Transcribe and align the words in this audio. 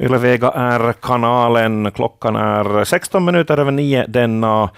Yle 0.00 0.18
Vega 0.18 0.50
är 0.50 0.92
kanalen. 0.92 1.90
Klockan 1.90 2.36
är 2.36 2.84
16 2.84 3.24
minuter 3.24 3.58
över 3.58 3.72
9 3.72 4.04
denna 4.08 4.70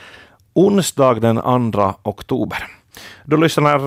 onsdag 0.55 1.15
den 1.15 1.73
2 1.73 1.95
oktober. 2.03 2.59
Du 3.25 3.37
lyssnar, 3.37 3.79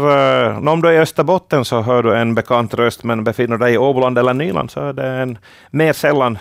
eh, 0.52 0.68
om 0.68 0.82
du 0.82 0.88
är 0.90 0.94
i 0.94 1.00
Österbotten 1.00 1.66
så 1.66 1.82
hör 1.82 2.04
du 2.04 2.18
en 2.18 2.36
bekant 2.36 2.74
röst, 2.74 3.04
men 3.04 3.24
befinner 3.24 3.58
dig 3.58 3.74
i 3.74 3.78
Åboland 3.78 4.18
eller 4.18 4.34
Nyland 4.34 4.72
så 4.72 4.80
är 4.80 4.94
det 4.94 5.08
en 5.08 5.38
mer 5.72 5.94
sällan 5.94 6.38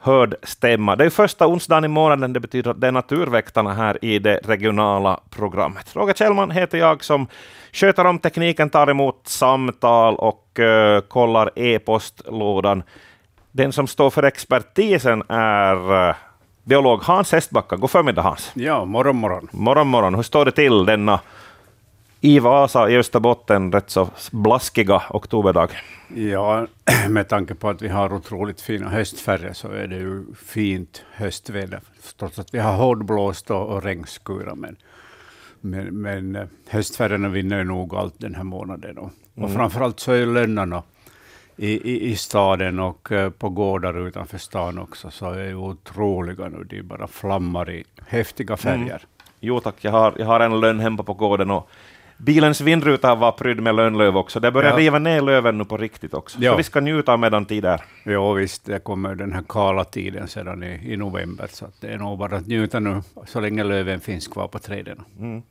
hörd 0.00 0.34
stämma. 0.42 0.96
Det 0.96 1.04
är 1.04 1.10
första 1.10 1.46
onsdagen 1.46 1.84
i 1.84 1.88
månaden, 1.88 2.32
det 2.32 2.40
betyder 2.40 2.70
att 2.70 2.80
det 2.80 2.86
är 2.86 2.92
Naturväktarna 2.92 3.74
här 3.74 4.04
i 4.04 4.18
det 4.18 4.40
regionala 4.44 5.20
programmet. 5.30 5.96
Roger 5.96 6.14
Kjellman 6.14 6.50
heter 6.50 6.78
jag 6.78 7.04
som 7.04 7.26
sköter 7.72 8.04
om 8.04 8.18
tekniken, 8.18 8.70
tar 8.70 8.90
emot 8.90 9.20
samtal 9.24 10.16
och 10.16 10.58
uh, 10.58 11.00
kollar 11.00 11.50
e-postlådan. 11.56 12.82
Den 13.52 13.72
som 13.72 13.86
står 13.86 14.10
för 14.10 14.22
expertisen 14.22 15.22
är 15.28 16.08
uh, 16.08 16.14
biolog 16.64 17.02
Hans 17.02 17.32
Hestbacka. 17.32 17.76
God 17.76 17.90
förmiddag 17.90 18.22
Hans. 18.22 18.52
Ja, 18.54 18.84
morgon 18.84 19.16
morgon. 19.16 19.48
Morgon 19.52 19.88
morgon. 19.88 20.14
Hur 20.14 20.22
står 20.22 20.44
det 20.44 20.52
till 20.52 20.84
denna 20.84 21.20
i 22.20 22.38
Vasa 22.38 22.90
i 22.90 22.96
Österbotten 22.96 23.72
rätt 23.72 23.90
så 23.90 24.08
blaskiga 24.32 25.02
oktoberdag? 25.10 25.68
Ja, 26.14 26.66
med 27.08 27.28
tanke 27.28 27.54
på 27.54 27.68
att 27.68 27.82
vi 27.82 27.88
har 27.88 28.12
otroligt 28.12 28.60
fina 28.60 28.88
höstfärger 28.88 29.52
så 29.52 29.68
är 29.68 29.86
det 29.86 29.96
ju 29.96 30.24
fint 30.46 31.02
höstväder. 31.12 31.80
Trots 32.18 32.38
att 32.38 32.54
vi 32.54 32.58
har 32.58 32.76
hårdblåst 32.76 33.50
och, 33.50 33.68
och 33.68 33.82
regnskurar. 33.82 34.54
Men, 34.54 34.76
men, 35.60 36.00
men 36.00 36.36
eh, 36.36 36.46
höstfärgerna 36.68 37.28
vinner 37.28 37.64
nog 37.64 37.94
allt 37.94 38.14
den 38.18 38.34
här 38.34 38.44
månaden. 38.44 38.98
Och, 38.98 39.10
mm. 39.36 39.44
och 39.44 39.54
framförallt 39.54 40.00
så 40.00 40.12
är 40.12 40.26
lönnarna 40.26 40.82
i, 41.60 41.92
i, 41.92 42.10
i 42.10 42.16
staden 42.16 42.78
och 42.78 43.12
uh, 43.12 43.30
på 43.30 43.48
gårdar 43.48 44.06
utanför 44.06 44.38
stan 44.38 44.78
också, 44.78 45.10
så 45.10 45.32
är 45.32 45.54
otroliga 45.54 46.48
nu. 46.48 46.64
De 46.64 46.82
bara 46.82 47.06
flammar 47.06 47.70
i 47.70 47.84
häftiga 48.06 48.56
färger. 48.56 48.80
Mm. 48.80 49.00
Jo 49.40 49.60
tack, 49.60 49.74
jag 49.80 49.92
har, 49.92 50.14
jag 50.18 50.26
har 50.26 50.40
en 50.40 50.60
lönn 50.60 50.80
hemma 50.80 51.02
på 51.02 51.14
gården 51.14 51.50
och 51.50 51.70
bilens 52.16 52.60
vindruta 52.60 53.14
var 53.14 53.32
prydd 53.32 53.62
med 53.62 53.74
lönnlöv 53.74 54.16
också. 54.16 54.40
Det 54.40 54.50
börjar 54.50 54.70
ja. 54.70 54.76
riva 54.76 54.98
ner 54.98 55.20
löven 55.20 55.58
nu 55.58 55.64
på 55.64 55.76
riktigt 55.76 56.14
också. 56.14 56.38
Ja. 56.40 56.52
Så 56.52 56.56
vi 56.56 56.62
ska 56.62 56.80
njuta 56.80 57.12
av 57.12 57.18
medantid 57.18 57.62
där. 57.62 57.82
Jo 58.04 58.32
visst, 58.32 58.64
det 58.64 58.78
kommer 58.78 59.14
den 59.14 59.32
här 59.32 59.44
kala 59.48 59.84
tiden 59.84 60.28
sedan 60.28 60.62
i, 60.62 60.92
i 60.92 60.96
november, 60.96 61.48
så 61.50 61.66
det 61.80 61.88
är 61.88 61.98
nog 61.98 62.18
bara 62.18 62.36
att 62.36 62.46
njuta 62.46 62.80
nu 62.80 63.02
så 63.26 63.40
länge 63.40 63.64
löven 63.64 64.00
finns 64.00 64.28
kvar 64.28 64.48
på 64.48 64.58
träden. 64.58 65.02
Mm. 65.18 65.42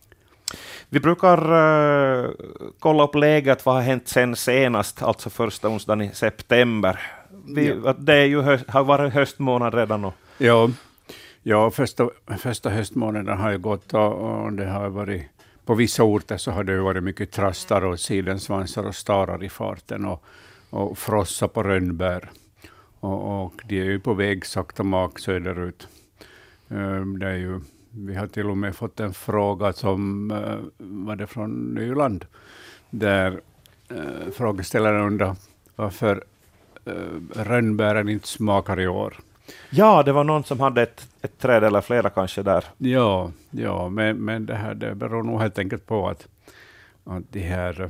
Vi 0.89 0.99
brukar 0.99 1.53
uh, 1.53 2.31
kolla 2.79 3.03
upp 3.03 3.15
läget, 3.15 3.65
vad 3.65 3.75
har 3.75 3.81
hänt 3.81 4.07
sen 4.07 4.35
senast, 4.35 5.01
alltså 5.01 5.29
första 5.29 5.69
onsdagen 5.69 6.01
i 6.01 6.11
september. 6.13 6.99
Vi, 7.55 7.67
ja. 7.83 7.93
Det 7.93 8.13
är 8.13 8.25
ju 8.25 8.41
höst, 8.41 8.69
har 8.69 8.83
varit 8.83 9.13
höstmånad 9.13 9.73
redan. 9.73 10.05
Och... 10.05 10.13
Ja, 10.37 10.69
ja 11.43 11.71
första, 11.71 12.09
första 12.37 12.69
höstmånaden 12.69 13.37
har 13.37 13.51
ju 13.51 13.57
gått 13.57 13.93
och, 13.93 14.13
och 14.13 14.53
det 14.53 14.65
har 14.65 14.89
varit 14.89 15.23
på 15.69 15.75
vissa 15.75 16.03
orter 16.03 16.37
så 16.37 16.51
har 16.51 16.63
det 16.63 16.81
varit 16.81 17.03
mycket 17.03 17.31
trastar 17.31 17.85
och 17.85 17.99
sidensvansar 17.99 18.83
och 18.83 18.95
starar 18.95 19.43
i 19.43 19.49
farten 19.49 20.05
och, 20.05 20.23
och 20.69 20.97
frossa 20.97 21.47
på 21.47 21.63
rönnbär. 21.63 22.29
Och, 22.99 23.43
och, 23.43 23.53
de 23.65 23.79
är 23.79 23.85
ju 23.85 23.99
på 23.99 24.13
väg 24.13 24.45
sakta 24.45 24.83
mak 24.83 25.19
söderut. 25.19 25.87
Um, 26.67 27.19
det 27.19 27.27
är 27.27 27.35
ju, 27.35 27.61
vi 27.91 28.15
har 28.15 28.27
till 28.27 28.49
och 28.49 28.57
med 28.57 28.75
fått 28.75 28.99
en 28.99 29.13
fråga 29.13 29.73
som 29.73 30.31
uh, 30.31 30.59
var 30.77 31.15
det 31.15 31.27
från 31.27 31.73
Nyland, 31.73 32.25
där 32.89 33.39
uh, 33.91 34.31
frågeställaren 34.33 35.01
undrar 35.01 35.35
varför 35.75 36.23
uh, 36.87 37.21
rönnbären 37.35 38.09
inte 38.09 38.27
smakar 38.27 38.79
i 38.79 38.87
år. 38.87 39.19
Ja, 39.69 40.03
det 40.03 40.11
var 40.11 40.23
någon 40.23 40.43
som 40.43 40.59
hade 40.59 40.81
ett, 40.81 41.07
ett 41.21 41.39
träd 41.39 41.63
eller 41.63 41.81
flera 41.81 42.09
kanske 42.09 42.43
där. 42.43 42.65
Ja, 42.77 43.31
ja 43.51 43.89
men, 43.89 44.17
men 44.17 44.45
det, 44.45 44.55
här, 44.55 44.73
det 44.73 44.95
beror 44.95 45.23
nog 45.23 45.41
helt 45.41 45.59
enkelt 45.59 45.85
på 45.85 46.09
att, 46.09 46.27
att 47.03 47.23
de 47.31 47.39
här 47.39 47.81
eh, 47.81 47.89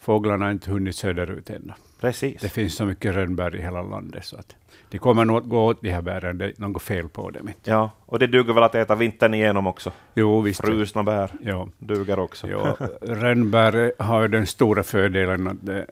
fåglarna 0.00 0.50
inte 0.50 0.70
hunnit 0.70 0.96
söderut 0.96 1.50
ännu. 1.50 1.72
Precis. 2.00 2.40
Det 2.40 2.48
finns 2.48 2.74
så 2.74 2.84
mycket 2.84 3.14
rönnbär 3.14 3.56
i 3.56 3.62
hela 3.62 3.82
landet 3.82 4.24
så 4.24 4.36
att 4.36 4.56
de 4.92 4.98
kommer 4.98 5.24
nog 5.24 5.36
att 5.36 5.48
gå 5.48 5.66
åt 5.66 5.82
de 5.82 5.90
här 5.90 6.02
bären, 6.02 6.38
det 6.38 6.44
är 6.44 6.52
något 6.56 6.82
fel 6.82 7.08
på 7.08 7.30
dem. 7.30 7.50
Ja, 7.64 7.90
och 8.06 8.18
det 8.18 8.26
duger 8.26 8.54
väl 8.54 8.62
att 8.62 8.74
äta 8.74 8.94
vintern 8.94 9.34
igenom 9.34 9.66
också? 9.66 9.92
Jo, 10.14 10.40
visst. 10.40 10.60
Frusna 10.60 11.02
bär 11.02 11.30
ja. 11.40 11.68
duger 11.78 12.18
också. 12.18 12.48
Ja, 12.48 12.76
rönnbär 13.00 13.92
har 13.98 14.28
den 14.28 14.46
stora 14.46 14.82
fördelen 14.82 15.46
att 15.46 15.56
det, 15.60 15.86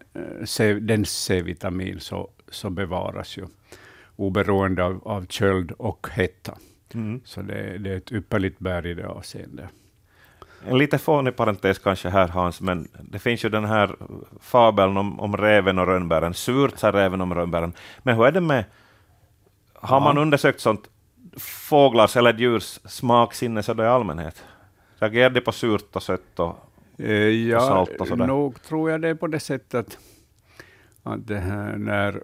eh, 0.61 0.77
den 0.77 1.05
C-vitamin 1.05 2.01
så, 2.01 2.29
så 2.49 2.71
bevaras 2.71 3.37
ju 3.37 3.47
oberoende 4.17 4.85
av, 4.85 5.01
av 5.05 5.27
köld 5.27 5.73
och 5.73 6.09
hetta. 6.11 6.55
Mm. 6.95 7.21
Så 7.25 7.43
det, 7.43 7.79
det, 7.79 7.91
är 7.91 7.97
ett 7.97 8.13
ypperligt 8.13 8.59
bär 8.59 8.87
i 8.87 8.95
det 8.95 9.09
avseendet. 9.09 9.67
En 10.69 10.79
lite 10.79 10.99
fånig 10.99 11.37
parentes 11.37 11.79
kanske 11.79 12.09
här 12.09 12.29
Hans, 12.29 12.61
men 12.61 12.89
det 13.01 13.19
finns 13.19 13.45
ju 13.45 13.49
den 13.49 13.65
här 13.65 13.97
fabeln 14.41 14.97
om, 14.97 15.21
om 15.21 15.37
räven 15.37 15.79
och 15.79 15.87
rönnbären. 15.87 16.35
Surt 16.35 16.79
sa 16.79 16.93
räven 16.93 17.21
om 17.21 17.35
rönnbären. 17.35 17.73
Men 18.03 18.17
hur 18.17 18.27
är 18.27 18.33
det 18.33 18.41
med, 18.41 18.65
har 19.81 20.01
man 20.01 20.19
undersökt 20.19 20.61
sånt, 20.61 20.89
fåglars 21.37 22.17
eller 22.17 22.35
djurs 22.35 22.81
smaksinne 22.85 23.63
i 23.79 23.81
allmänhet? 23.81 24.45
Reagerar 24.99 25.31
de 25.31 25.41
på 25.41 25.53
surt 25.53 25.97
och 25.97 26.03
sött 26.03 26.41
och, 26.41 26.57
eh, 26.99 27.13
ja, 27.13 27.57
och 27.57 27.63
salt 27.63 28.01
och 28.01 28.09
sådär? 28.09 28.27
Nog 28.27 28.63
tror 28.63 28.91
jag 28.91 29.03
det 29.03 29.09
är 29.09 29.15
på 29.15 29.27
det 29.27 29.41
sättet 29.41 29.75
att, 29.75 29.99
att 31.03 31.27
det 31.27 31.39
här, 31.39 31.77
när 31.77 32.23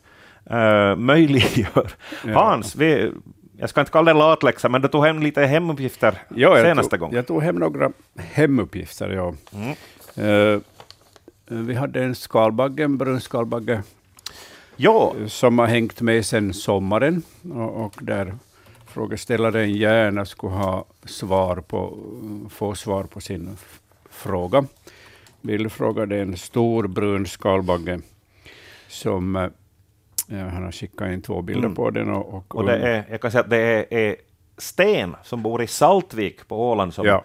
uh, 0.50 0.96
möjliggör. 0.96 1.90
Ja. 2.26 2.32
Hans, 2.32 2.76
vi, 2.76 3.12
jag 3.56 3.70
ska 3.70 3.80
inte 3.80 3.92
kalla 3.92 4.12
det 4.12 4.18
latläxa, 4.18 4.68
men 4.68 4.82
du 4.82 4.88
tog 4.88 5.04
hem 5.04 5.22
lite 5.22 5.46
hemuppgifter 5.46 6.22
ja, 6.34 6.56
senaste 6.56 6.90
tog, 6.90 7.00
gången. 7.00 7.16
Jag 7.16 7.26
tog 7.26 7.42
hem 7.42 7.56
några 7.56 7.92
hemuppgifter, 8.16 9.10
ja. 9.10 9.34
Mm. 9.52 9.74
Uh, 10.28 10.60
vi 11.46 11.74
hade 11.74 12.04
en 12.04 12.14
skalbagge, 12.14 12.84
en 12.84 12.98
brun 12.98 13.20
skalbagge, 13.20 13.82
ja. 14.76 15.14
som 15.26 15.58
har 15.58 15.66
hängt 15.66 16.00
med 16.00 16.26
sedan 16.26 16.54
sommaren 16.54 17.22
och, 17.54 17.84
och 17.84 17.94
där 18.00 18.34
frågeställaren 18.86 19.74
gärna 19.74 20.24
skulle 20.24 20.52
ha 20.52 20.84
svar 21.04 21.56
på, 21.56 21.98
få 22.50 22.74
svar 22.74 23.04
på 23.04 23.20
sin 23.20 23.56
fråga. 24.10 24.64
Bildfråga, 25.40 26.06
det 26.06 26.16
är 26.16 26.22
en 26.22 26.36
stor 26.36 26.86
brun 26.86 27.26
skalbagge 27.26 28.00
som 28.88 29.36
eh, 29.36 29.48
ja, 30.26 30.48
han 30.48 30.64
har 30.64 30.72
skickat 30.72 31.08
in 31.08 31.22
två 31.22 31.42
bilder 31.42 31.64
mm. 31.64 31.74
på 31.74 31.90
den. 31.90 32.10
Och, 32.10 32.34
och, 32.34 32.54
och, 32.54 32.66
det 32.66 32.76
är, 32.76 33.04
jag 33.10 33.20
kan 33.20 33.30
säga 33.30 33.44
att 33.44 33.50
det 33.50 33.56
är, 33.56 33.94
är 33.98 34.16
Sten 34.58 35.16
som 35.22 35.42
bor 35.42 35.62
i 35.62 35.66
Saltvik 35.66 36.48
på 36.48 36.70
Åland 36.70 36.94
som 36.94 37.06
ja. 37.06 37.24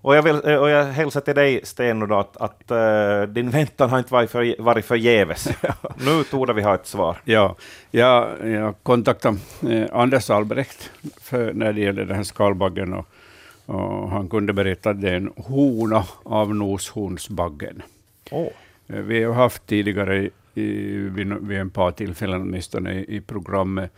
Och 0.00 0.16
jag, 0.16 0.22
vill, 0.22 0.34
och 0.34 0.70
jag 0.70 0.84
hälsar 0.84 1.20
till 1.20 1.34
dig, 1.34 1.60
Sten, 1.64 2.08
då, 2.08 2.18
att, 2.18 2.36
att 2.36 2.70
uh, 2.70 3.28
din 3.28 3.50
väntan 3.50 3.90
har 3.90 3.98
inte 3.98 4.12
varit, 4.12 4.30
för, 4.30 4.62
varit 4.62 4.84
förgäves. 4.84 5.48
nu 5.96 6.24
torde 6.24 6.52
vi 6.52 6.62
ha 6.62 6.74
ett 6.74 6.86
svar. 6.86 7.16
Ja, 7.24 7.56
jag, 7.90 8.48
jag 8.48 8.74
kontaktade 8.82 9.36
eh, 9.68 9.86
Anders 9.92 10.30
Albrecht 10.30 10.90
för, 11.20 11.52
när 11.52 11.72
det 11.72 11.80
gäller 11.80 12.04
den 12.04 12.16
här 12.16 12.22
skalbaggen, 12.22 12.92
och, 12.92 13.06
och, 13.68 14.10
han 14.10 14.28
kunde 14.28 14.52
berätta 14.52 14.90
att 14.90 15.00
det 15.00 15.10
är 15.10 15.16
en 15.16 15.32
hona 15.36 16.04
av 16.22 16.54
noshornsbaggen. 16.54 17.82
Oh. 18.30 18.48
Vi 18.86 19.24
har 19.24 19.34
haft 19.34 19.66
tidigare 19.66 20.30
i, 20.54 20.70
vid, 21.14 21.34
vid 21.34 21.58
en 21.58 21.70
par 21.70 21.90
tillfällen 21.90 22.42
åtminstone 22.42 22.94
i, 22.94 23.16
i 23.16 23.20
programmet 23.20 23.92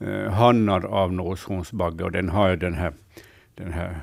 eh, 0.00 0.30
hannar 0.30 0.84
av 0.84 1.12
noshornsbagge, 1.12 2.04
och 2.04 2.12
den 2.12 2.28
har 2.28 2.48
ju 2.48 2.56
den 2.56 2.74
här, 2.74 2.92
den 3.54 3.72
här 3.72 4.00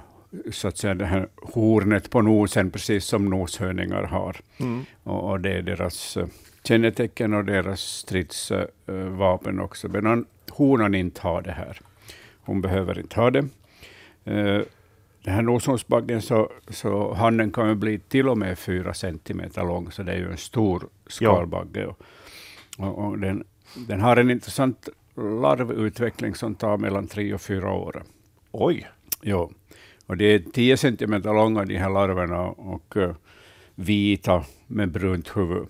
så 0.51 0.67
att 0.67 0.77
säga, 0.77 0.93
det 0.93 1.05
här 1.05 1.27
hornet 1.35 2.09
på 2.09 2.21
nosen, 2.21 2.71
precis 2.71 3.05
som 3.05 3.25
noshörningar 3.25 4.03
har. 4.03 4.37
Mm. 4.57 4.85
Och, 5.03 5.29
och, 5.29 5.39
det 5.39 5.53
är 5.53 5.61
deras 5.61 6.17
uh, 6.17 6.25
kännetecken 6.63 7.33
och 7.33 7.45
deras 7.45 7.81
stridsvapen 7.81 9.59
uh, 9.59 9.65
också. 9.65 9.87
Men 9.87 10.25
honan 10.49 10.95
inte 10.95 11.21
har 11.21 11.41
det 11.41 11.51
här. 11.51 11.81
Hon 12.41 12.61
behöver 12.61 12.99
inte 12.99 13.19
ha 13.19 13.31
det. 13.31 13.47
Den 15.23 15.33
här 15.33 15.41
noshornsbaggen, 15.41 16.21
så, 16.21 16.51
så 16.69 17.13
hannen 17.13 17.51
kan 17.51 17.69
ju 17.69 17.75
bli 17.75 17.99
till 17.99 18.29
och 18.29 18.37
med 18.37 18.59
fyra 18.59 18.93
centimeter 18.93 19.63
lång, 19.63 19.91
så 19.91 20.03
det 20.03 20.11
är 20.11 20.17
ju 20.17 20.31
en 20.31 20.37
stor 20.37 20.89
skalbagge. 21.07 21.85
Och, 21.85 21.97
och, 22.77 23.05
och 23.05 23.19
den, 23.19 23.43
den 23.87 24.01
har 24.01 24.17
en 24.17 24.31
intressant 24.31 24.89
larvutveckling 25.15 26.35
som 26.35 26.55
tar 26.55 26.77
mellan 26.77 27.07
tre 27.07 27.33
och 27.33 27.41
fyra 27.41 27.71
år. 27.71 28.03
Oj! 28.51 28.87
Ja. 29.21 29.49
Och 30.05 30.17
det 30.17 30.25
är 30.25 30.39
10 30.39 30.77
centimeter 30.77 31.33
långa, 31.33 31.65
de 31.65 31.77
här 31.77 31.89
larverna, 31.89 32.41
och 32.41 32.95
uh, 32.95 33.11
vita 33.75 34.45
med 34.67 34.91
brunt 34.91 35.37
huvud. 35.37 35.67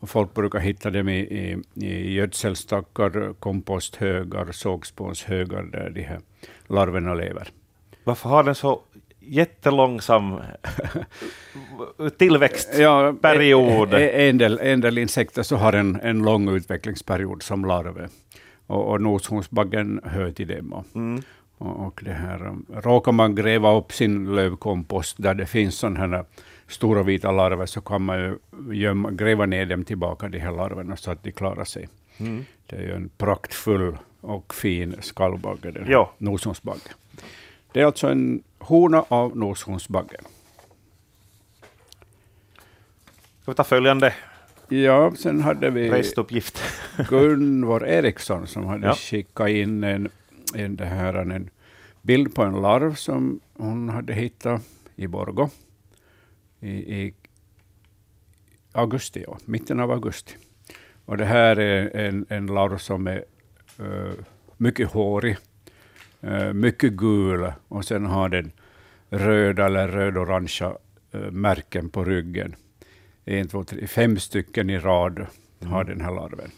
Och 0.00 0.10
folk 0.10 0.34
brukar 0.34 0.58
hitta 0.58 0.90
dem 0.90 1.08
i, 1.08 1.18
i, 1.18 1.56
i 1.86 2.12
gödselstackar, 2.12 3.32
komposthögar, 3.32 4.52
sågspånshögar 4.52 5.62
där 5.62 5.90
de 5.90 6.02
här 6.02 6.20
larverna 6.66 7.14
lever. 7.14 7.48
Varför 8.04 8.28
har 8.28 8.44
den 8.44 8.54
så 8.54 8.82
jättelångsam 9.28 10.40
tillväxtperiod? 12.18 13.92
Ja, 13.92 13.98
en, 13.98 14.38
del, 14.38 14.58
en 14.58 14.80
del 14.80 14.98
insekter 14.98 15.42
så 15.42 15.56
har 15.56 15.72
en, 15.72 16.00
en 16.02 16.22
lång 16.22 16.48
utvecklingsperiod 16.48 17.42
som 17.42 17.64
larver. 17.64 18.08
Och, 18.66 18.90
och 18.90 19.00
noshornsbaggen 19.00 20.00
hör 20.04 20.30
till 20.30 20.48
dem. 20.48 20.84
Mm. 20.94 21.22
Och 21.58 22.00
det 22.04 22.12
här, 22.12 22.46
um, 22.46 22.66
råkar 22.74 23.12
man 23.12 23.34
gräva 23.34 23.76
upp 23.76 23.92
sin 23.92 24.34
lövkompost 24.34 25.16
där 25.18 25.34
det 25.34 25.46
finns 25.46 25.78
sådana 25.78 26.16
här 26.16 26.24
stora 26.66 27.02
vita 27.02 27.32
larver, 27.32 27.66
så 27.66 27.80
kan 27.80 28.02
man 28.02 28.18
ju 28.18 28.38
gömma, 28.72 29.10
gräva 29.10 29.46
ner 29.46 29.66
dem 29.66 29.84
tillbaka, 29.84 30.28
de 30.28 30.38
här 30.38 30.52
larverna, 30.52 30.96
så 30.96 31.10
att 31.10 31.22
de 31.22 31.32
klarar 31.32 31.64
sig. 31.64 31.88
Mm. 32.18 32.44
Det 32.66 32.76
är 32.76 32.80
ju 32.80 32.92
en 32.92 33.08
praktfull 33.08 33.96
och 34.20 34.54
fin 34.54 34.96
skallbagge, 35.00 35.70
den 35.70 35.86
här 35.86 36.06
noshornsbagge. 36.18 36.90
Det 37.72 37.80
är 37.80 37.84
alltså 37.84 38.06
en 38.06 38.42
hona 38.58 39.04
av 39.08 39.36
noshornsbagge. 39.36 40.16
Ska 43.42 43.50
vi 43.50 43.54
ta 43.54 43.64
följande 43.64 44.14
Ja, 44.68 45.12
sen 45.18 45.40
hade 45.40 45.70
vi 45.70 45.90
restuppgift. 45.90 46.62
Gunvor 47.08 47.86
Eriksson 47.86 48.46
som 48.46 48.66
hade 48.66 48.86
ja. 48.86 48.94
skickat 48.94 49.48
in 49.48 49.84
en 49.84 50.08
en, 50.54 50.76
det 50.76 50.84
här, 50.84 51.14
en 51.14 51.50
bild 52.02 52.34
på 52.34 52.42
en 52.42 52.62
larv 52.62 52.94
som 52.94 53.40
hon 53.54 53.88
hade 53.88 54.12
hittat 54.12 54.62
i 54.96 55.06
Borgo 55.06 55.48
i, 56.60 56.70
i 56.70 57.14
augusti, 58.72 59.24
ja, 59.26 59.38
mitten 59.44 59.80
av 59.80 59.90
augusti. 59.90 60.34
Och 61.04 61.16
det 61.16 61.24
här 61.24 61.58
är 61.58 61.96
en, 61.96 62.26
en 62.28 62.46
larv 62.46 62.78
som 62.78 63.06
är 63.06 63.24
uh, 63.80 64.12
mycket 64.56 64.88
hårig, 64.88 65.36
mycket 66.52 66.92
gul 66.92 67.52
och 67.68 67.84
sen 67.84 68.06
har 68.06 68.28
den 68.28 68.52
röda 69.10 69.66
eller 69.66 69.88
röd-orangea 69.88 70.72
uh, 71.14 71.30
märken 71.30 71.88
på 71.88 72.04
ryggen. 72.04 72.56
En, 73.24 73.48
två, 73.48 73.64
tre, 73.64 73.86
fem 73.86 74.18
stycken 74.18 74.70
i 74.70 74.78
rad 74.78 75.16
mm. 75.18 75.72
har 75.72 75.84
den 75.84 76.00
här 76.00 76.14
larven. 76.14 76.50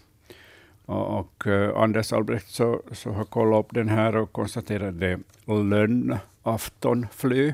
Och, 0.84 1.18
och 1.18 1.46
uh, 1.46 1.76
Anders 1.76 2.12
Albrecht 2.12 2.48
så, 2.48 2.82
så 2.92 3.10
har 3.10 3.24
kollat 3.24 3.64
upp 3.64 3.74
den 3.74 3.88
här 3.88 4.16
och 4.16 4.32
konstaterat 4.32 4.88
att 4.88 5.00
det 5.00 5.06
är 5.06 5.64
lönnaftonflö. 5.64 7.52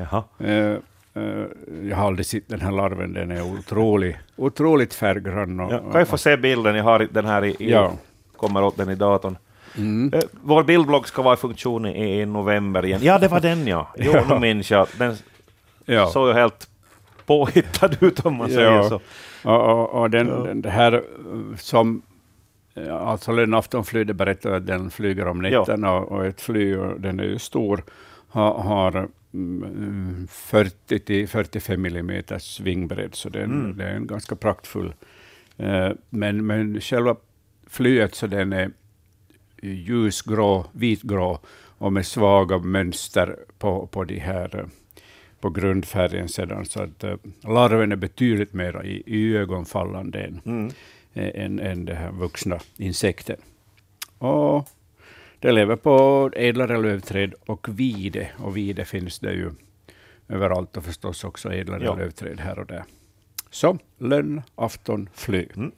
Uh, 0.00 0.24
uh, 0.40 0.78
jag 1.82 1.96
har 1.96 2.06
aldrig 2.06 2.26
sett 2.26 2.48
den 2.48 2.60
här 2.60 2.72
larven, 2.72 3.12
den 3.12 3.30
är 3.30 3.42
otrolig, 3.42 4.18
otroligt 4.36 4.94
färggrann. 4.94 5.60
Och, 5.60 5.72
ja, 5.72 5.78
kan 5.78 5.98
jag 5.98 6.08
få 6.08 6.18
se 6.18 6.36
bilden? 6.36 6.76
Jag 6.76 6.84
har 6.84 7.08
den 7.10 7.24
här 7.24 7.44
i, 7.44 7.56
i 7.58 7.70
ja. 7.70 7.92
kommer 8.36 8.62
åt 8.62 8.76
den 8.76 8.90
i 8.90 8.94
datorn. 8.94 9.36
Mm. 9.76 10.12
Vår 10.32 10.62
bildblogg 10.62 11.08
ska 11.08 11.22
vara 11.22 11.34
i 11.34 11.36
funktion 11.36 11.86
i, 11.86 12.26
november 12.26 12.84
igen. 12.84 13.00
Ja, 13.02 13.18
det 13.18 13.28
var 13.28 13.40
den 13.40 13.66
ja. 13.66 13.88
Jo, 13.96 14.12
ja. 14.14 14.24
nu 14.28 14.40
minns 14.40 14.70
jag. 14.70 14.86
Den 14.98 15.16
ja. 15.84 16.06
såg 16.06 16.28
ju 16.28 16.34
helt 16.34 16.68
påhittad 17.26 17.90
ut 18.00 18.26
om 18.26 18.34
man 18.34 18.50
ja. 18.50 18.56
säger 18.56 18.82
så. 18.82 19.00
Och, 19.44 19.70
och, 19.70 20.02
och 20.02 20.10
den, 20.10 20.28
ja. 20.28 20.34
den, 20.34 20.64
här 20.64 21.02
som 21.56 22.02
Alltså 22.90 23.32
lönnaftonflyg, 23.32 24.06
det 24.06 24.14
berättar 24.14 24.50
att 24.50 24.66
den 24.66 24.90
flyger 24.90 25.26
om 25.26 25.42
nätterna 25.42 25.86
ja. 25.86 26.00
och 26.00 26.26
ett 26.26 26.40
flyg, 26.40 26.78
och 26.78 27.00
den 27.00 27.20
är 27.20 27.24
ju 27.24 27.38
stor, 27.38 27.84
har, 28.28 28.54
har 28.54 29.08
40 30.28 30.98
till 30.98 31.28
45 31.28 31.86
mm 31.86 32.22
svingbredd, 32.38 33.14
så 33.14 33.28
den, 33.28 33.44
mm. 33.44 33.76
det 33.76 33.84
är 33.84 33.94
en 33.94 34.06
ganska 34.06 34.36
praktfull. 34.36 34.94
Eh, 35.56 35.90
men, 36.10 36.46
men 36.46 36.80
själva 36.80 37.16
flyget 37.66 38.14
så 38.14 38.26
den 38.26 38.52
är 38.52 38.70
ljusgrå, 39.72 40.66
vitgrå 40.72 41.38
och 41.78 41.92
med 41.92 42.06
svaga 42.06 42.58
mönster 42.58 43.36
på, 43.58 43.86
på 43.86 44.04
de 44.04 44.18
här 44.18 44.68
på 45.40 45.50
grundfärgen 45.50 46.28
sedan, 46.28 46.64
så 46.64 46.82
att 46.82 47.04
uh, 47.04 47.14
larven 47.42 47.92
är 47.92 47.96
betydligt 47.96 48.52
mer 48.52 48.84
i, 48.84 49.02
i 49.06 49.36
ögonfallande 49.36 50.20
än, 50.20 50.40
mm 50.44 50.70
än, 51.14 51.60
än 51.60 51.84
det 51.84 51.94
här 51.94 52.12
vuxna 52.12 52.60
insekten. 52.76 53.36
Och 54.18 54.68
det 55.38 55.52
lever 55.52 55.76
på 55.76 56.30
ädlare 56.36 56.78
lövträd 56.78 57.34
och 57.46 57.78
vide, 57.78 58.30
och 58.38 58.56
vide 58.56 58.84
finns 58.84 59.18
det 59.18 59.32
ju 59.32 59.50
överallt 60.28 60.76
och 60.76 60.84
förstås 60.84 61.24
också 61.24 61.52
ädlare 61.52 61.84
ja. 61.84 61.94
lövträd 61.94 62.40
här 62.40 62.58
och 62.58 62.66
där. 62.66 62.84
Så, 63.50 63.78
lönn, 63.98 64.42
afton, 64.54 65.08
fly. 65.14 65.46
Mm. 65.56 65.72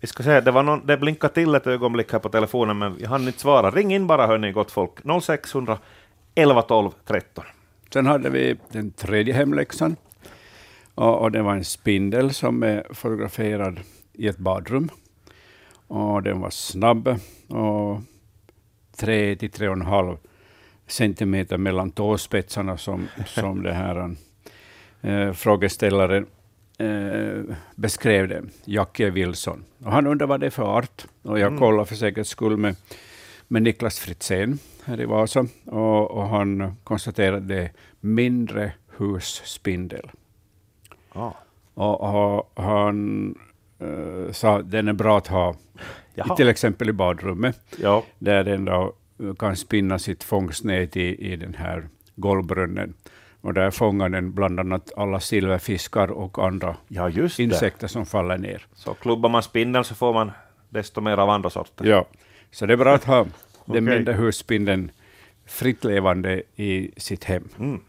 Vi 0.00 0.06
ska 0.06 0.22
säga, 0.22 0.40
det, 0.40 0.50
var 0.50 0.62
någon, 0.62 0.86
det 0.86 0.96
blinkade 0.96 1.34
till 1.34 1.54
ett 1.54 1.66
ögonblick 1.66 2.12
här 2.12 2.18
på 2.18 2.28
telefonen, 2.28 2.78
men 2.78 2.96
jag 3.00 3.08
hann 3.08 3.26
inte 3.26 3.38
svara. 3.40 3.70
Ring 3.70 3.94
in 3.94 4.06
bara, 4.06 4.26
hörni, 4.26 4.52
gott 4.52 4.70
folk. 4.70 4.92
0600 5.22 5.78
11 6.34 6.62
12 6.62 6.90
13. 7.06 7.44
Sen 7.92 8.06
hade 8.06 8.30
vi 8.30 8.56
den 8.72 8.90
tredje 8.90 9.34
hemläxan. 9.34 9.96
Och, 10.94 11.20
och 11.20 11.32
det 11.32 11.42
var 11.42 11.54
en 11.54 11.64
spindel 11.64 12.34
som 12.34 12.62
är 12.62 12.86
fotograferad 12.90 13.80
i 14.12 14.28
ett 14.28 14.38
badrum. 14.38 14.88
Och 15.86 16.22
den 16.22 16.40
var 16.40 16.50
snabb 16.50 17.08
och 17.48 18.00
tre 18.96 19.36
till 19.36 19.50
tre 19.50 19.68
och 19.68 19.74
en 19.74 19.82
halv 19.82 20.16
centimeter 20.86 21.58
mellan 21.58 21.90
tåspetsarna 21.90 22.76
som, 22.76 23.08
som 23.26 23.62
det 23.62 23.72
här 23.72 24.16
äh, 25.00 25.32
frågeställaren 25.32 26.26
äh, 26.78 27.56
beskrev 27.74 28.28
det, 28.28 28.42
Jackie 28.64 29.10
Wilson. 29.10 29.64
Och 29.84 29.92
han 29.92 30.06
undrade 30.06 30.28
vad 30.28 30.40
det 30.40 30.46
är 30.46 30.50
för 30.50 30.62
art. 30.62 31.06
Och 31.22 31.38
jag 31.38 31.46
mm. 31.46 31.58
kollade 31.58 31.86
för 31.86 31.94
säkerhets 31.94 32.30
skull 32.30 32.56
med, 32.56 32.76
med 33.48 33.62
Niklas 33.62 33.98
Fritzén 33.98 34.58
här 34.84 35.00
i 35.00 35.04
Vasa. 35.04 35.46
Och, 35.64 36.10
och 36.10 36.28
han 36.28 36.76
konstaterade 36.84 37.70
mindre 38.00 38.72
husspindel. 38.96 40.10
Ah. 41.12 41.32
Och, 41.74 42.00
och 42.00 42.64
han 42.64 43.34
uh, 43.82 44.32
sa 44.32 44.62
den 44.62 44.88
är 44.88 44.92
bra 44.92 45.18
att 45.18 45.26
ha, 45.26 45.54
Jaha. 46.14 46.36
till 46.36 46.48
exempel 46.48 46.88
i 46.88 46.92
badrummet, 46.92 47.60
ja. 47.82 48.04
där 48.18 48.44
den 48.44 48.64
då 48.64 48.92
kan 49.38 49.56
spinna 49.56 49.98
sitt 49.98 50.24
fångstnät 50.24 50.96
i, 50.96 51.32
i 51.32 51.36
den 51.36 51.54
här 51.54 51.88
golvbrunnen. 52.16 52.94
Och 53.40 53.54
där 53.54 53.70
fångar 53.70 54.08
den 54.08 54.32
bland 54.32 54.60
annat 54.60 54.92
alla 54.96 55.20
silverfiskar 55.20 56.10
och 56.10 56.38
andra 56.38 56.76
ja, 56.88 57.10
insekter 57.38 57.86
som 57.86 58.06
faller 58.06 58.38
ner. 58.38 58.66
Så 58.74 58.94
klubbar 58.94 59.28
man 59.28 59.42
spindeln 59.42 59.84
så 59.84 59.94
får 59.94 60.12
man 60.12 60.32
desto 60.68 61.00
mer 61.00 61.16
av 61.18 61.30
andra 61.30 61.50
sorter? 61.50 61.84
Ja, 61.84 62.06
så 62.50 62.66
det 62.66 62.72
är 62.72 62.76
bra 62.76 62.94
att 62.94 63.04
ha 63.04 63.26
den 63.64 63.84
mindre 63.84 64.12
husspindeln 64.12 64.90
fritt 65.46 65.84
levande 65.84 66.42
i 66.56 66.90
sitt 66.96 67.24
hem. 67.24 67.48
Mm. 67.58 67.80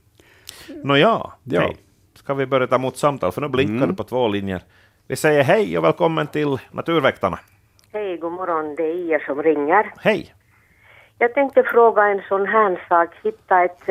Nåja, 0.84 1.32
ja. 1.44 1.62
Hej. 1.62 1.77
ska 2.13 2.34
vi 2.34 2.46
börja 2.46 2.68
ta 2.68 2.75
emot 2.75 2.98
samtal, 2.98 3.32
för 3.32 3.41
nu 3.41 3.48
blinkar 3.48 3.75
mm. 3.75 3.89
du 3.89 3.96
på 3.96 4.03
två 4.03 4.27
linjer. 4.27 4.62
Vi 5.08 5.15
säger 5.15 5.44
hej 5.44 5.77
och 5.77 5.84
välkommen 5.84 6.27
till 6.27 6.58
Naturväktarna. 6.72 7.39
Hej, 7.91 8.18
god 8.18 8.32
morgon, 8.32 8.75
det 8.75 8.84
är 8.84 8.96
Ia 8.96 9.20
som 9.20 9.44
ringer. 9.44 9.94
Hej. 9.98 10.34
Jag 11.18 11.34
tänkte 11.34 11.63
fråga 11.63 12.03
en 12.03 12.22
sån 12.29 12.46
här 12.46 12.86
sak, 12.89 13.10
hitta 13.24 13.63
ett, 13.63 13.89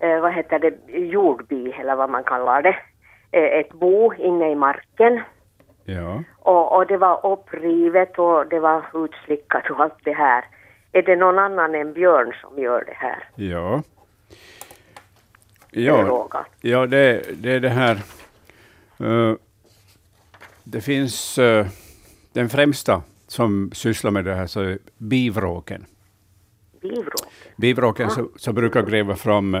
eh, 0.00 0.10
eh, 0.10 0.20
vad 0.20 0.32
heter 0.32 0.58
det, 0.58 0.98
jordby 0.98 1.72
eller 1.72 1.96
vad 1.96 2.10
man 2.10 2.24
kallar 2.24 2.62
det, 2.62 2.76
eh, 3.30 3.58
ett 3.60 3.72
bo 3.72 4.14
inne 4.14 4.50
i 4.50 4.54
marken. 4.54 5.20
Ja. 5.84 6.22
Och, 6.38 6.76
och 6.76 6.86
det 6.86 6.96
var 6.96 7.26
upprivet 7.26 8.18
och 8.18 8.46
det 8.48 8.60
var 8.60 9.04
utslickat 9.04 9.70
och 9.70 9.80
allt 9.80 10.04
det 10.04 10.12
här. 10.12 10.44
Är 10.92 11.02
det 11.02 11.16
någon 11.16 11.38
annan 11.38 11.74
än 11.74 11.92
Björn 11.92 12.32
som 12.40 12.62
gör 12.62 12.84
det 12.84 12.96
här? 12.96 13.28
Ja. 13.34 13.82
Ja, 15.72 16.28
ja 16.60 16.86
det, 16.86 17.22
det 17.42 17.52
är 17.52 17.60
det 17.60 17.68
här. 17.68 17.98
Uh, 19.00 19.36
det 20.64 20.80
finns 20.80 21.38
uh, 21.38 21.66
den 22.32 22.48
främsta 22.48 23.02
som 23.26 23.70
sysslar 23.72 24.10
med 24.10 24.24
det 24.24 24.34
här, 24.34 24.46
så 24.46 24.60
är 24.60 24.78
bivråken. 24.98 25.86
Bivråken? 26.80 27.28
Bivråken 27.56 28.06
ah. 28.06 28.10
som, 28.10 28.32
som 28.36 28.54
brukar 28.54 28.82
gräva 28.82 29.16
fram 29.16 29.56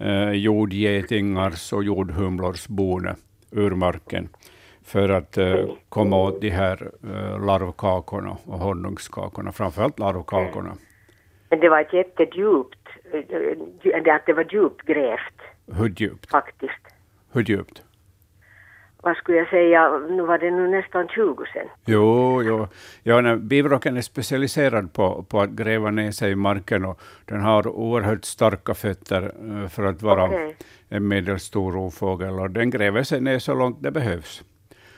uh, 0.00 0.32
jordgetingars 0.32 1.72
och 1.72 1.84
jordhumlors 1.84 2.68
boende 2.68 3.16
ur 3.50 3.70
marken 3.70 4.28
för 4.84 5.08
att 5.08 5.38
uh, 5.38 5.70
komma 5.88 6.16
åt 6.16 6.40
de 6.40 6.50
här 6.50 6.90
uh, 7.04 7.46
larvkakorna 7.46 8.36
och 8.44 8.58
honungskakorna, 8.58 9.52
framförallt 9.52 9.98
larvkakorna. 9.98 10.72
Men 11.50 11.60
det 11.60 11.68
var 11.68 11.80
ett 11.80 11.92
jättedjupt, 11.92 12.88
att 14.12 14.26
det 14.26 14.32
var 14.32 14.54
djupt 14.54 14.86
grävt. 14.86 15.40
Hur 15.66 15.88
djupt? 15.96 16.30
Faktiskt. 16.30 16.82
Hur 17.32 17.42
djupt? 17.42 17.82
Vad 19.02 19.16
skulle 19.16 19.38
jag 19.38 19.48
säga, 19.48 19.98
nu 19.98 20.22
var 20.22 20.38
det 20.38 20.50
nu 20.50 20.68
nästan 20.68 21.08
20 21.08 21.44
cent. 21.52 21.70
Jo, 21.84 22.42
jo. 22.42 22.68
Ja, 23.02 23.20
nej, 23.20 23.36
bivrocken 23.36 23.96
är 23.96 24.00
specialiserad 24.00 24.92
på, 24.92 25.24
på 25.28 25.40
att 25.40 25.50
gräva 25.50 25.90
ner 25.90 26.10
sig 26.10 26.32
i 26.32 26.34
marken 26.34 26.84
och 26.84 27.00
den 27.24 27.40
har 27.40 27.68
oerhört 27.68 28.24
starka 28.24 28.74
fötter 28.74 29.32
för 29.68 29.84
att 29.84 30.02
vara 30.02 30.24
okay. 30.24 30.54
en 30.88 31.08
medelstor 31.08 31.72
rovfågel 31.72 32.40
och 32.40 32.50
den 32.50 32.70
gräver 32.70 33.02
sig 33.02 33.20
ner 33.20 33.38
så 33.38 33.54
långt 33.54 33.82
det 33.82 33.90
behövs. 33.90 34.42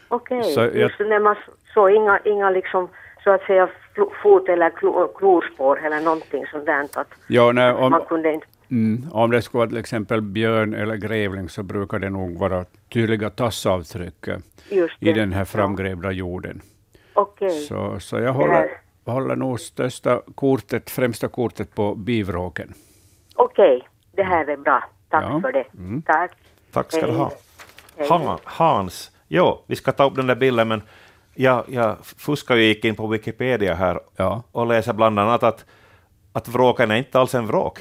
Okej, 0.08 0.40
okay. 0.40 0.80
just 0.80 0.98
när 0.98 1.20
man 1.20 1.36
såg 1.74 1.90
inga, 1.90 2.18
inga 2.24 2.50
liksom, 2.50 2.88
så 3.24 3.30
att 3.30 3.42
säga 3.42 3.68
fot 4.22 4.48
eller 4.48 4.70
klospår 5.18 5.84
eller 5.84 6.00
någonting 6.00 6.46
sånt 6.46 6.66
där. 6.66 6.86
Att 6.94 7.08
ja, 7.26 7.52
nej, 7.52 7.72
om, 7.72 7.90
man 7.90 8.04
kunde 8.04 8.32
inte... 8.32 8.46
Mm, 8.70 9.06
om 9.12 9.30
det 9.30 9.42
skulle 9.42 9.58
vara 9.58 9.68
till 9.68 9.78
exempel 9.78 10.22
björn 10.22 10.74
eller 10.74 10.96
grävling 10.96 11.48
så 11.48 11.62
brukar 11.62 11.98
det 11.98 12.10
nog 12.10 12.38
vara 12.38 12.64
tydliga 12.92 13.30
tassavtryck 13.30 14.28
i 14.98 15.12
den 15.12 15.32
här 15.32 15.44
framgrävda 15.44 16.12
jorden. 16.12 16.62
Okay. 17.14 17.50
Så, 17.50 18.00
så 18.00 18.18
jag 18.18 18.32
håller, 18.32 18.70
håller 19.04 19.36
nog 19.36 19.60
största 19.60 20.22
kortet, 20.34 20.90
främsta 20.90 21.28
kortet 21.28 21.74
på 21.74 21.94
bivråken. 21.94 22.74
Okej, 23.34 23.76
okay. 23.76 23.88
det 24.12 24.22
här 24.22 24.46
är 24.46 24.56
bra. 24.56 24.84
Tack 25.08 25.24
ja. 25.24 25.40
för 25.40 25.52
det. 25.52 25.64
Mm. 25.78 26.02
Tack. 26.02 26.32
Tack 26.72 26.92
ska 26.92 27.06
du 27.06 27.12
ha. 27.12 28.38
Hans, 28.44 29.10
Jo, 29.32 29.64
vi 29.66 29.76
ska 29.76 29.92
ta 29.92 30.06
upp 30.06 30.16
den 30.16 30.26
där 30.26 30.34
bilden, 30.34 30.68
men 30.68 30.82
jag, 31.34 31.64
jag 31.68 31.96
fuskade 32.02 32.60
och 32.60 32.64
gick 32.64 32.84
in 32.84 32.96
på 32.96 33.06
Wikipedia 33.06 33.74
här 33.74 34.00
ja. 34.16 34.42
och 34.52 34.66
läser 34.66 34.92
bland 34.92 35.18
annat 35.18 35.42
att, 35.42 35.64
att 36.32 36.48
vråken 36.48 36.90
är 36.90 36.96
inte 36.96 37.18
alls 37.20 37.34
en 37.34 37.46
vråk. 37.46 37.78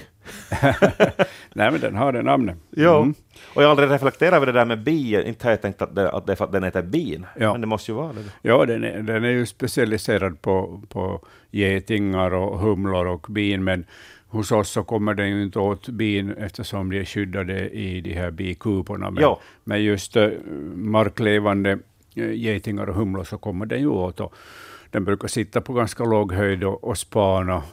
Nej, 1.53 1.71
men 1.71 1.81
den 1.81 1.95
har 1.95 2.12
det 2.12 2.21
namnet. 2.21 2.55
Jo, 2.71 2.95
mm. 2.95 3.13
och 3.53 3.63
jag 3.63 3.67
har 3.67 3.71
aldrig 3.71 3.91
reflekterat 3.91 4.33
över 4.33 4.45
det 4.45 4.51
där 4.51 4.65
med 4.65 4.83
bi, 4.83 5.27
inte 5.27 5.48
har 5.48 5.51
jag 5.51 5.62
tänkt 5.62 5.81
att 5.81 5.95
det, 5.95 6.09
att 6.09 6.25
det 6.25 6.31
är 6.31 6.36
för 6.36 6.45
att 6.45 6.51
den 6.51 6.63
heter 6.63 6.81
bin, 6.81 7.25
ja. 7.38 7.51
men 7.51 7.62
det 7.62 7.67
måste 7.67 7.91
ju 7.91 7.95
vara 7.95 8.13
det. 8.13 8.24
Ja, 8.41 8.65
den 8.65 8.83
är, 8.83 9.01
den 9.01 9.24
är 9.24 9.29
ju 9.29 9.45
specialiserad 9.45 10.41
på, 10.41 10.81
på 10.89 11.25
getingar 11.51 12.33
och 12.33 12.59
humlor 12.59 13.05
och 13.07 13.25
bin, 13.29 13.63
men 13.63 13.86
hos 14.29 14.51
oss 14.51 14.69
så 14.69 14.83
kommer 14.83 15.13
den 15.13 15.29
ju 15.29 15.43
inte 15.43 15.59
åt 15.59 15.89
bin 15.89 16.31
eftersom 16.31 16.89
de 16.89 17.00
är 17.00 17.05
skyddade 17.05 17.69
i 17.69 18.01
de 18.01 18.13
här 18.13 18.31
bikuporna. 18.31 19.12
Men, 19.12 19.36
men 19.63 19.83
just 19.83 20.17
uh, 20.17 20.29
marklevande 20.75 21.79
uh, 22.17 22.33
getingar 22.33 22.89
och 22.89 22.95
humlor 22.95 23.24
så 23.24 23.38
kommer 23.38 23.65
den 23.65 23.79
ju 23.79 23.88
åt. 23.88 24.19
Och 24.19 24.33
den 24.91 25.05
brukar 25.05 25.27
sitta 25.27 25.62
på 25.62 25.74
ganska 25.74 26.03
låg 26.03 26.33
höjd 26.33 26.63
och, 26.63 26.83
och 26.83 26.98
spana 26.98 27.63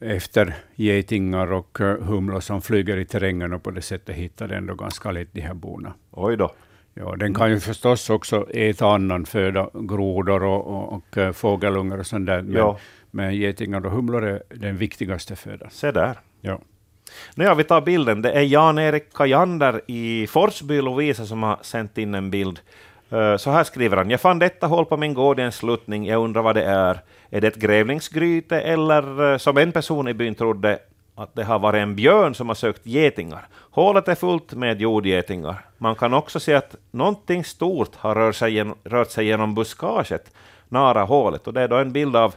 efter 0.00 0.54
getingar 0.74 1.52
och 1.52 1.78
humlor 2.00 2.40
som 2.40 2.62
flyger 2.62 2.96
i 2.96 3.04
terrängen 3.04 3.52
och 3.52 3.62
på 3.62 3.70
det 3.70 3.82
sättet 3.82 4.16
hittar 4.16 4.48
den 4.48 4.66
då 4.66 4.74
ganska 4.74 5.10
lätt 5.10 5.28
de 5.32 5.40
här 5.40 5.54
bona. 5.54 5.94
Oj 6.10 6.36
då. 6.36 6.52
Ja, 6.94 7.16
den 7.16 7.34
kan 7.34 7.50
ju 7.50 7.60
förstås 7.60 8.10
också 8.10 8.50
äta 8.50 8.86
annan 8.86 9.26
föda, 9.26 9.70
grodor 9.74 10.42
och, 10.42 10.66
och, 10.66 10.92
och 10.92 11.36
fågelungar 11.36 11.98
och 11.98 12.06
sånt 12.06 12.26
där. 12.26 12.42
Men, 12.42 12.52
ja. 12.52 12.78
Men 13.10 13.36
getingar 13.36 13.86
och 13.86 13.92
humlor 13.92 14.24
är 14.24 14.42
den 14.48 14.76
viktigaste 14.76 15.36
födan. 15.36 15.70
Se 15.70 15.90
där. 15.90 16.18
Ja. 16.40 16.60
Nåja, 17.34 17.54
vi 17.54 17.64
tar 17.64 17.80
bilden. 17.80 18.22
Det 18.22 18.32
är 18.32 18.42
Jan-Erik 18.42 19.12
Kajander 19.12 19.80
i 19.86 20.26
Forsby, 20.26 20.80
Lovisa, 20.80 21.26
som 21.26 21.42
har 21.42 21.58
sänt 21.62 21.98
in 21.98 22.14
en 22.14 22.30
bild. 22.30 22.60
Eh, 23.10 23.36
så 23.36 23.50
här 23.50 23.64
skriver 23.64 23.96
han. 23.96 24.10
Jag 24.10 24.20
fann 24.20 24.38
detta 24.38 24.66
hål 24.66 24.86
på 24.86 24.96
min 24.96 25.14
gård 25.14 25.40
i 25.40 25.42
en 25.42 25.52
sluttning. 25.52 26.06
Jag 26.06 26.22
undrar 26.24 26.42
vad 26.42 26.56
det 26.56 26.64
är. 26.64 27.00
Är 27.30 27.40
det 27.40 27.46
ett 27.46 27.56
grävlingsgryte 27.56 28.60
eller 28.60 29.32
eh, 29.32 29.38
som 29.38 29.56
en 29.56 29.72
person 29.72 30.08
i 30.08 30.14
byn 30.14 30.34
trodde 30.34 30.78
att 31.14 31.34
det 31.34 31.44
har 31.44 31.58
varit 31.58 31.82
en 31.82 31.96
björn 31.96 32.34
som 32.34 32.48
har 32.48 32.54
sökt 32.54 32.86
getingar. 32.86 33.48
Hålet 33.70 34.08
är 34.08 34.14
fullt 34.14 34.54
med 34.54 34.80
jordgetingar. 34.80 35.64
Man 35.78 35.94
kan 35.94 36.14
också 36.14 36.40
se 36.40 36.54
att 36.54 36.76
någonting 36.90 37.44
stort 37.44 37.94
har 37.96 38.14
rört 38.14 38.36
sig, 38.36 38.52
genom, 38.52 38.76
rört 38.84 39.10
sig 39.10 39.26
genom 39.26 39.54
buskaget 39.54 40.30
nära 40.68 41.02
hålet. 41.02 41.46
Och 41.46 41.52
det 41.52 41.60
är 41.60 41.68
då 41.68 41.76
en 41.76 41.92
bild 41.92 42.16
av 42.16 42.34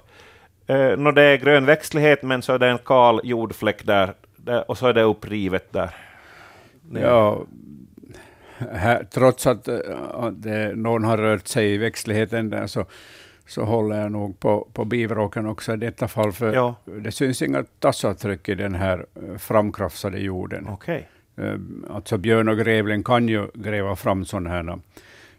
Eh, 0.70 0.98
no, 0.98 1.12
det 1.12 1.24
är 1.24 1.38
grön 1.38 1.66
växtlighet, 1.66 2.24
men 2.24 2.42
så 2.42 2.54
är 2.54 2.60
det 2.60 2.68
en 2.68 2.78
kal 2.78 3.22
jordfläck 3.24 3.86
där, 3.86 4.14
där 4.36 4.72
och 4.72 4.78
så 4.78 4.88
är 4.88 4.94
det 4.94 5.02
upprivet 5.02 5.74
där. 5.74 5.90
Ja, 6.94 7.42
här, 8.72 9.08
trots 9.12 9.48
att, 9.48 9.68
eh, 9.68 9.80
att 10.14 10.42
det, 10.42 10.76
någon 10.76 11.04
har 11.04 11.18
rört 11.18 11.48
sig 11.48 11.74
i 11.74 11.78
växtligheten 11.78 12.50
där, 12.50 12.68
så, 12.68 12.86
så 13.48 13.64
håller 13.64 14.02
jag 14.02 14.12
nog 14.12 14.40
på, 14.40 14.68
på 14.74 14.86
bivråken 14.86 15.46
också 15.46 15.74
i 15.74 15.78
detta 15.78 16.08
fall, 16.08 16.32
för 16.32 16.54
ja. 16.54 16.76
det 16.86 17.12
syns 17.12 17.42
inga 17.42 17.64
tassavtryck 17.80 18.50
i 18.50 18.56
den 18.56 18.76
här 18.76 19.06
eh, 19.16 19.38
framkrafsade 19.38 20.20
jorden. 20.20 20.68
Okay. 20.68 21.02
Alltså 21.90 22.18
björn 22.18 22.50
och 22.50 22.58
grävling 22.58 23.04
kan 23.04 23.28
ju 23.28 23.48
gräva 23.54 23.96
fram 23.96 24.26
sådana 24.26 24.50
här 24.50 24.80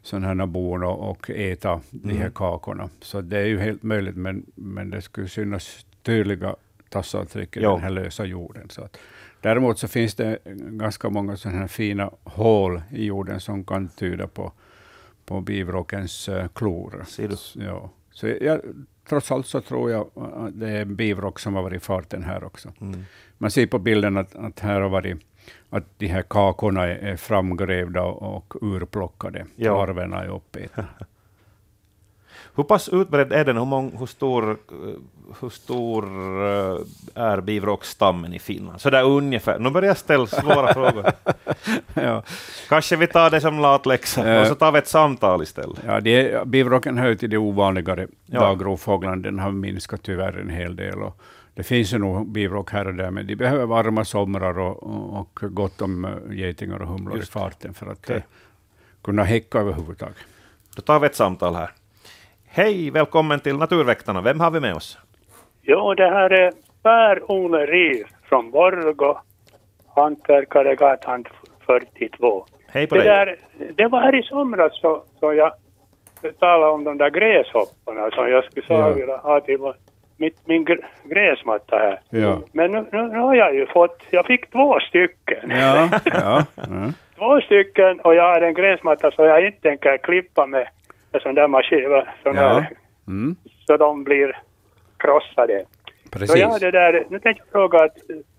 sådana 0.02 0.26
här 0.26 0.46
bon 0.46 0.82
och, 0.82 1.10
och 1.10 1.30
äta 1.30 1.70
mm. 1.70 1.82
de 1.90 2.12
här 2.12 2.20
mm. 2.20 2.32
kakorna. 2.32 2.88
Så 3.00 3.20
det 3.20 3.38
är 3.38 3.46
ju 3.46 3.58
helt 3.58 3.82
möjligt, 3.82 4.16
men, 4.16 4.46
men 4.54 4.90
det 4.90 5.02
skulle 5.02 5.28
synas 5.28 5.86
tydliga 6.02 6.56
tassavtryck 6.88 7.56
i 7.56 7.60
den 7.60 7.80
här 7.80 7.90
lösa 7.90 8.24
jorden. 8.24 8.68
Så 8.68 8.82
att, 8.82 8.98
däremot 9.40 9.78
så 9.78 9.88
finns 9.88 10.14
det 10.14 10.38
ganska 10.54 11.10
många 11.10 11.36
sådana 11.36 11.58
här 11.58 11.68
fina 11.68 12.10
hål 12.24 12.82
i 12.90 13.04
jorden 13.04 13.40
som 13.40 13.64
kan 13.64 13.88
tyda 13.88 14.26
på, 14.26 14.52
på 15.24 15.40
bivråkens 15.40 16.28
uh, 16.28 16.48
klor. 16.48 17.04
Ja. 17.54 17.90
Så 18.10 18.28
jag, 18.28 18.60
trots 19.08 19.32
allt 19.32 19.46
så 19.46 19.60
tror 19.60 19.90
jag 19.90 20.10
att 20.14 20.60
det 20.60 20.68
är 20.68 20.82
en 20.82 20.96
bivråk 20.96 21.38
som 21.38 21.54
har 21.54 21.62
varit 21.62 21.82
i 21.82 21.84
farten 21.84 22.22
här 22.22 22.44
också. 22.44 22.72
Mm. 22.80 23.04
Man 23.38 23.50
ser 23.50 23.66
på 23.66 23.78
bilden 23.78 24.16
att, 24.16 24.34
att 24.34 24.60
här 24.60 24.80
har 24.80 24.88
varit 24.88 25.16
att 25.70 25.84
de 25.98 26.06
här 26.06 26.22
kakorna 26.22 26.86
är 26.86 27.16
framgrävda 27.16 28.02
och 28.02 28.54
urplockade. 28.60 29.46
Ja. 29.56 29.76
Larverna 29.76 30.22
är 30.24 30.28
uppätna. 30.28 30.84
hur 32.54 32.64
pass 32.64 32.88
utbredd 32.88 33.32
är 33.32 33.44
den? 33.44 33.56
Hur, 33.56 33.64
mång, 33.64 33.96
hur 33.98 34.06
stor, 34.06 34.58
hur 35.40 35.48
stor 35.48 36.04
eh, 36.46 36.78
är 37.14 37.40
bivråksstammen 37.40 38.34
i 38.34 38.38
Finland? 38.38 38.80
Så 38.80 38.90
där 38.90 39.04
ungefär. 39.04 39.58
Nu 39.58 39.70
börjar 39.70 39.88
jag 39.88 39.96
ställa 39.96 40.26
svåra 40.26 40.74
frågor. 40.74 41.06
ja. 41.94 42.22
Kanske 42.68 42.96
vi 42.96 43.06
tar 43.06 43.30
det 43.30 43.40
som 43.40 43.58
latläxa 43.58 44.40
och 44.40 44.46
så 44.46 44.54
tar 44.54 44.72
vi 44.72 44.78
ett 44.78 44.88
samtal 44.88 45.42
istället. 45.42 45.78
Ja, 45.86 46.00
det 46.00 46.46
bivråken 46.48 46.98
hör 46.98 47.14
till 47.14 47.30
de 47.30 47.36
ovanligare 47.36 48.06
ja. 48.26 48.40
dagrovfåglarna. 48.40 49.16
Den 49.16 49.38
har 49.38 49.50
minskat 49.50 50.02
tyvärr 50.02 50.38
en 50.38 50.50
hel 50.50 50.76
del. 50.76 51.02
Och, 51.02 51.20
det 51.54 51.62
finns 51.62 51.94
ju 51.94 51.98
nog 51.98 52.28
bivråk 52.28 52.70
här 52.72 52.86
och 52.86 52.94
där, 52.94 53.10
men 53.10 53.26
de 53.26 53.36
behöver 53.36 53.66
varma 53.66 54.04
somrar 54.04 54.58
och, 54.58 54.82
och 55.20 55.40
gott 55.42 55.82
om 55.82 56.04
eh, 56.04 56.10
getingar 56.30 56.82
och 56.82 56.88
humlor 56.88 57.16
Just. 57.16 57.28
i 57.28 57.32
farten 57.32 57.74
för 57.74 57.86
att 57.86 57.98
okay. 57.98 58.20
kunna 59.02 59.24
häcka 59.24 59.58
överhuvudtaget. 59.58 60.16
Då 60.76 60.82
tar 60.82 61.00
vi 61.00 61.06
ett 61.06 61.14
samtal 61.14 61.54
här. 61.54 61.70
Hej, 62.44 62.90
välkommen 62.90 63.40
till 63.40 63.56
Naturväktarna. 63.56 64.20
Vem 64.20 64.40
har 64.40 64.50
vi 64.50 64.60
med 64.60 64.74
oss? 64.74 64.98
Jo, 65.62 65.94
det 65.94 66.10
här 66.10 66.30
är 66.30 66.52
Per-Ove 66.82 67.66
Riv 67.66 68.04
från 68.28 68.50
Borgå. 68.50 69.20
hantverkare, 69.96 70.74
gatan 70.74 71.24
42. 71.66 72.46
Hej 72.68 72.86
på 72.86 72.94
det 72.94 73.00
dig. 73.02 73.08
Där, 73.10 73.36
det 73.74 73.86
var 73.86 74.00
här 74.00 74.14
i 74.14 74.22
somras 74.22 74.80
så, 74.80 75.02
så 75.20 75.32
jag 75.34 75.52
talade 76.38 76.72
om 76.72 76.84
de 76.84 76.98
där 76.98 77.10
gräshopporna 77.10 78.10
som 78.10 78.28
jag 78.28 78.44
skulle 78.44 78.64
ja. 78.68 78.90
vilja 78.90 79.16
ha 79.16 79.40
till 79.40 79.58
mitt, 80.16 80.46
min 80.46 80.66
gräsmatta 81.04 81.76
här. 81.78 82.00
Ja. 82.10 82.40
Men 82.52 82.72
nu, 82.72 82.84
nu, 82.92 83.02
nu, 83.02 83.18
har 83.18 83.34
jag 83.34 83.54
ju 83.54 83.66
fått, 83.66 84.02
jag 84.10 84.26
fick 84.26 84.50
två 84.50 84.80
stycken. 84.80 85.50
Ja, 85.50 85.88
ja, 86.04 86.44
ja. 86.56 86.92
två 87.18 87.40
stycken 87.40 88.00
och 88.00 88.14
jag 88.14 88.22
har 88.34 88.40
en 88.40 88.54
gräsmatta 88.54 89.10
så 89.10 89.24
jag 89.24 89.46
inte 89.46 89.60
tänker 89.60 89.98
klippa 89.98 90.46
med 90.46 90.68
en 91.12 91.20
sån 91.20 91.34
där 91.34 91.48
maskin. 91.48 92.02
Sån 92.22 92.34
Ja. 92.36 92.42
där, 92.42 92.68
Mm. 93.08 93.36
så 93.66 93.76
de 93.76 94.04
blir 94.04 94.38
krossade. 95.00 95.64
Så 96.04 96.18
Precis. 96.18 96.36
jag 96.40 96.60
det 96.60 96.70
där, 96.70 97.04
nu 97.10 97.20
tänkte 97.20 97.42
jag 97.46 97.52
fråga 97.52 97.84
att, 97.84 97.96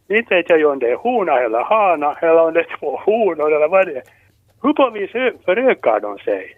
inte 0.10 0.36
vet 0.36 0.50
jag 0.50 0.60
ju 0.60 0.66
om 0.66 0.80
det 0.80 0.92
är 0.92 0.96
hona 0.96 1.40
eller 1.40 1.60
hana 1.64 2.14
eller 2.22 2.42
om 2.48 2.54
det 2.54 2.60
är 2.60 2.78
två 2.80 2.98
honor 3.06 3.56
eller 3.56 3.68
vad 3.68 3.88
det 3.88 3.96
är. 3.96 4.04
Hur 4.64 4.74
på 4.74 4.90
vis 4.90 5.12
förökar 5.46 6.00
de 6.00 6.18
sig? 6.18 6.58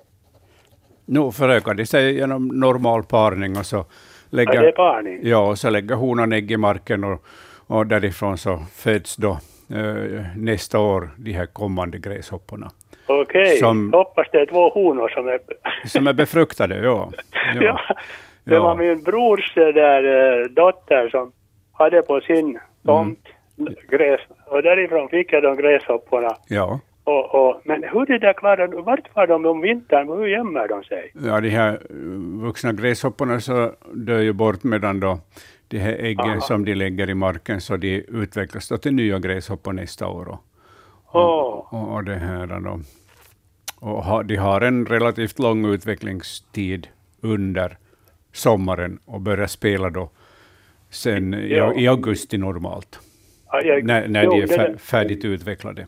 Nu 1.05 1.31
förökar 1.31 1.73
de 1.73 1.85
sig 1.85 2.15
genom 2.15 2.47
normal 2.47 3.03
parning 3.03 3.57
och 3.57 3.65
så 3.65 3.75
Ja, 3.77 3.85
lägger, 4.37 4.61
det 4.61 4.67
är 4.67 4.71
parning. 4.71 5.19
ja, 5.23 5.47
och 5.49 5.57
så 5.57 5.69
lägger 5.69 5.95
honan 5.95 6.33
ägg 6.33 6.51
i 6.51 6.57
marken 6.57 7.03
och, 7.03 7.23
och 7.67 7.87
därifrån 7.87 8.37
så 8.37 8.57
föds 8.75 9.15
då 9.15 9.31
eh, 9.75 10.21
nästa 10.37 10.79
år 10.79 11.09
de 11.17 11.31
här 11.31 11.45
kommande 11.45 11.97
gräshopporna. 11.97 12.71
Okej, 13.07 13.57
Som- 13.57 13.93
hoppas 13.93 14.27
det 14.31 14.39
är 14.41 14.45
två 14.45 14.69
honor 14.69 15.09
som 15.09 15.27
är... 15.27 15.39
Som 15.87 16.07
är 16.07 16.13
befruktade, 16.13 16.75
ja. 16.77 17.11
ja. 17.61 17.79
Det 18.43 18.59
var 18.59 18.75
min 18.75 19.03
brors 19.03 19.57
eh, 19.57 19.67
där, 19.67 20.03
eh, 20.03 20.45
dotter 20.45 21.09
som 21.09 21.31
hade 21.73 22.01
på 22.01 22.21
sin 22.21 22.59
tomt 22.85 23.27
Mm. 23.57 23.73
gräs. 23.89 24.21
Och 24.45 24.63
därifrån 24.63 25.09
fick 25.09 25.33
jag 25.33 25.43
de 25.43 25.55
gräshopporna. 25.57 26.37
Ja. 26.47 26.79
Och, 27.03 27.35
och, 27.35 27.61
men 27.65 27.83
hur 27.83 28.05
det 28.05 28.17
där 28.17 28.33
klarar 28.33 28.67
vart 28.67 29.15
var 29.15 29.27
de 29.27 29.45
om 29.45 29.61
vintern, 29.61 30.07
hur 30.09 30.27
gömmer 30.27 30.67
de 30.67 30.83
sig? 30.83 31.11
Ja, 31.25 31.41
de 31.41 31.49
här 31.49 31.73
eh, 31.73 31.95
vuxna 32.43 32.73
gräshopporna 32.73 33.39
så 33.39 33.71
dör 33.93 34.19
ju 34.19 34.33
bort 34.33 34.63
medan 34.63 34.99
då 34.99 35.19
de 35.67 35.77
här 35.79 35.93
äggen 35.93 36.29
Aha. 36.29 36.39
som 36.39 36.65
de 36.65 36.75
lägger 36.75 37.09
i 37.09 37.13
marken 37.13 37.61
så 37.61 37.77
de 37.77 38.05
utvecklas 38.07 38.69
då 38.69 38.77
till 38.77 38.93
nya 38.93 39.19
gräshoppor 39.19 39.73
nästa 39.73 40.07
år. 40.07 40.37
Och, 41.05 41.73
och, 41.73 41.93
och 41.93 42.03
det 42.03 42.15
här 42.15 42.47
då, 42.47 42.79
och 43.79 44.03
ha, 44.03 44.23
de 44.23 44.35
har 44.35 44.61
en 44.61 44.85
relativt 44.85 45.39
lång 45.39 45.65
utvecklingstid 45.65 46.87
under 47.21 47.77
sommaren 48.33 48.99
och 49.05 49.21
börjar 49.21 49.47
spela 49.47 49.89
då 49.89 50.09
sen 50.89 51.33
i- 51.33 51.55
Ja. 51.55 51.73
i 51.73 51.87
augusti 51.87 52.37
normalt, 52.37 52.99
ja, 53.51 53.61
jag- 53.61 53.83
när, 53.83 54.07
när 54.07 54.23
jo, 54.23 54.31
de 54.31 54.41
är 54.41 54.47
fär, 54.47 54.75
färdigt 54.77 55.25
utvecklade. 55.25 55.87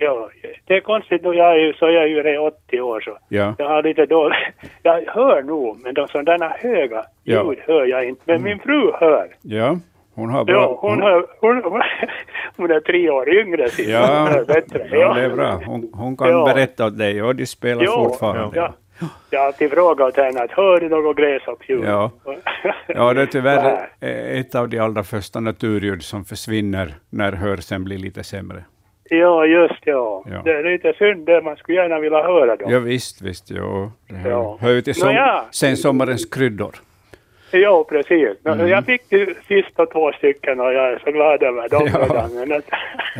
Ja, 0.00 0.30
det 0.64 0.74
är 0.74 0.80
konstigt 0.80 1.22
nu, 1.22 1.32
jag 1.34 1.52
är 1.52 1.56
ju, 1.58 1.72
så 1.72 1.84
jag 1.84 2.02
är 2.02 2.06
ju 2.06 2.22
redan 2.22 2.46
80 2.46 2.80
år 2.80 3.00
så 3.00 3.18
Ja. 3.28 3.54
jag 3.58 3.68
har 3.68 3.82
lite 3.82 4.06
dåligt, 4.06 4.38
jag 4.82 5.02
hör 5.06 5.42
nog, 5.42 5.80
men 5.82 5.94
de 5.94 6.08
sådana 6.08 6.48
höga 6.48 7.04
Ja. 7.24 7.40
Mm. 7.40 7.52
ljud 7.52 7.58
hör 7.66 7.86
jag 7.86 8.08
inte. 8.08 8.22
Men 8.24 8.42
min 8.42 8.58
fru 8.58 8.92
hör. 9.00 9.28
Ja, 9.42 9.78
hon 10.14 10.30
har 10.30 10.44
bra... 10.44 10.54
Ja, 10.54 10.78
hon, 10.80 11.02
hör, 11.02 11.26
hon, 11.40 11.62
hon 12.56 12.70
är 12.70 12.80
tre 12.80 13.10
år 13.10 13.28
yngre, 13.34 13.68
så 13.68 13.82
Ja, 13.82 14.18
hon 14.18 14.28
hör 14.28 14.44
bättre. 14.44 14.88
ja, 14.92 15.14
det 15.14 15.20
är 15.24 15.30
bra. 15.30 15.60
Hon, 15.66 15.90
hon 15.94 16.16
kan 16.16 16.28
Ja. 16.30 16.44
berätta 16.54 16.86
åt 16.86 16.98
dig 16.98 17.22
och 17.22 17.36
de 17.36 17.46
spelar 17.46 17.86
fortfarande. 17.86 18.72
Ja. 19.00 19.06
Jag 19.30 19.40
har 19.40 19.46
alltid 19.46 19.70
frågat 19.70 20.16
henne 20.16 20.40
att 20.42 20.50
hör 20.50 20.80
du 20.80 20.88
något 20.88 21.16
gräshoppljud? 21.16 21.84
Ja. 21.84 22.10
Ja, 22.86 23.14
det 23.14 23.22
är 23.22 23.26
tyvärr 23.26 23.60
här. 24.00 24.38
ett 24.40 24.54
av 24.54 24.68
de 24.68 24.78
allra 24.78 25.02
första 25.04 25.40
naturljud 25.40 26.02
som 26.02 26.24
försvinner 26.24 26.94
när 27.10 27.32
hörseln 27.32 27.84
blir 27.84 27.98
lite 27.98 28.24
sämre. 28.24 28.64
Ja, 29.10 29.46
just 29.46 29.80
ja. 29.84 30.24
Ja. 30.30 30.42
Det 30.44 30.50
är 30.52 30.64
lite 30.72 30.92
synd 30.98 31.26
det, 31.26 31.42
man 31.42 31.56
skulle 31.56 31.78
gärna 31.82 31.98
vilja 31.98 32.22
höra 32.22 32.56
dem. 32.56 32.72
Ja, 32.72 32.78
visst, 32.78 33.22
visst. 33.22 33.50
Jo. 33.50 33.92
Det 34.08 34.14
här 34.14 34.30
Ja. 34.30 34.58
hör 34.60 34.70
ju 34.70 34.82
till 34.82 34.94
som, 34.94 35.08
Nåja. 35.08 35.44
sen 35.50 35.76
sommarens 35.76 36.26
kryddor. 36.26 36.74
Ja, 37.50 37.84
precis. 37.88 38.28
Mm. 38.44 38.68
Jag 38.68 38.84
fick 38.84 39.12
ju 39.12 39.34
sista 39.48 39.86
två 39.86 40.12
stycken 40.12 40.60
och 40.60 40.72
jag 40.72 40.92
är 40.92 40.98
så 41.04 41.10
glad 41.10 41.42
över 41.42 41.68
dem 41.68 41.88
Ja. 41.92 41.98
redan. 42.00 42.62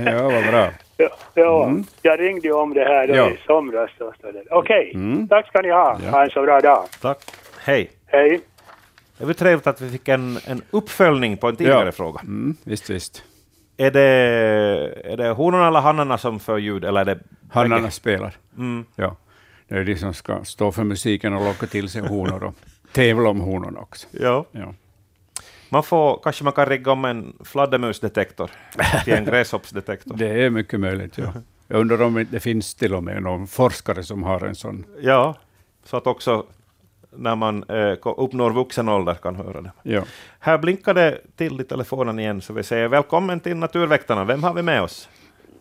Ja, 0.06 0.22
vad 0.22 0.46
bra. 0.52 0.68
Ja, 1.00 1.08
ja. 1.34 1.72
jag 2.02 2.20
ringde 2.20 2.48
ju 2.48 2.52
om 2.54 2.74
det 2.74 2.84
här 2.84 3.06
då 3.06 3.14
Ja. 3.14 3.30
i 3.30 3.38
somras. 3.46 3.90
Okej, 4.50 4.90
Mm. 4.94 5.28
tack 5.28 5.46
ska 5.48 5.60
ni 5.62 5.70
ha. 5.70 6.00
Ja. 6.04 6.10
Ha 6.10 6.24
en 6.24 6.30
så 6.30 6.42
bra 6.42 6.60
dag. 6.60 6.84
Tack. 7.02 7.18
Hej. 7.60 7.90
Hej. 8.06 8.40
Det 9.18 9.24
var 9.24 9.32
trevligt 9.32 9.66
att 9.66 9.80
vi 9.80 9.90
fick 9.90 10.08
en, 10.08 10.38
en 10.46 10.62
uppföljning 10.70 11.36
på 11.36 11.48
en 11.48 11.56
tidigare 11.56 11.84
Ja. 11.86 11.92
fråga. 11.92 12.20
Mm, 12.20 12.56
visst, 12.64 12.90
visst. 12.90 13.24
Är 13.76 13.90
det, 13.90 14.02
är 15.04 15.16
det 15.16 15.28
honorna 15.30 15.68
eller 15.68 15.80
hannarna 15.80 16.18
som 16.18 16.40
för 16.40 16.58
ljud, 16.58 16.84
eller 16.84 17.00
är 17.00 17.04
det 17.04 17.18
Hannarna 17.52 17.90
spelar. 17.90 18.36
Mm. 18.58 18.84
Ja. 18.96 19.16
Det 19.68 19.74
är 19.74 19.84
de 19.84 19.96
som 19.96 20.14
ska 20.14 20.44
stå 20.44 20.72
för 20.72 20.84
musiken 20.84 21.34
och 21.34 21.44
locka 21.44 21.66
till 21.66 21.88
sig 21.88 22.02
honor 22.08 22.44
och 22.44 22.54
tävla 22.92 23.28
om 23.28 23.40
honorna 23.40 23.80
också. 23.80 24.08
Ja. 24.10 24.44
Ja. 24.52 24.74
Man 25.70 25.82
får, 25.82 26.20
kanske 26.22 26.44
man 26.44 26.52
kan 26.52 26.66
rigga 26.66 26.92
om 26.92 27.04
en 27.04 27.36
fladdermusdetektor 27.44 28.50
till 29.04 29.14
en 29.14 29.24
gräshoppsdetektor. 29.24 30.14
Det 30.16 30.44
är 30.44 30.50
mycket 30.50 30.80
möjligt, 30.80 31.18
ja. 31.18 31.32
Jag 31.68 31.80
undrar 31.80 32.02
om 32.02 32.26
det 32.30 32.40
finns 32.40 32.74
till 32.74 32.94
och 32.94 33.04
med 33.04 33.22
någon 33.22 33.46
forskare 33.46 34.02
som 34.02 34.22
har 34.22 34.46
en 34.46 34.54
sån. 34.54 34.84
Ja, 35.00 35.34
så 35.84 35.96
att 35.96 36.06
också 36.06 36.44
när 37.10 37.36
man 37.36 37.64
eh, 37.68 37.96
uppnår 38.16 38.50
vuxen 38.50 38.88
ålder 38.88 39.14
kan 39.14 39.36
höra 39.36 39.60
det. 39.60 39.70
Ja. 39.82 40.02
Här 40.40 40.58
blinkar 40.58 40.94
det 40.94 41.18
till 41.36 41.60
i 41.60 41.64
telefonen 41.64 42.18
igen, 42.18 42.40
så 42.40 42.52
vi 42.52 42.62
säger 42.62 42.88
välkommen 42.88 43.40
till 43.40 43.56
Naturväktarna. 43.56 44.24
Vem 44.24 44.42
har 44.42 44.54
vi 44.54 44.62
med 44.62 44.82
oss? 44.82 45.08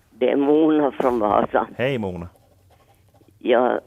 Det 0.09 0.29
är 0.31 0.35
Mona 0.35 0.91
från 0.91 1.19
Vasa. 1.19 1.67
Hej 1.77 1.97
Mona. 1.97 2.29
Jag 3.39 3.79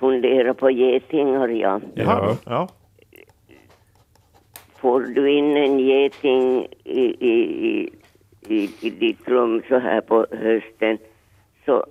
funderar 0.00 0.52
på 0.52 0.70
getingar, 0.70 1.48
ja. 1.48 1.80
Jaha, 1.94 2.36
ja. 2.44 2.68
Får 4.84 5.00
du 5.00 5.30
in 5.30 5.56
en 5.56 5.78
geting 5.78 6.66
i, 6.84 7.04
i, 7.20 7.34
i, 7.68 7.90
i, 8.48 8.70
i 8.80 8.90
ditt 8.90 9.28
rum 9.28 9.62
så 9.68 9.78
här 9.78 10.00
på 10.00 10.26
hösten 10.30 10.98
så 11.64 11.84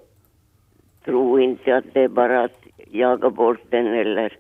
tro 1.06 1.40
inte 1.40 1.78
att 1.78 1.86
det 1.94 2.02
är 2.02 2.08
bara 2.08 2.44
att 2.44 2.60
jaga 2.92 3.30
bort 3.30 3.62
den 3.70 3.88
eller 3.88 4.38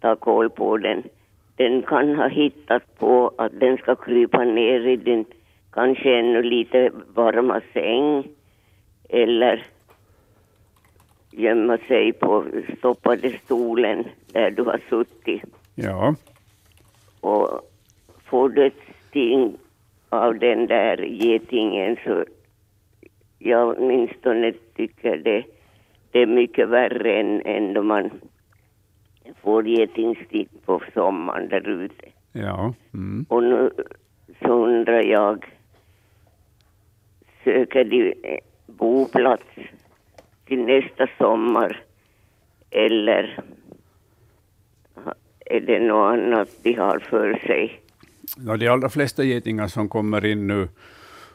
ta 0.00 0.16
koll 0.16 0.50
på 0.50 0.76
den. 0.76 1.02
Den 1.56 1.82
kan 1.82 2.16
ha 2.16 2.28
hittat 2.28 2.98
på 2.98 3.32
att 3.38 3.60
den 3.60 3.76
ska 3.76 3.94
krypa 3.94 4.44
ner 4.44 4.86
i 4.86 4.96
din 4.96 5.24
kanske 5.72 6.18
ännu 6.18 6.42
lite 6.42 6.90
varma 7.14 7.60
säng 7.72 8.24
eller 9.08 9.66
gömma 11.30 11.78
sig 11.78 12.12
på 12.12 12.44
stoppade 12.78 13.38
stolen 13.44 14.04
där 14.32 14.50
du 14.50 14.62
har 14.62 14.80
suttit. 14.90 15.44
Ja. 15.74 16.14
Och 17.20 17.62
ett 18.58 18.96
sting 19.08 19.56
av 20.08 20.38
den 20.38 20.66
där 20.66 20.96
getingen 20.98 21.96
så 22.04 22.24
jag 23.38 23.78
åtminstone 23.78 24.52
tycker 24.76 25.16
det, 25.16 25.44
det 26.10 26.22
är 26.22 26.26
mycket 26.26 26.68
värre 26.68 27.20
än, 27.20 27.42
än 27.46 27.74
då 27.74 27.82
man 27.82 28.10
får 29.42 29.68
getingsting 29.68 30.48
på 30.64 30.82
sommaren 30.94 31.48
där 31.48 31.68
ute. 31.68 32.06
Ja. 32.32 32.74
Mm. 32.94 33.26
Och 33.28 33.42
nu 33.42 33.70
så 34.42 34.66
undrar 34.66 35.02
jag, 35.02 35.44
söker 37.44 37.84
de 37.84 38.14
eh, 38.22 38.38
boplats 38.66 39.44
till 40.44 40.64
nästa 40.64 41.06
sommar 41.18 41.82
eller 42.70 43.40
är 45.46 45.60
det 45.60 45.80
något 45.80 46.12
annat 46.12 46.48
de 46.62 46.72
har 46.72 46.98
för 46.98 47.34
sig? 47.46 47.80
Ja, 48.36 48.56
de 48.56 48.68
allra 48.68 48.88
flesta 48.88 49.24
getingar 49.24 49.68
som 49.68 49.88
kommer 49.88 50.24
in 50.24 50.46
nu 50.46 50.68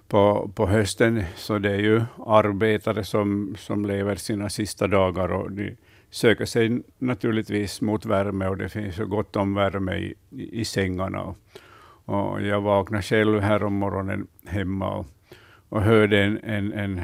på, 0.08 0.52
på 0.56 0.68
hösten, 0.68 1.24
så 1.36 1.58
det 1.58 1.72
är 1.72 1.80
ju 1.80 2.02
arbetare 2.26 3.04
som, 3.04 3.56
som 3.60 3.86
lever 3.86 4.16
sina 4.16 4.50
sista 4.50 4.88
dagar 4.88 5.32
och 5.32 5.52
de 5.52 5.78
söker 6.10 6.46
sig 6.46 6.82
naturligtvis 6.98 7.82
mot 7.82 8.06
värme 8.06 8.48
och 8.48 8.58
det 8.58 8.70
finns 8.70 9.00
ju 9.00 9.06
gott 9.06 9.36
om 9.36 9.54
värme 9.54 9.96
i, 9.96 10.14
i, 10.30 10.62
i 10.62 10.66
sängarna. 10.66 11.22
Och, 11.22 11.38
och 12.06 12.42
jag 12.42 12.62
vaknade 12.62 13.04
själv 13.04 13.40
här 13.40 13.64
om 13.64 13.74
morgonen 13.74 14.28
hemma 14.46 14.96
och, 14.96 15.06
och 15.70 15.82
hörde 15.82 16.24
en, 16.24 16.40
en, 16.44 16.74
en, 16.74 17.02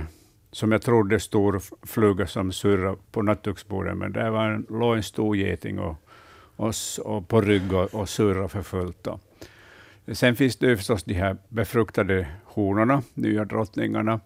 som 0.52 0.71
jag 0.71 0.82
trodde, 0.82 1.19
stor 1.19 1.62
fluga 1.86 2.28
som 2.28 2.52
surrade 2.52 2.97
på 3.12 3.21
nattduksbordet, 3.21 3.97
men 3.97 4.12
där 4.12 4.30
var 4.30 4.50
en, 4.50 4.65
låg 4.69 4.95
en 4.95 5.04
stor 5.04 5.36
geting 5.36 5.80
och, 5.80 5.95
och, 6.56 6.73
och 7.04 7.28
på 7.28 7.41
rygg 7.41 7.73
och, 7.73 7.93
och 7.95 8.10
surrade 8.10 8.47
för 8.47 8.62
fullt. 8.62 9.04
Då. 9.04 9.19
Sen 10.13 10.36
finns 10.36 10.56
det 10.56 10.67
ju 10.67 10.78
förstås 10.78 11.04
de 11.04 11.13
här 11.13 11.38
befruktade 11.50 12.28
honorna, 12.43 13.04
nya 13.13 13.46
drottningarna, 13.46 14.20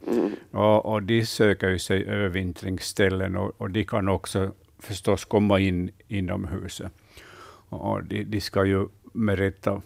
och, 0.52 0.86
och 0.86 1.04
de 1.04 1.26
söker 1.26 1.70
ju 1.70 1.80
sig 1.80 2.06
övervintringsställen 2.06 3.38
och, 3.38 3.62
och 3.62 3.72
de 3.72 3.84
kan 3.84 4.10
också 4.10 4.52
förstås 4.80 5.26
komma 5.26 5.60
in 5.60 5.91
inom 6.08 6.48
huset. 6.48 6.91
Och 7.70 7.91
och 7.91 8.04
de, 8.04 8.24
de 8.24 8.41
ska 8.41 8.65
ju 8.65 8.88
med 9.13 9.39
rätta 9.39 9.82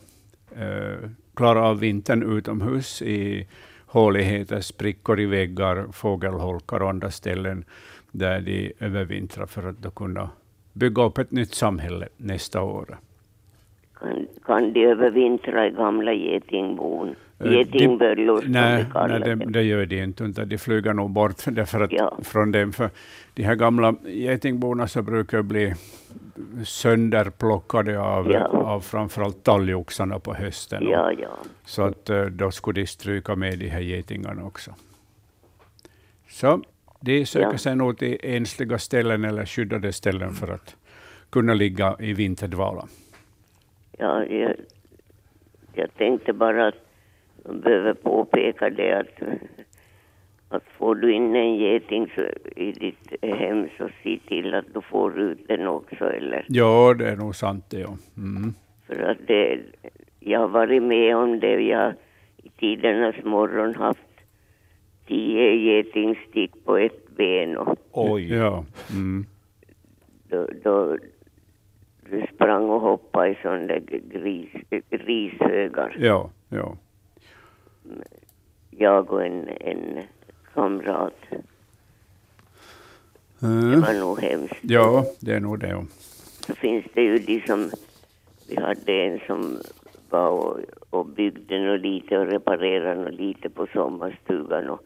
eh, 0.56 1.10
klara 1.34 1.68
av 1.68 1.80
vintern 1.80 2.38
utomhus 2.38 3.02
i 3.02 3.48
håligheter, 3.86 4.62
sprickor 4.62 5.20
i 5.20 5.26
väggar, 5.26 5.88
fågelholkar 5.92 6.80
och 6.80 6.90
andra 6.90 7.12
ställen 7.12 7.66
där 8.12 8.42
de 8.42 8.74
övervintrar 8.80 9.46
för 9.46 9.70
att 9.70 9.78
då 9.78 9.92
kunna 9.92 10.30
bygga 10.74 11.04
upp 11.04 11.18
ett 11.18 11.32
nytt 11.32 11.54
samhälle 11.54 12.08
nästa 12.18 12.62
år. 12.62 12.98
Kan, 14.00 14.28
kan 14.46 14.74
de 14.74 14.86
övervintra 14.86 15.68
i 15.68 15.72
gamla 15.72 16.14
getingbon? 16.14 17.16
Eh, 17.40 17.52
Getingböllor 17.52 18.42
som 18.42 18.52
nej, 18.52 18.84
vi 18.84 18.92
kallar 18.92 19.20
nej, 19.20 19.36
det, 19.36 19.46
det 19.46 19.64
gör 19.64 19.86
de 19.86 20.04
inte, 20.04 20.24
utan 20.24 20.50
de 20.50 20.58
flyger 20.58 20.94
nog 20.94 21.12
bort 21.12 21.36
därför 21.46 21.82
att, 21.82 21.92
ja. 21.92 22.18
från 22.24 22.52
dem. 22.52 22.74
För 22.74 22.90
de 23.34 23.44
här 23.44 23.56
gamla 23.56 23.96
getingborna 24.04 24.88
så 24.88 25.02
brukar 25.02 25.42
bli 25.42 25.74
sönderplockade 26.66 28.00
av, 28.00 28.32
ja. 28.32 28.48
av 28.48 28.80
framförallt 28.82 29.44
talgoxarna 29.44 30.20
på 30.20 30.34
hösten. 30.34 30.88
Ja, 30.90 31.12
ja. 31.12 31.38
Så 31.66 31.82
att 31.82 32.10
eh, 32.10 32.26
då 32.26 32.52
skulle 32.52 32.82
de 32.82 32.88
stryka 32.88 33.36
med 33.36 33.60
de 33.60 33.70
här 33.70 33.82
getingarna 33.82 34.44
också. 34.44 34.72
Så 36.30 36.62
de 37.00 37.26
söker 37.26 37.52
ja. 37.52 37.58
sig 37.58 37.76
nog 37.76 37.98
till 37.98 38.18
ensliga 38.24 38.78
ställen 38.78 39.26
eller 39.26 39.46
skyddade 39.46 39.94
ställen 39.94 40.34
för 40.34 40.48
att 40.48 40.76
kunna 41.30 41.54
ligga 41.54 41.96
i 42.00 42.14
vinterdvala. 42.14 42.88
Ja, 43.98 44.26
jag, 44.26 44.56
jag 45.74 45.94
tänkte 45.98 46.34
bara 46.34 46.68
att 46.68 46.86
man 47.46 47.60
behöver 47.60 47.94
påpeka 47.94 48.70
det 48.70 48.94
att, 48.94 49.28
att 50.50 50.64
får 50.78 50.96
du 50.96 51.14
in 51.14 51.36
en 51.36 51.56
geting 51.56 52.12
i 52.56 52.72
ditt 52.72 53.24
hem 53.24 53.68
så 53.78 53.90
se 54.04 54.20
till 54.28 54.54
att 54.54 54.66
du 54.74 54.82
får 54.82 55.20
ut 55.20 55.48
den 55.48 55.68
också. 55.68 56.06
Eller? 56.06 56.46
Ja, 56.48 56.94
det 56.94 57.10
är 57.10 57.16
nog 57.16 57.36
sant 57.36 57.66
det. 57.70 57.80
Ja. 57.80 57.98
Mm. 58.18 58.54
För 58.88 59.02
att 59.04 59.18
det, 59.28 59.60
jag 60.20 60.40
har 60.40 60.48
varit 60.48 60.84
med 60.84 61.16
om 61.16 61.40
det. 61.40 61.62
Jag 61.62 61.80
har 61.80 61.96
i 62.38 62.50
tidernas 62.50 63.16
morgon 63.24 63.76
haft 63.76 64.00
tio 65.08 65.56
getingstick 65.56 66.52
på 66.66 66.78
ett 66.78 67.10
ben. 67.18 67.58
Och 67.58 67.78
Oj. 67.92 68.34
Ja. 68.34 68.66
Mm. 68.92 69.26
Då, 70.30 70.48
då, 70.64 70.98
sprang 72.34 72.70
och 72.70 72.82
hoppade 72.82 73.30
i 73.30 73.38
sådana 73.42 73.68
där 73.68 73.82
gris, 74.10 74.50
rishögar. 74.90 75.96
Ja, 76.00 76.30
ja. 76.50 76.76
Jag 78.70 79.12
och 79.12 79.26
en, 79.26 79.50
en 79.60 80.04
kamrat. 80.54 81.26
Mm. 83.42 83.72
Det 83.72 83.78
var 83.78 84.00
nog 84.00 84.20
hemskt. 84.20 84.60
Ja, 84.62 85.06
det 85.20 85.34
är 85.34 85.40
nog 85.40 85.60
det. 85.60 85.86
Så 86.48 86.56
finns 86.56 86.86
det 86.94 87.02
ju 87.02 87.18
de 87.18 87.42
som, 87.48 87.70
vi 88.50 88.62
hade 88.62 88.94
en 88.94 89.20
som 89.28 89.58
var 90.10 90.30
och, 90.30 90.60
och 90.90 91.06
byggde 91.06 91.60
något 91.60 91.82
lite 91.82 92.18
och 92.18 92.28
reparerade 92.28 93.02
något 93.02 93.14
lite 93.14 93.50
på 93.50 93.68
sommarstugan 93.74 94.70
och, 94.70 94.82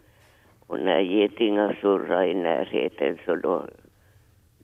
och 0.67 0.79
när 0.79 0.99
getingar 0.99 1.77
surrade 1.81 2.27
i 2.27 2.33
närheten 2.33 3.17
så 3.25 3.35
då, 3.35 3.65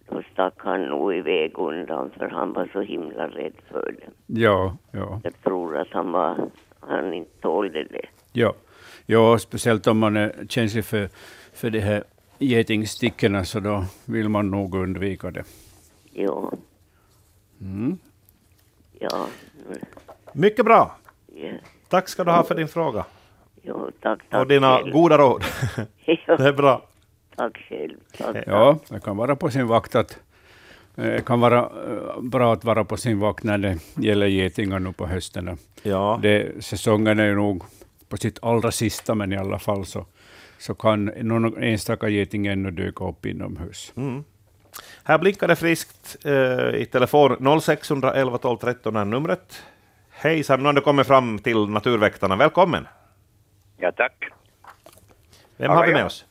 då 0.09 0.21
stack 0.33 0.53
han 0.57 0.81
nog 0.81 1.15
iväg 1.15 1.59
undan 1.59 2.11
för 2.17 2.27
han 2.29 2.53
var 2.53 2.69
så 2.73 2.81
himla 2.81 3.27
rädd 3.27 3.53
för 3.71 3.95
det. 3.99 4.39
Ja, 4.41 4.77
ja. 4.91 5.21
Jag 5.23 5.41
tror 5.43 5.77
att 5.77 5.91
han 5.91 6.11
var, 6.11 6.49
han 6.79 7.13
inte 7.13 7.41
tålde 7.41 7.83
det. 7.83 8.05
Ja, 8.33 8.53
ja 9.05 9.37
speciellt 9.39 9.87
om 9.87 9.99
man 9.99 10.17
är 10.17 10.45
känslig 10.49 10.85
för, 10.85 11.09
för 11.53 11.69
de 11.69 11.79
här 11.79 12.03
getingstickorna 12.39 13.45
så 13.45 13.59
då 13.59 13.85
vill 14.05 14.29
man 14.29 14.51
nog 14.51 14.75
undvika 14.75 15.31
det. 15.31 15.43
Ja. 16.13 16.51
Mm. 17.61 17.97
Ja. 18.99 19.27
Mycket 20.33 20.65
bra. 20.65 20.95
Yes. 21.35 21.61
Tack 21.89 22.07
ska 22.09 22.23
du 22.23 22.31
ha 22.31 22.43
för 22.43 22.55
din 22.55 22.67
fråga. 22.67 23.05
Jo, 23.61 23.91
tack, 24.01 24.19
tack 24.29 24.41
Och 24.41 24.47
dina 24.47 24.77
själv. 24.77 24.93
goda 24.93 25.17
råd. 25.17 25.43
det 26.05 26.47
är 26.47 26.53
bra. 26.53 26.81
Tack 27.35 27.57
själv. 27.57 27.97
Tack, 28.17 28.35
ja, 28.47 28.79
det 28.89 28.99
kan 28.99 29.17
vara 29.17 29.35
på 29.35 29.49
sin 29.49 29.67
vakt 29.67 29.95
att 29.95 30.19
det 30.95 31.25
kan 31.25 31.39
vara 31.39 31.59
eh, 31.59 32.21
bra 32.21 32.53
att 32.53 32.63
vara 32.63 32.85
på 32.85 32.97
sin 32.97 33.19
vakt 33.19 33.43
när 33.43 33.57
det 33.57 33.77
gäller 33.95 34.27
getingar 34.27 34.79
nu 34.79 34.93
på 34.93 35.07
hösten. 35.07 35.57
Ja. 35.83 36.19
Det, 36.21 36.63
säsongen 36.63 37.19
är 37.19 37.33
nog 37.33 37.63
på 38.09 38.17
sitt 38.17 38.43
allra 38.43 38.71
sista, 38.71 39.15
men 39.15 39.33
i 39.33 39.37
alla 39.37 39.59
fall 39.59 39.85
så, 39.85 40.05
så 40.57 40.75
kan 40.75 41.05
någon 41.05 41.63
enstaka 41.63 42.09
geting 42.09 42.47
ännu 42.47 42.71
dyka 42.71 43.05
upp 43.05 43.25
inomhus. 43.25 43.93
Mm. 43.95 44.23
Här 45.03 45.17
blinkar 45.17 45.47
det 45.47 45.55
friskt 45.55 46.25
eh, 46.25 46.81
i 46.81 46.87
telefon. 46.91 47.61
0611 47.61 48.37
12 48.37 48.57
13 48.57 48.95
är 48.95 49.05
numret. 49.05 49.63
Hejsan, 50.09 50.59
nu 50.59 50.65
har 50.65 50.73
du 50.73 50.81
kommit 50.81 51.07
fram 51.07 51.39
till 51.39 51.69
Naturväktarna. 51.69 52.35
Välkommen! 52.35 52.87
Ja, 53.77 53.91
tack. 53.91 54.29
Vem 55.57 55.71
har 55.71 55.87
vi 55.87 55.93
med 55.93 56.05
oss? 56.05 56.25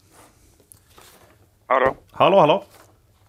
Hallå? 1.66 1.96
Hallå, 2.12 2.38
hallå? 2.38 2.64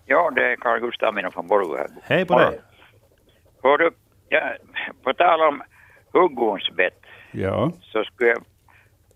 Ja, 0.06 0.32
det 0.36 0.52
är 0.52 0.56
Carl 0.56 0.80
Gustav 0.80 1.32
från 1.32 1.48
Borgå 1.48 1.78
här. 1.78 1.88
Hej 2.04 2.26
på 2.26 2.40
dig. 2.40 2.60
Hör 3.64 3.78
du, 3.78 3.92
ja, 4.30 4.42
på 5.04 5.14
tal 5.14 5.42
om 5.42 5.64
huggormsbett 6.14 7.02
ja. 7.32 7.72
så 7.82 8.04
skulle 8.04 8.30
jag 8.30 8.44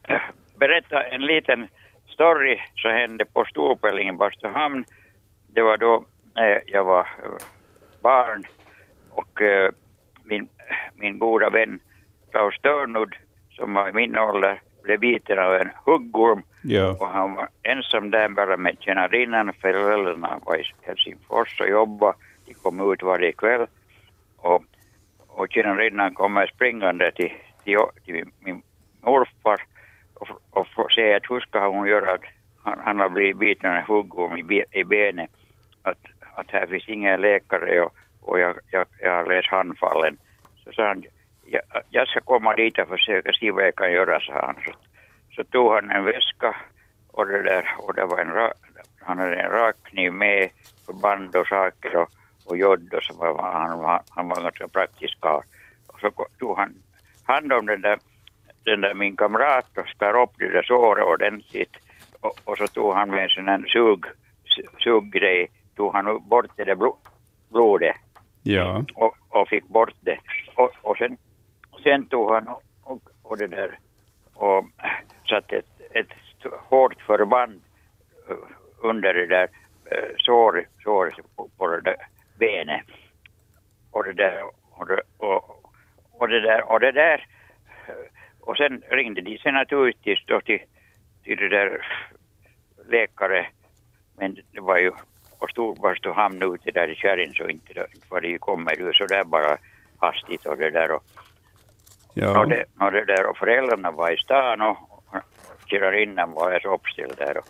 äh, 0.08 0.21
berätta 0.60 1.03
en 1.03 1.21
liten 1.21 1.67
story 2.08 2.60
som 2.75 2.91
hände 2.91 3.25
på 3.25 3.45
Storpelling 3.45 4.10
i 4.10 4.12
Bastuhamn. 4.12 4.86
Det 5.47 5.62
var 5.62 5.77
då 5.77 6.05
äh, 6.38 6.58
jag 6.65 6.84
var 6.84 6.99
äh, 6.99 7.45
barn 8.01 8.43
och 9.10 9.41
äh, 9.41 9.71
min, 10.23 10.49
min 10.95 11.19
goda 11.19 11.49
vän 11.49 11.79
Klaus 12.32 12.55
Störnud 12.55 13.15
som 13.51 13.73
var 13.73 13.89
i 13.89 13.93
min 13.93 14.17
ålder 14.17 14.62
blev 14.89 14.99
biten 14.99 15.39
av 15.39 15.56
en 15.56 15.69
huggorm 15.86 16.43
ja. 16.62 16.97
och 16.99 17.08
han 17.08 17.36
var 17.36 17.49
ensam 17.63 18.12
där 18.12 18.30
bara 18.30 18.58
med 18.58 18.78
tjänarinnan. 18.80 19.54
Föräldrarna 19.62 20.39
var 20.45 20.58
i 20.58 20.63
Helsingfors 20.82 21.62
och 21.62 21.69
jobbade. 21.69 22.17
De 22.45 22.54
kom 22.54 22.93
ut 22.93 23.04
varje 23.04 23.32
kväll 23.32 23.67
och, 24.38 24.63
och 25.28 25.47
tjänarinnan 25.49 26.13
kommer 26.13 26.47
springande 26.47 27.12
till, 27.12 27.34
till, 27.63 27.78
till 28.06 28.25
min 28.39 28.62
morfar 29.02 29.62
och, 30.13 30.30
och 30.52 30.67
får 30.67 30.89
säga 30.89 31.17
att 31.17 31.32
hur 31.32 31.39
ska 31.39 31.67
hon 31.67 31.88
göra 31.88 32.13
att 32.13 32.25
han, 32.63 32.80
han 32.84 32.99
har 32.99 33.10
blivit 33.10 33.38
biten 33.38 33.69
av 33.69 33.75
en 33.75 33.84
huggorm 33.84 34.38
i, 34.38 34.63
i 34.71 34.84
benet. 34.84 35.30
Att, 35.84 36.04
att 36.36 36.52
här 36.52 36.67
finns 36.67 36.89
ingen 36.89 37.21
läkare 37.21 37.82
och, 37.82 37.93
och 38.21 38.39
jag, 38.39 38.56
jag, 38.71 38.86
jag 39.02 39.12
har 39.12 39.25
läst 39.25 39.47
handfallen. 39.47 40.17
Så 40.63 40.71
sa 40.71 40.88
han 40.88 41.04
jag, 41.51 41.62
jag 41.89 42.07
ska 42.07 42.21
komma 42.21 42.55
dit 42.55 42.79
och 42.79 42.88
försöka 42.88 43.31
se 43.33 43.51
vad 43.51 43.63
jag 43.63 43.75
kan 43.75 43.91
göra, 43.91 44.19
sa 44.19 44.33
han. 44.33 44.55
Så, 44.65 44.71
så 45.35 45.43
tog 45.43 45.73
han 45.73 45.91
en 45.91 46.05
väska 46.05 46.55
och 47.12 47.27
det 47.27 47.43
där, 47.43 47.65
och 47.77 47.93
det 47.93 48.05
var 48.05 48.19
en, 48.19 48.51
han 49.01 49.19
hade 49.19 49.35
en 49.35 49.51
rakkniv 49.51 50.13
med, 50.13 50.49
förband 50.85 51.35
och 51.35 51.47
saker 51.47 51.95
och, 51.95 52.09
och 52.45 52.57
jod 52.57 52.93
och 52.93 53.03
så 53.03 53.13
var 53.13 53.41
han, 53.41 53.79
han, 53.79 53.99
han 54.09 54.29
var 54.29 54.41
ganska 54.41 54.67
praktisk 54.67 55.21
karl. 55.21 55.43
Och 55.88 55.99
så 55.99 56.12
tog 56.39 56.57
han 56.57 56.73
hand 57.23 57.53
om 57.53 57.65
den 57.65 57.81
där, 57.81 57.99
den 58.63 58.81
där 58.81 58.93
min 58.93 59.15
kamrat 59.15 59.77
och 59.77 59.88
skar 59.88 60.21
upp 60.21 60.33
det 60.38 60.49
där 60.49 60.63
såret 60.63 61.05
ordentligt 61.05 61.75
och, 62.19 62.39
och 62.43 62.57
så 62.57 62.67
tog 62.67 62.93
han 62.93 63.09
med 63.09 63.23
en 63.23 63.29
sån 63.29 63.47
här 63.47 63.65
sug, 63.67 64.05
suggrej, 64.83 65.51
tog 65.75 65.93
han 65.93 66.29
bort 66.29 66.51
det 66.55 66.63
där 66.63 66.77
blodet. 67.49 67.95
Ja. 68.43 68.83
Och, 68.95 69.15
och 69.29 69.49
fick 69.49 69.67
bort 69.67 69.95
det. 70.01 70.19
Och, 70.55 70.71
och 70.81 70.97
sen 70.97 71.17
sen 71.83 72.05
tog 72.05 72.31
han 72.33 72.47
och, 72.83 73.01
och 73.23 73.37
det 73.37 73.47
där 73.47 73.79
och 74.33 74.65
satte 75.29 75.57
ett, 75.57 75.81
ett 75.91 76.11
hårt 76.69 77.01
förband 77.01 77.61
eh, 78.29 78.35
under 78.81 79.13
det 79.13 79.25
där 79.25 79.49
eh, 79.91 80.09
såret 80.17 80.67
sår, 80.83 81.13
på, 81.35 81.49
på 81.57 81.67
det 81.67 81.81
där 81.81 82.07
benet. 82.39 82.85
Och 83.91 84.03
det 84.03 84.13
där 84.13 84.43
och 84.71 84.87
det, 84.87 85.01
och, 85.17 85.65
och 86.11 86.27
det 86.27 86.39
där 86.39 86.71
och 86.71 86.79
det 86.79 86.91
där 86.91 87.27
eh, 87.87 87.93
och 88.39 88.57
sen 88.57 88.83
ringde 88.89 89.21
de 89.21 89.37
sen 89.37 89.53
naturligtvis 89.53 90.19
då 90.25 90.41
till, 90.41 90.59
till 91.23 91.37
det 91.37 91.49
där 91.49 91.85
läkare 92.87 93.47
men 94.17 94.37
det 94.51 94.59
var 94.59 94.77
ju 94.77 94.89
och 94.89 95.39
på 95.39 95.47
Storbastuhamn 95.47 96.43
ute 96.43 96.71
där 96.71 96.87
i 96.87 96.95
kärrin 96.95 97.33
så 97.33 97.47
inte 97.47 97.87
var 98.09 98.21
det 98.21 98.27
ju 98.27 98.37
kommer 98.37 98.75
ju 98.75 98.93
så 98.93 99.05
där 99.05 99.23
bara 99.23 99.57
hastigt 99.99 100.45
och 100.45 100.57
det 100.57 100.69
där 100.69 100.91
och 100.91 101.03
Ja. 102.21 102.39
Och, 102.39 102.49
det, 102.49 102.63
och, 102.79 102.91
det 102.91 103.05
där, 103.05 103.25
och 103.25 103.38
föräldrarna 103.38 103.91
var 103.91 104.12
i 104.12 104.17
stan 104.17 104.62
och, 104.62 104.77
och 104.89 105.15
var 106.36 106.60
så 106.60 106.73
uppställd 106.73 107.17
där. 107.17 107.38
Och, 107.38 107.47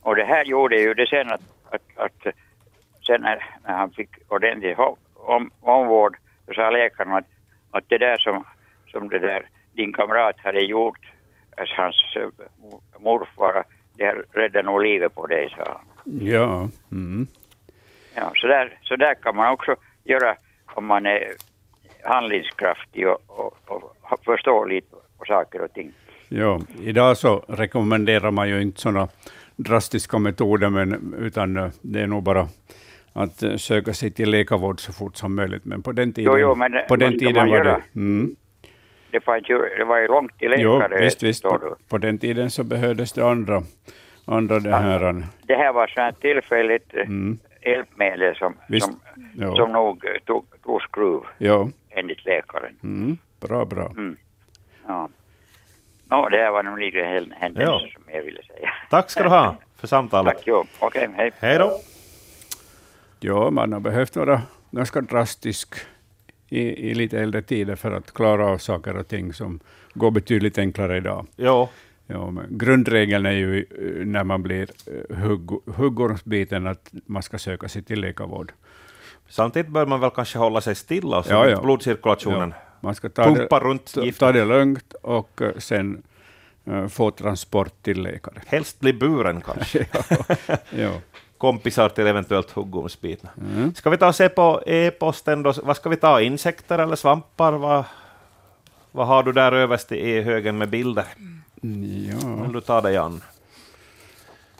och 0.00 0.16
det 0.16 0.24
här 0.24 0.44
gjorde 0.44 0.76
ju 0.76 0.94
det 0.94 1.06
sen 1.06 1.32
att, 1.32 1.40
att, 1.70 1.82
att 1.96 2.34
sen 3.06 3.20
när, 3.20 3.44
när 3.64 3.74
han 3.74 3.90
fick 3.90 4.10
ordentlig 4.28 4.76
om, 5.14 5.50
omvård 5.60 6.16
så 6.46 6.52
sa 6.54 6.70
läkaren 6.70 7.12
att, 7.12 7.26
att 7.70 7.84
det 7.88 7.98
där 7.98 8.18
som, 8.18 8.44
som 8.86 9.08
det 9.08 9.18
där 9.18 9.48
din 9.72 9.92
kamrat 9.92 10.36
hade 10.38 10.60
gjort, 10.60 11.12
alltså 11.56 11.74
hans 11.76 12.16
uh, 12.16 12.28
morfar, 12.98 13.64
det 13.96 14.14
räddade 14.32 14.62
nog 14.62 14.82
livet 14.82 15.14
på 15.14 15.26
dig, 15.26 15.54
sa 15.56 15.64
han. 15.64 16.16
Ja. 16.20 16.68
Mm. 16.92 17.26
Ja, 18.14 18.32
så 18.34 18.46
där, 18.46 18.78
så 18.82 18.96
där 18.96 19.14
kan 19.14 19.36
man 19.36 19.52
också 19.52 19.76
göra 20.04 20.36
om 20.74 20.86
man 20.86 21.06
är 21.06 21.32
handlingskraftig 22.06 23.08
och, 23.08 23.18
och, 23.26 23.56
och 23.66 24.24
förstår 24.24 24.66
lite 24.66 24.96
på 25.18 25.24
saker 25.24 25.62
och 25.62 25.72
ting. 25.72 25.92
Ja, 26.28 26.60
idag 26.82 27.16
så 27.16 27.44
rekommenderar 27.48 28.30
man 28.30 28.48
ju 28.48 28.62
inte 28.62 28.80
sådana 28.80 29.08
drastiska 29.56 30.18
metoder, 30.18 30.68
men, 30.70 31.14
utan 31.18 31.56
eh, 31.56 31.68
det 31.82 32.00
är 32.00 32.06
nog 32.06 32.22
bara 32.22 32.48
att 33.12 33.42
eh, 33.42 33.56
söka 33.56 33.92
sig 33.92 34.10
till 34.10 34.30
läkarvård 34.30 34.80
så 34.80 34.92
fort 34.92 35.16
som 35.16 35.34
möjligt. 35.34 35.64
Men 35.64 35.82
på 35.82 35.92
den 35.92 36.12
tiden, 36.12 36.32
jo, 36.32 36.38
jo, 36.38 36.54
men 36.54 36.72
på 36.88 36.96
den 36.96 37.18
tiden 37.18 37.50
var 37.50 37.64
det... 37.64 37.82
Mm. 37.94 38.36
Det, 39.10 39.20
fanns 39.20 39.50
ju, 39.50 39.58
det 39.78 39.84
var 39.84 39.98
ju 39.98 40.08
långt 40.08 40.38
till 40.38 40.50
läkare. 40.50 40.88
Jo, 40.90 41.04
visst, 41.04 41.22
visst. 41.22 41.42
På, 41.42 41.76
på, 41.88 41.98
den 41.98 42.18
tiden 42.18 42.50
så 42.50 42.64
behövdes 42.64 43.12
det 43.12 43.26
andra, 43.26 43.62
andra 44.24 44.58
det 44.60 44.76
här. 44.76 45.24
Det 45.42 45.54
här 45.54 45.72
var 45.72 45.86
så 45.86 46.00
här 46.00 46.12
tillfälligt 46.12 46.94
mm. 46.94 47.38
hjälpmedel 47.62 48.36
som, 48.36 48.54
som, 48.80 49.00
som 49.56 49.72
nog 49.72 50.04
tog, 50.24 50.44
tog 50.64 50.82
skruv, 50.82 51.20
jo. 51.38 51.70
Enligt 51.96 52.24
läkaren. 52.24 52.76
Mm. 52.82 53.18
Bra, 53.40 53.64
bra. 53.64 53.86
Mm. 53.86 54.16
Ja. 54.86 55.08
No, 56.10 56.28
det 56.28 56.36
här 56.36 56.50
var 56.50 56.62
nog 56.62 56.78
lite 56.78 56.98
händelser 57.36 57.72
ja. 57.72 57.88
som 57.94 58.02
jag 58.14 58.22
ville 58.22 58.42
säga. 58.42 58.70
Tack 58.90 59.10
ska 59.10 59.22
du 59.22 59.28
ha 59.28 59.56
för 59.76 59.86
samtalet. 59.86 60.34
Tack, 60.34 60.42
jo. 60.46 60.64
Okej, 60.78 61.08
okay, 61.08 61.16
hej. 61.16 61.32
Hej 61.38 61.58
då. 61.58 61.80
Ja, 63.20 63.50
man 63.50 63.72
har 63.72 63.80
behövt 63.80 64.16
vara 64.16 64.42
ganska 64.70 65.00
drastisk 65.00 65.74
i, 66.48 66.90
i 66.90 66.94
lite 66.94 67.20
äldre 67.20 67.42
tider 67.42 67.76
för 67.76 67.92
att 67.92 68.12
klara 68.14 68.46
av 68.46 68.58
saker 68.58 68.96
och 68.96 69.08
ting 69.08 69.32
som 69.32 69.60
går 69.94 70.10
betydligt 70.10 70.58
enklare 70.58 70.96
idag. 70.96 71.26
Ja. 71.36 71.68
Ja, 72.06 72.30
men 72.30 72.46
grundregeln 72.50 73.26
är 73.26 73.30
ju 73.30 73.58
eh, 73.58 74.06
när 74.06 74.24
man 74.24 74.42
blir 74.42 74.68
eh, 74.86 75.16
hugg, 75.16 75.50
huggormsbiten 75.76 76.66
att 76.66 76.90
man 77.06 77.22
ska 77.22 77.38
söka 77.38 77.68
sig 77.68 77.82
till 77.82 78.00
läkarvård. 78.00 78.52
Samtidigt 79.28 79.68
bör 79.68 79.86
man 79.86 80.00
väl 80.00 80.10
kanske 80.10 80.38
hålla 80.38 80.60
sig 80.60 80.74
stilla 80.74 81.22
så 81.22 81.32
ja, 81.32 81.48
ja. 81.48 81.60
blodcirkulationen 81.60 82.54
ja. 82.56 82.66
Man 82.80 82.94
ska 82.94 83.08
ta 83.08 83.24
pumpa 83.24 83.58
det, 83.58 83.64
runt 83.64 83.96
giftet. 83.96 84.20
Ta 84.20 84.32
det 84.32 84.44
lugnt 84.44 84.94
och 85.02 85.42
eh, 85.42 85.50
sen 85.58 86.02
uh, 86.68 86.88
få 86.88 87.10
transport 87.10 87.82
till 87.82 88.02
läkare. 88.02 88.34
Helst 88.46 88.80
bli 88.80 88.92
buren 88.92 89.40
kanske. 89.40 89.86
ja. 90.70 90.90
kompisar 91.38 91.88
till 91.88 92.06
eventuellt 92.06 92.50
huggormsbitna. 92.50 93.30
Mm. 93.40 93.74
Ska 93.74 93.90
vi 93.90 93.96
ta 93.96 94.08
och 94.08 94.14
se 94.14 94.28
på 94.28 94.62
e-posten 94.66 95.42
då? 95.42 95.52
Vad 95.62 95.76
ska 95.76 95.88
vi 95.88 95.96
ta? 95.96 96.20
Insekter 96.20 96.78
eller 96.78 96.96
svampar? 96.96 97.52
Vad, 97.52 97.84
vad 98.92 99.06
har 99.06 99.22
du 99.22 99.32
där 99.32 99.52
överst 99.52 99.92
i 99.92 100.10
e-högen 100.10 100.58
med 100.58 100.68
bilder? 100.68 101.04
Ja. 102.10 102.28
Om 102.28 102.52
du 102.52 102.60
tar 102.60 102.82
dig 102.82 102.96
an. 102.96 103.22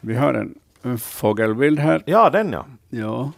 Vi 0.01 0.15
har 0.15 0.33
en, 0.33 0.55
en 0.81 0.97
fågelbild 0.97 1.79
här. 1.79 2.03
Ja, 2.05 2.29
den 2.29 2.51
ja. 2.51 2.65
ja. 2.89 3.31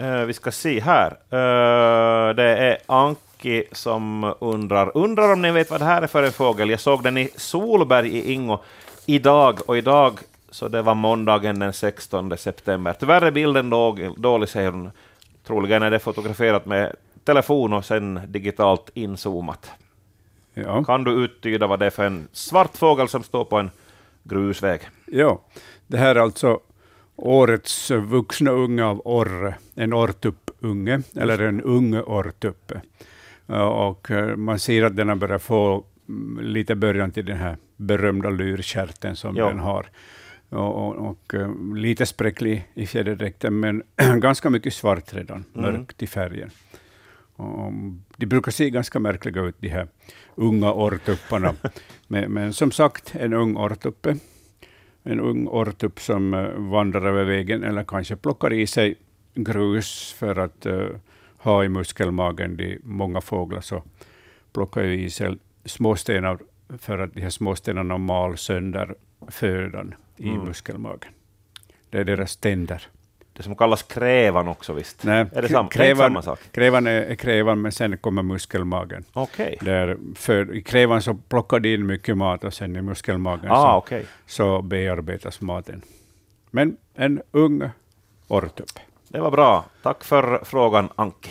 Uh, 0.00 0.24
vi 0.24 0.32
ska 0.32 0.52
se 0.52 0.80
här. 0.80 1.10
Uh, 1.10 2.34
det 2.34 2.56
är 2.56 2.78
Anki 2.86 3.64
som 3.72 4.34
undrar, 4.40 4.96
undrar 4.96 5.32
om 5.32 5.42
ni 5.42 5.50
vet 5.50 5.70
vad 5.70 5.80
det 5.80 5.84
här 5.84 6.02
är 6.02 6.06
för 6.06 6.22
en 6.22 6.32
fågel. 6.32 6.70
Jag 6.70 6.80
såg 6.80 7.02
den 7.02 7.18
i 7.18 7.30
Solberg 7.36 8.08
i 8.08 8.32
Ingo 8.32 8.58
idag, 9.06 9.60
och 9.66 9.78
idag 9.78 10.18
så 10.50 10.68
det 10.68 10.82
var 10.82 10.94
måndagen 10.94 11.58
den 11.58 11.72
16 11.72 12.38
september. 12.38 12.92
Tyvärr 13.00 13.22
är 13.22 13.30
bilden 13.30 13.70
dålig, 14.16 14.48
säger 14.48 14.70
hon. 14.70 14.90
Troligen 15.46 15.82
är 15.82 15.90
det 15.90 15.98
fotograferat 15.98 16.66
med 16.66 16.96
telefon 17.24 17.72
och 17.72 17.84
sen 17.84 18.20
digitalt 18.26 18.90
inzoomat. 18.94 19.70
Ja. 20.54 20.84
Kan 20.84 21.04
du 21.04 21.10
uttyda 21.24 21.66
vad 21.66 21.78
det 21.78 21.86
är 21.86 21.90
för 21.90 22.06
en 22.06 22.28
svart 22.32 22.76
fågel 22.76 23.08
som 23.08 23.22
står 23.22 23.44
på 23.44 23.58
en 23.58 23.70
grusväg? 24.22 24.80
Ja, 25.06 25.40
det 25.86 25.96
här 25.98 26.14
är 26.14 26.20
alltså 26.20 26.60
årets 27.16 27.90
vuxna 27.90 28.50
unge 28.50 28.84
av 28.84 29.02
orre, 29.04 29.54
en 29.74 29.92
orrtuppunge, 29.92 31.02
eller 31.16 31.38
en 31.38 31.60
unge 31.60 32.02
orrtuppe. 32.02 32.80
Och 33.46 34.10
eh, 34.10 34.36
man 34.36 34.58
ser 34.58 34.82
att 34.82 34.96
den 34.96 35.08
har 35.08 35.16
börjat 35.16 35.42
få 35.42 35.84
mm, 36.08 36.44
lite 36.46 36.74
början 36.74 37.10
till 37.10 37.24
den 37.24 37.36
här 37.36 37.56
berömda 37.76 38.30
lyrkärten 38.30 39.16
som 39.16 39.36
ja. 39.36 39.48
den 39.48 39.58
har 39.58 39.86
och, 40.48 40.86
och, 40.86 41.10
och 41.10 41.34
eh, 41.34 41.74
lite 41.74 42.06
spräcklig 42.06 42.68
i 42.74 42.86
fjäderdräkten, 42.86 43.60
men 43.60 43.82
ganska 44.20 44.50
mycket 44.50 44.74
svart 44.74 45.14
redan, 45.14 45.44
mm. 45.54 45.72
mörkt 45.72 46.02
i 46.02 46.06
färgen. 46.06 46.50
Och, 47.36 47.72
de 48.16 48.26
brukar 48.26 48.52
se 48.52 48.70
ganska 48.70 48.98
märkliga 48.98 49.42
ut, 49.42 49.56
de 49.58 49.68
här 49.68 49.88
unga 50.34 50.72
orrtupparna. 50.72 51.54
men, 52.06 52.32
men, 52.32 52.52
som 52.52 52.70
sagt, 52.70 53.14
en 53.14 53.32
ung 53.32 53.56
orrtuppe. 53.56 54.16
En 55.06 55.20
ung 55.20 55.48
orrtupp 55.48 56.00
som 56.00 56.34
uh, 56.34 56.70
vandrar 56.70 57.06
över 57.06 57.24
vägen 57.24 57.64
eller 57.64 57.84
kanske 57.84 58.16
plockar 58.16 58.52
i 58.52 58.66
sig 58.66 58.94
grus 59.34 60.14
för 60.18 60.36
att 60.36 60.66
uh, 60.66 60.88
ha 61.38 61.64
i 61.64 61.68
muskelmagen. 61.68 62.56
De 62.56 62.78
många 62.82 63.20
fåglar 63.20 63.60
så 63.60 63.82
plockar 64.52 64.84
i 64.84 65.10
sig 65.10 65.38
småstenar 65.64 66.38
för 66.78 66.98
att 66.98 67.14
de 67.14 67.20
här 67.20 67.30
småstenarna 67.30 67.98
mal 67.98 68.36
sönder 68.36 68.94
födan 69.28 69.94
i 70.16 70.28
mm. 70.28 70.44
muskelmagen. 70.44 71.12
Det 71.90 71.98
är 71.98 72.04
deras 72.04 72.36
tänder. 72.36 72.82
Det 73.36 73.42
som 73.42 73.56
kallas 73.56 73.82
krävan 73.82 74.48
också 74.48 74.72
visst? 74.72 75.04
Nej, 75.04 75.26
är 75.32 75.42
det, 75.42 75.48
sam 75.48 75.68
krävan, 75.68 76.06
samma 76.06 76.22
sak? 76.22 76.38
Krävan 76.50 76.86
är, 76.86 77.02
är 77.02 77.14
krävan, 77.14 77.62
men 77.62 77.72
sen 77.72 77.98
kommer 77.98 78.22
muskelmagen. 78.22 79.04
Okay. 79.12 79.56
Där 79.60 79.98
för, 80.14 80.54
I 80.54 80.62
krävan 80.62 81.02
så 81.02 81.14
plockar 81.14 81.60
de 81.60 81.74
in 81.74 81.86
mycket 81.86 82.16
mat 82.16 82.44
och 82.44 82.54
sen 82.54 82.76
i 82.76 82.82
muskelmagen 82.82 83.50
ah, 83.50 83.72
så, 83.72 83.78
okay. 83.78 84.04
så 84.26 84.62
bearbetas 84.62 85.40
maten. 85.40 85.82
Men 86.50 86.76
en 86.94 87.22
ung 87.30 87.70
orrtupp. 88.28 88.78
Det 89.08 89.20
var 89.20 89.30
bra. 89.30 89.64
Tack 89.82 90.04
för 90.04 90.40
frågan, 90.44 90.88
Anki. 90.94 91.30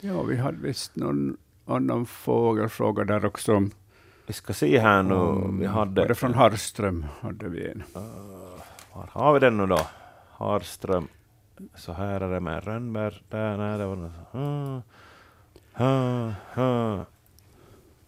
Ja, 0.00 0.22
vi 0.22 0.36
hade 0.36 0.58
visst 0.60 0.96
någon 0.96 1.36
annan 1.66 2.06
fågelfråga 2.06 3.04
där 3.04 3.24
också. 3.24 3.68
Vi 4.26 4.32
ska 4.32 4.52
se 4.52 4.78
här 4.78 5.02
nu. 5.02 5.48
Vi 5.60 5.66
hade... 5.66 6.00
Var 6.00 6.08
det 6.08 6.14
från 6.14 6.34
Harström? 6.34 7.06
Hade 7.20 7.48
vi 7.48 7.70
en. 7.70 7.82
Uh, 7.96 8.02
var 8.92 9.08
har 9.12 9.32
vi 9.32 9.40
den 9.40 9.56
nu 9.56 9.66
då? 9.66 9.80
Harström. 10.38 11.08
Så 11.74 11.92
här 11.92 12.20
är 12.20 12.30
det 12.30 12.40
med 12.40 12.64
Rönnberg. 12.64 13.22
Där, 13.28 13.56
nej, 13.56 13.78
det 13.78 13.86
var 13.86 13.96
uh, 14.34 14.80
uh, 15.80 16.32
uh. 16.58 17.02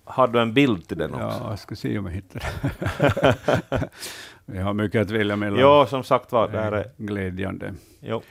Har 0.05 0.29
du 0.29 0.41
en 0.41 0.55
bild 0.55 0.89
till 0.89 0.99
den 0.99 1.15
också? 1.15 1.27
Ja, 1.27 1.51
jag 1.51 1.59
ska 1.59 1.77
se 1.77 1.99
om 1.99 2.07
jag 2.07 2.13
hittar 2.13 2.43
Vi 4.45 4.59
har 4.59 4.75
mycket 4.75 5.03
att 5.03 5.11
välja 5.11 5.37
mellan. 5.37 5.61
Ja, 5.61 5.87
som 5.87 6.05
sagt 6.05 6.33
var, 6.33 6.49
det 6.49 6.61
här 6.61 6.73
är 6.73 6.91
glädjande. 6.97 7.75
Jo. 8.01 8.23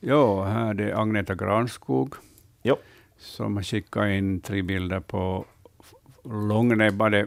Jo, 0.00 0.42
här 0.42 0.70
är 0.70 0.74
det 0.74 0.96
Agneta 0.96 1.34
Granskog 1.34 2.14
jo. 2.62 2.76
som 3.18 3.56
har 3.56 3.62
skickat 3.62 4.08
in 4.08 4.40
tre 4.40 4.62
bilder 4.62 5.00
på 5.00 5.44
långnäbbade 6.24 7.26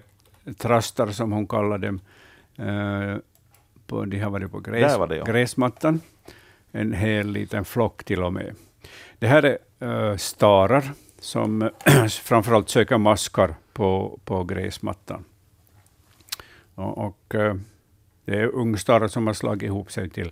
trastar, 0.57 1.07
som 1.07 1.31
hon 1.31 1.47
kallar 1.47 1.77
dem. 1.77 1.99
Uh, 2.59 3.17
på, 3.87 4.05
de 4.05 4.19
har 4.19 4.31
varit 4.31 4.51
på 4.51 4.59
gräs, 4.59 4.97
det, 5.09 5.15
ja. 5.15 5.23
gräsmattan. 5.23 6.01
En 6.75 6.93
hel 6.93 7.27
liten 7.27 7.65
flock 7.65 8.03
till 8.03 8.23
och 8.23 8.33
med. 8.33 8.55
Det 9.19 9.27
här 9.27 9.43
är 9.43 9.87
uh, 9.87 10.17
starar 10.17 10.83
som 11.19 11.69
framförallt 12.23 12.69
söker 12.69 12.97
maskar 12.97 13.55
på, 13.73 14.19
på 14.25 14.43
gräsmattan. 14.43 15.23
Och, 16.75 16.97
och 16.97 17.35
uh, 17.35 17.53
det 18.25 18.39
är 18.39 18.45
ungstarar 18.45 19.07
som 19.07 19.27
har 19.27 19.33
slagit 19.33 19.63
ihop 19.63 19.91
sig 19.91 20.09
till 20.09 20.31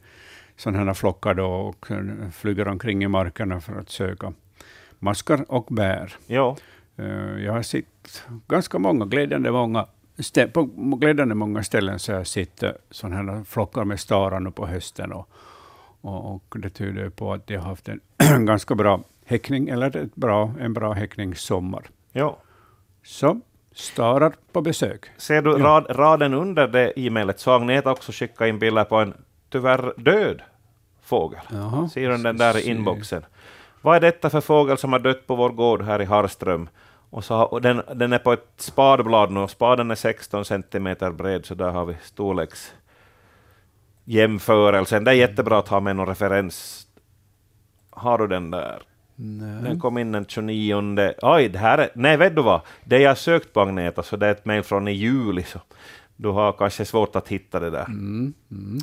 sådana 0.55 0.85
här 0.85 0.93
flockar 0.93 1.33
då, 1.33 1.45
och 1.45 1.87
flyger 2.33 2.67
omkring 2.67 3.03
i 3.03 3.07
markerna 3.07 3.61
för 3.61 3.79
att 3.79 3.89
söka 3.89 4.33
maskar 4.99 5.45
och 5.47 5.65
bär. 5.65 6.15
Ja. 6.27 6.57
Uh, 6.99 7.43
jag 7.43 7.53
har 7.53 7.61
sett 7.61 8.23
ganska 8.47 8.79
många, 8.79 9.05
glädjande 9.05 9.51
många, 9.51 9.87
på 10.53 10.63
glädjande 10.97 11.35
många 11.35 11.63
ställen 11.63 11.99
så 11.99 12.11
har 12.11 12.17
jag 12.17 12.27
sett 12.27 12.63
sådana 12.89 13.33
här 13.33 13.43
flockar 13.43 13.83
med 13.83 13.99
starar 13.99 14.39
nu 14.39 14.51
på 14.51 14.67
hösten. 14.67 15.11
Och, 15.11 15.29
och, 16.01 16.35
och, 16.35 16.59
det 16.59 16.69
tyder 16.69 17.09
på 17.09 17.33
att 17.33 17.47
de 17.47 17.55
har 17.55 17.63
haft 17.63 17.89
en 17.89 17.99
ganska 18.45 18.75
bra 18.75 19.03
häckning, 19.25 19.69
eller 19.69 19.97
ett 19.97 20.15
bra, 20.15 20.53
en 20.59 20.73
bra 20.73 20.93
häckningssommar. 20.93 21.89
Ja. 22.11 22.37
Så 23.03 23.41
starar 23.73 24.33
på 24.51 24.61
besök. 24.61 25.05
Ser 25.17 25.41
du 25.41 25.57
rad, 25.57 25.85
raden 25.89 26.33
under 26.33 26.67
det 26.67 26.99
e-mailet 26.99 27.39
så 27.39 27.51
Agneta 27.51 27.91
också 27.91 28.11
skickat 28.11 28.47
in 28.47 28.59
bilder 28.59 28.83
på 28.83 28.95
en 28.95 29.13
tyvärr 29.49 29.93
död 29.97 30.41
fågel. 31.01 31.39
Jaha. 31.51 31.89
Ser 31.89 32.09
du 32.09 32.17
den 32.17 32.37
där 32.37 32.57
i 32.57 32.69
inboxen? 32.69 33.25
Vad 33.81 33.95
är 33.95 33.99
detta 33.99 34.29
för 34.29 34.41
fågel 34.41 34.77
som 34.77 34.93
har 34.93 34.99
dött 34.99 35.27
på 35.27 35.35
vår 35.35 35.49
gård 35.49 35.81
här 35.81 36.01
i 36.01 36.05
Harström? 36.05 36.69
Och, 37.09 37.23
så, 37.23 37.41
och 37.41 37.61
den, 37.61 37.81
den 37.95 38.13
är 38.13 38.19
på 38.19 38.33
ett 38.33 38.47
spadblad 38.57 39.31
nu, 39.31 39.47
spaden 39.47 39.91
är 39.91 39.95
16 39.95 40.45
centimeter 40.45 41.11
bred, 41.11 41.45
så 41.45 41.55
där 41.55 41.71
har 41.71 41.85
vi 41.85 41.95
storleks 42.01 42.73
jämförelsen. 44.03 45.03
Det 45.03 45.11
är 45.11 45.15
jättebra 45.15 45.59
att 45.59 45.67
ha 45.67 45.79
med 45.79 45.95
någon 45.95 46.07
referens. 46.07 46.87
Har 47.89 48.17
du 48.17 48.27
den 48.27 48.51
där? 48.51 48.81
Nej. 49.15 49.63
Den 49.63 49.79
kom 49.79 49.97
in 49.97 50.11
den 50.11 50.25
29. 50.25 51.13
Oj, 51.21 51.49
det 51.49 51.59
här 51.59 51.77
är... 51.77 51.89
Nej, 51.95 52.17
vet 52.17 52.35
du 52.35 52.41
vad? 52.41 52.61
Det 52.83 52.99
jag 52.99 53.17
sökt 53.17 53.53
på 53.53 53.61
Agneta, 53.61 54.03
så 54.03 54.17
det 54.17 54.27
är 54.27 54.31
ett 54.31 54.45
mejl 54.45 54.63
från 54.63 54.87
i 54.87 54.91
juli, 54.91 55.43
så 55.43 55.59
du 56.15 56.29
har 56.29 56.51
kanske 56.51 56.85
svårt 56.85 57.15
att 57.15 57.27
hitta 57.27 57.59
det 57.59 57.69
där. 57.69 57.85
Mm. 57.85 58.33
Mm. 58.51 58.79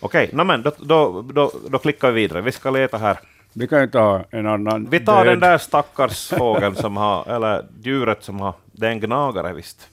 Okej, 0.00 0.30
okay, 0.32 0.44
no, 0.44 0.56
då, 0.56 0.72
då, 0.78 1.22
då, 1.22 1.52
då 1.68 1.78
klickar 1.78 2.10
vi 2.10 2.22
vidare. 2.22 2.42
Vi 2.42 2.52
ska 2.52 2.70
leta 2.70 2.98
här. 2.98 3.18
Vi 3.52 3.68
kan 3.68 3.80
ju 3.80 3.86
ta 3.86 4.24
en 4.30 4.46
annan. 4.46 4.86
Vi 4.90 5.00
tar 5.00 5.24
död. 5.24 5.32
den 5.32 5.40
där 5.40 5.58
stackars 5.58 6.28
fågeln 6.28 6.74
som 6.74 6.96
har, 6.96 7.28
eller 7.28 7.64
djuret 7.82 8.22
som 8.24 8.40
har, 8.40 8.54
det 8.72 8.86
är 8.86 8.90
en 8.90 9.00
gnagare 9.00 9.52
visst. 9.52 9.88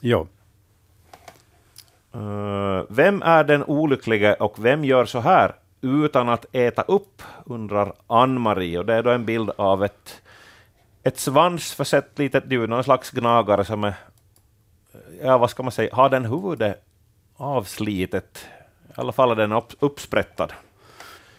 Ja. 0.00 0.26
Uh, 2.14 2.82
vem 2.88 3.22
är 3.22 3.44
den 3.44 3.64
olyckliga 3.64 4.34
och 4.34 4.64
vem 4.64 4.84
gör 4.84 5.04
så 5.04 5.20
här 5.20 5.54
utan 5.80 6.28
att 6.28 6.46
äta 6.52 6.82
upp, 6.82 7.22
undrar 7.44 7.92
Ann-Marie. 8.06 8.78
Och 8.78 8.86
det 8.86 8.94
är 8.94 9.02
då 9.02 9.10
en 9.10 9.24
bild 9.24 9.50
av 9.56 9.84
ett, 9.84 10.22
ett 11.02 11.18
svansförsett 11.18 12.18
litet 12.18 12.52
djur, 12.52 12.66
någon 12.66 12.84
slags 12.84 13.10
gnagare 13.10 13.64
som 13.64 13.84
är, 13.84 13.94
ja 15.22 15.38
vad 15.38 15.50
ska 15.50 15.62
man 15.62 15.72
säga, 15.72 15.94
har 15.94 16.08
den 16.08 16.24
huvudet 16.24 16.82
avslitet. 17.36 18.46
I 18.88 18.92
alla 18.94 19.12
fall 19.12 19.30
är 19.30 19.36
den 19.36 19.52
upp, 19.52 19.72
uppsprättad. 19.78 20.52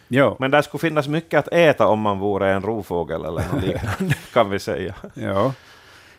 Ja. 0.08 0.36
Men 0.38 0.50
det 0.50 0.62
skulle 0.62 0.80
finnas 0.80 1.08
mycket 1.08 1.38
att 1.38 1.48
äta 1.52 1.86
om 1.86 2.00
man 2.00 2.18
vore 2.18 2.52
en 2.52 2.62
rovfågel 2.62 3.24
eller 3.24 3.52
något 3.52 3.64
liknande, 3.64 4.14
kan 4.32 4.50
vi 4.50 4.58
säga. 4.58 4.94
Ja. 5.14 5.52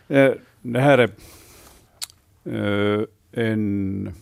Eh, 0.08 0.32
det 0.62 0.80
här 0.80 0.98
är 0.98 1.10
uh, 2.46 3.04
en... 3.32 4.14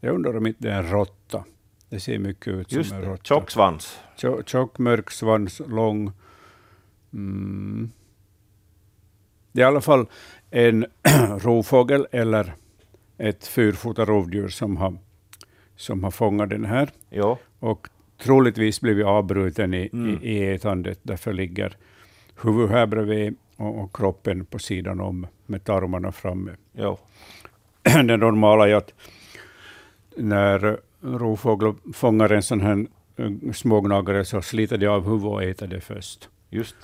Jag 0.00 0.14
undrar 0.14 0.36
om 0.36 0.46
inte 0.46 0.62
det 0.62 0.72
är 0.72 0.78
en 0.82 0.90
råtta. 0.90 1.44
Det 1.88 2.00
ser 2.00 2.18
mycket 2.18 2.48
ut 2.48 2.72
Just 2.72 2.90
som 2.90 2.98
en 2.98 3.04
råtta. 3.04 3.22
tjock 3.24 3.50
svans. 3.50 3.98
Tjock, 4.16 4.48
tjock 4.48 4.78
mörk 4.78 5.10
svans, 5.10 5.60
lång. 5.68 6.12
Mm. 7.12 7.90
Det 9.52 9.60
är 9.60 9.64
i 9.64 9.68
alla 9.68 9.80
fall 9.80 10.06
en 10.50 10.86
rovfågel 11.38 12.06
eller 12.12 12.54
ett 13.18 13.46
fyrfota 13.46 14.04
rovdjur 14.04 14.48
som 14.48 14.76
har, 14.76 14.96
som 15.76 16.04
har 16.04 16.10
fångat 16.10 16.50
den 16.50 16.64
här. 16.64 16.90
Jo. 17.10 17.38
Och 17.58 17.88
troligtvis 18.22 18.80
blivit 18.80 19.06
avbruten 19.06 19.74
i, 19.74 19.90
Mm. 19.92 20.18
i, 20.22 20.28
i 20.28 20.54
ätandet. 20.54 20.98
Därför 21.02 21.32
ligger 21.32 21.76
huvudet 22.42 22.70
här 22.70 22.86
bredvid 22.86 23.36
och, 23.56 23.78
och 23.80 23.96
kroppen 23.96 24.44
på 24.46 24.58
sidan 24.58 25.00
om 25.00 25.26
med 25.46 25.64
tarmarna 25.64 26.12
framme. 26.12 26.50
Jo. 26.72 26.98
Det 27.82 28.16
normala 28.16 28.68
är 28.68 28.74
att 28.74 28.92
när 30.20 30.78
rovfåglar 31.00 31.74
fångar 31.92 32.32
en 32.32 32.42
sån 32.42 32.60
här 32.60 32.86
eh, 33.16 33.52
smågnagare 33.52 34.24
så 34.24 34.42
sliter 34.42 34.78
de 34.78 34.86
av 34.86 35.04
huvudet 35.04 35.32
och 35.32 35.42
äter 35.42 35.66
det 35.66 35.80
först. 35.80 36.28
Just. 36.50 36.76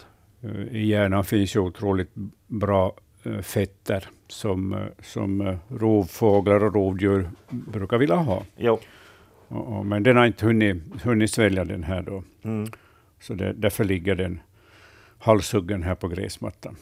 Eh, 0.43 0.77
I 0.77 0.87
hjärnan 0.87 1.25
finns 1.25 1.57
ju 1.57 1.61
otroligt 1.61 2.11
bra 2.47 2.95
eh, 3.23 3.41
fetter 3.41 4.05
som, 4.29 4.87
som 5.01 5.59
rovfåglar 5.69 6.65
och 6.65 6.75
rovdjur 6.75 7.31
brukar 7.51 7.99
vilja 7.99 8.17
ha. 8.17 8.43
Jo. 8.57 8.79
Och, 9.49 9.87
men 9.87 10.03
den 10.03 10.17
har 10.17 10.27
inte 10.27 10.47
hunnit, 10.47 11.03
hunnit 11.03 11.31
svälja 11.31 11.65
den 11.65 11.83
här 11.83 12.03
då. 12.03 12.23
Mm. 12.43 12.71
Så 13.21 13.35
det, 13.35 13.53
därför 13.53 13.85
ligger 13.85 14.15
den 14.15 14.41
halshuggen 15.19 15.83
här 15.83 15.95
på 15.95 16.09
gräsmattan. 16.09 16.77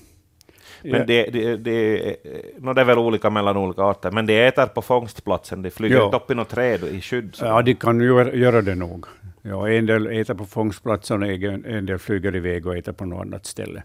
Men 0.82 1.06
det, 1.06 1.30
det, 1.30 1.56
det, 1.56 2.16
no, 2.58 2.72
det 2.72 2.80
är 2.80 2.84
väl 2.84 2.98
olika 2.98 3.30
mellan 3.30 3.56
olika 3.56 3.82
arter, 3.82 4.10
men 4.10 4.26
de 4.26 4.46
äter 4.46 4.66
på 4.66 4.82
fångstplatsen, 4.82 5.62
de 5.62 5.70
flyger 5.70 5.96
Ja. 5.96 6.04
inte 6.04 6.16
upp 6.16 6.30
i 6.30 6.34
något 6.34 6.48
träd 6.48 6.84
i 6.84 7.00
skydd. 7.00 7.34
så. 7.34 7.44
Ja, 7.44 7.62
de 7.62 7.74
kan 7.74 8.00
ju 8.00 8.06
göra- 8.34 8.62
det 8.62 8.74
nog. 8.74 9.06
Ja, 9.42 9.68
en 9.68 9.86
del 9.86 10.06
äter 10.06 10.34
på 10.34 10.46
fångstplatsen 10.46 11.22
och 11.22 11.28
en 11.28 11.86
del 11.86 11.98
flyger 11.98 12.36
iväg 12.36 12.66
och 12.66 12.76
äter 12.76 12.92
på 12.92 13.04
något 13.04 13.20
annat 13.26 13.46
ställe. 13.46 13.82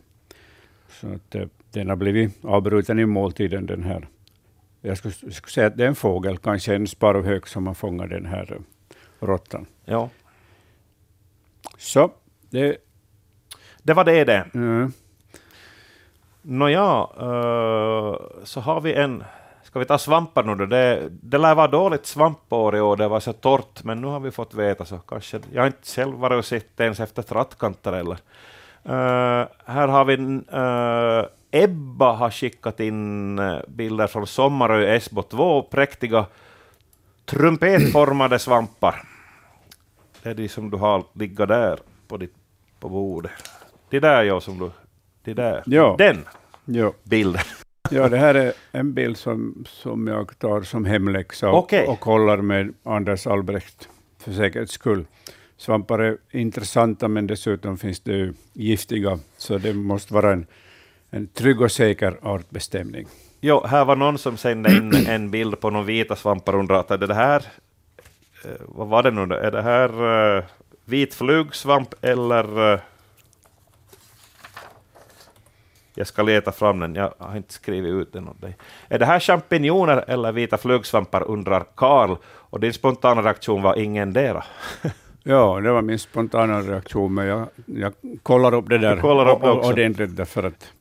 Så 0.89 1.08
att, 1.08 1.36
eh, 1.36 1.43
den 1.71 1.89
har 1.89 1.95
blivit 1.95 2.45
avbruten 2.45 2.99
i 2.99 3.06
måltiden, 3.06 3.65
den 3.65 3.84
här. 3.84 4.08
Jag 4.82 4.97
skulle, 4.97 5.13
skulle 5.13 5.52
säga 5.52 5.67
att 5.67 5.78
det 5.78 5.84
är 5.84 5.88
en 5.88 5.95
fågel, 5.95 6.38
kanske 6.38 6.75
en 6.75 6.88
sparvhök 6.88 7.47
som 7.47 7.67
har 7.67 7.73
fångat 7.73 8.10
den 8.10 8.25
här 8.25 8.54
eh, 8.54 9.25
råttan. 9.28 9.65
Ja. 9.86 10.10
Så, 11.78 12.12
det... 12.49 12.78
Det 13.84 13.93
var 13.93 14.06
det 14.06 14.23
det. 14.23 14.45
Mm, 14.54 14.91
Nåja, 16.41 17.08
uh, 17.21 17.28
eh, 17.28 18.15
så 18.43 18.60
har 18.60 18.82
vi 18.82 18.93
en... 18.93 19.23
Ska 19.63 19.80
vi 19.80 19.86
ta 19.86 19.97
svampar 19.97 20.43
nu 20.43 20.56
då? 20.56 20.65
Det, 20.65 21.10
det 21.10 21.38
lär 21.38 21.56
vara 21.56 21.67
dåligt 21.67 22.06
svampår 22.06 22.75
i 22.75 22.82
år, 22.82 22.97
det 22.97 23.08
var 23.08 23.19
så 23.19 23.34
torrt, 23.34 23.84
men 23.84 24.02
nu 24.02 24.08
har 24.08 24.19
vi 24.19 24.32
fått 24.32 24.54
veta 24.54 24.86
så 24.86 24.97
kanske... 24.97 25.39
Jag 25.52 25.62
har 25.62 25.67
inte 25.67 25.88
själv 25.88 26.15
varit 26.15 26.38
och 26.38 26.45
sett 26.45 26.80
ens 26.80 26.99
efter 26.99 27.21
trattkanter 27.21 27.93
eller... 27.93 28.17
Uh, 28.89 29.41
eh, 29.41 29.47
här 29.65 29.88
har 29.88 30.06
vi... 30.06 30.15
Uh, 30.17 31.25
Ebba 31.52 32.12
har 32.12 32.32
skickat 32.32 32.80
in 32.80 33.41
bilder 33.67 34.08
från 34.08 34.28
Sommarö 34.28 34.95
Esbo, 34.95 35.21
två 35.21 35.62
präktiga 35.62 36.25
trumpetformade 37.25 38.39
svampar. 38.39 39.04
Det 40.23 40.30
är 40.30 40.34
de 40.34 40.49
som 40.49 40.69
du 40.69 40.78
har 40.78 41.04
ligga 41.13 41.45
där 41.45 41.80
på, 42.08 42.17
ditt, 42.17 42.36
på 42.80 42.89
bordet. 42.89 43.32
Det 43.89 43.99
där 43.99 44.23
ja, 44.23 44.41
som 44.41 44.60
du... 44.60 44.71
Det 45.23 45.34
där. 45.34 45.63
Ja. 45.65 45.95
Den 45.97 46.25
ja. 46.65 46.93
bilden. 47.03 47.41
ja, 47.91 48.10
det 48.10 48.17
här 48.17 48.36
är 48.36 48.53
en 48.71 48.93
bild 48.93 49.17
som, 49.17 49.65
som 49.67 50.08
jag 50.08 50.39
tar 50.39 50.62
som 50.62 50.86
hemläxa 50.86 51.49
och, 51.49 51.58
Okej. 51.58 51.88
och 51.88 51.99
kollar 51.99 52.38
med 52.38 52.73
Anders 52.84 53.27
Albrecht 53.27 53.89
för 54.19 54.32
säkerhets 54.32 54.71
skull. 54.71 55.05
Svampar 55.58 55.99
är 55.99 56.17
intressanta, 56.32 57.08
men 57.08 57.27
dessutom 57.27 57.77
finns 57.77 57.99
det 57.99 58.12
ju 58.12 58.34
giftiga, 58.53 59.19
så 59.38 59.58
det 59.58 59.73
måste 59.73 60.13
vara 60.13 60.34
en, 60.34 60.45
en 61.10 61.27
trygg 61.27 61.62
och 61.62 61.71
säker 61.71 62.19
artbestämning. 62.21 63.08
Jo, 63.41 63.65
här 63.65 63.86
var 63.86 63.95
någon 63.95 64.17
som 64.17 64.38
sände 64.38 64.77
in 64.77 64.93
en 65.08 65.32
bild 65.32 65.60
på 65.60 65.69
någon 65.69 65.86
vita 65.86 66.15
svampar 66.15 66.53
och 66.53 66.60
undrade, 66.60 66.93
är 66.93 66.97
det 66.97 67.13
här... 67.13 67.45
eh, 68.45 68.51
vad 68.67 68.88
var 68.88 69.03
det 69.03 69.12
nu? 69.12 69.36
Är 69.36 69.51
det 69.51 69.62
här 69.62 70.03
uh, 70.38 70.43
vit 70.86 71.13
flugsvamp 71.13 71.93
eller... 72.01 72.73
eh, 72.73 72.79
jag 75.99 76.07
ska 76.07 76.21
leta 76.23 76.51
fram 76.51 76.79
den, 76.79 76.95
jag 76.95 77.13
har 77.17 77.38
inte 77.38 77.53
skrivit 77.53 77.91
ut 77.93 78.13
den 78.13 78.27
åt 78.27 78.41
dig. 78.41 78.57
Är 78.89 78.99
det 78.99 79.05
här 79.05 79.19
champinjoner 79.19 80.03
eller 80.07 80.31
vita 80.31 80.57
flugsvampar, 80.57 81.23
undrar 81.27 81.63
Karl. 81.75 82.15
Och 82.25 82.59
din 82.59 82.73
spontana 82.73 83.21
reaktion 83.21 83.62
var 83.62 83.79
ingendera. 83.79 84.43
Ja, 85.23 85.59
det 85.63 85.71
var 85.71 85.81
min 85.81 85.99
spontana 85.99 86.62
reaktion, 86.62 87.13
men 87.13 87.25
jag, 87.27 87.47
jag 87.65 87.93
kollar 88.23 88.53
upp 88.53 88.69
det 88.69 88.77
där 88.77 88.95
Du 88.95 89.01
kollar 89.01 89.31
upp 89.31 89.41
det 89.41 89.49
också. 89.51 89.71
ordentligt, 89.71 90.15
därför 90.15 90.43
att 90.43 90.71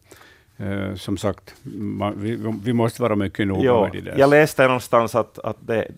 eh, 0.57 0.94
som 0.94 1.16
sagt, 1.16 1.54
man, 1.74 2.14
vi, 2.16 2.38
vi 2.64 2.72
måste 2.72 3.02
vara 3.02 3.16
mycket 3.16 3.46
noga 3.46 3.61
Jo, 3.64 3.83
med 3.83 3.92
det 3.92 4.00
där. 4.00 4.18
jag 4.18 4.31
läste 4.31 4.64
någonstans 4.66 5.14
att, 5.14 5.38
att 5.38 5.57
det, 5.61 5.88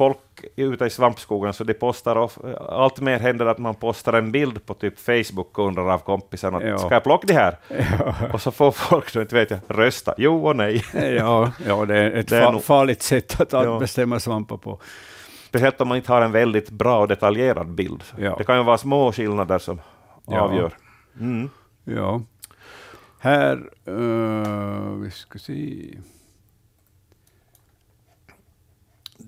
folk 0.00 0.18
ute 0.56 0.84
i 0.84 0.90
svampskogen, 0.90 1.52
så 1.52 1.64
de 1.64 1.74
postar 1.74 2.16
of, 2.16 2.38
allt 2.68 3.00
mer 3.00 3.18
händer 3.18 3.46
att 3.46 3.58
man 3.58 3.74
postar 3.74 4.12
en 4.12 4.32
bild 4.32 4.66
på 4.66 4.74
typ 4.74 4.98
Facebook 4.98 5.58
och 5.58 5.66
undrar 5.66 5.90
av 5.92 5.98
kompisen 5.98 6.54
att 6.54 6.62
Ja. 6.62 6.78
ska 6.78 6.94
jag 6.94 7.02
plocka 7.04 7.26
de 7.26 7.34
här? 7.34 7.56
Och 8.32 8.40
så 8.42 8.50
får 8.50 8.70
folk, 8.70 9.12
då 9.14 9.20
inte 9.20 9.34
vet 9.34 9.50
jag, 9.50 9.60
rösta 9.68 10.14
jo 10.18 10.46
och 10.46 10.56
nej. 10.56 10.84
Ja, 11.18 11.52
ja, 11.66 11.84
det 11.84 11.98
är 11.98 12.10
ett 12.10 12.28
Det 12.28 12.38
är 12.38 12.52
nog- 12.52 12.62
farligt 12.64 13.02
sätt 13.02 13.40
att 13.40 13.52
Ja. 13.52 13.78
bestämma 13.78 14.20
svampar 14.20 14.56
på. 14.56 14.80
Speciellt 15.48 15.80
om 15.80 15.88
man 15.88 15.96
inte 15.96 16.12
har 16.12 16.20
en 16.22 16.32
väldigt 16.32 16.70
bra 16.70 17.00
och 17.00 17.08
detaljerad 17.08 17.68
bild. 17.68 18.02
Ja. 18.18 18.34
Det 18.38 18.44
kan 18.44 18.56
ju 18.56 18.62
vara 18.64 18.78
små 18.78 19.12
skillnader 19.12 19.58
som 19.58 19.80
Ja. 20.26 20.40
avgör. 20.40 20.72
Mm. 21.20 21.50
Ja. 21.84 22.20
Här, 23.20 23.52
eh, 23.86 24.92
vi 25.02 25.10
ska 25.10 25.38
se. 25.38 25.88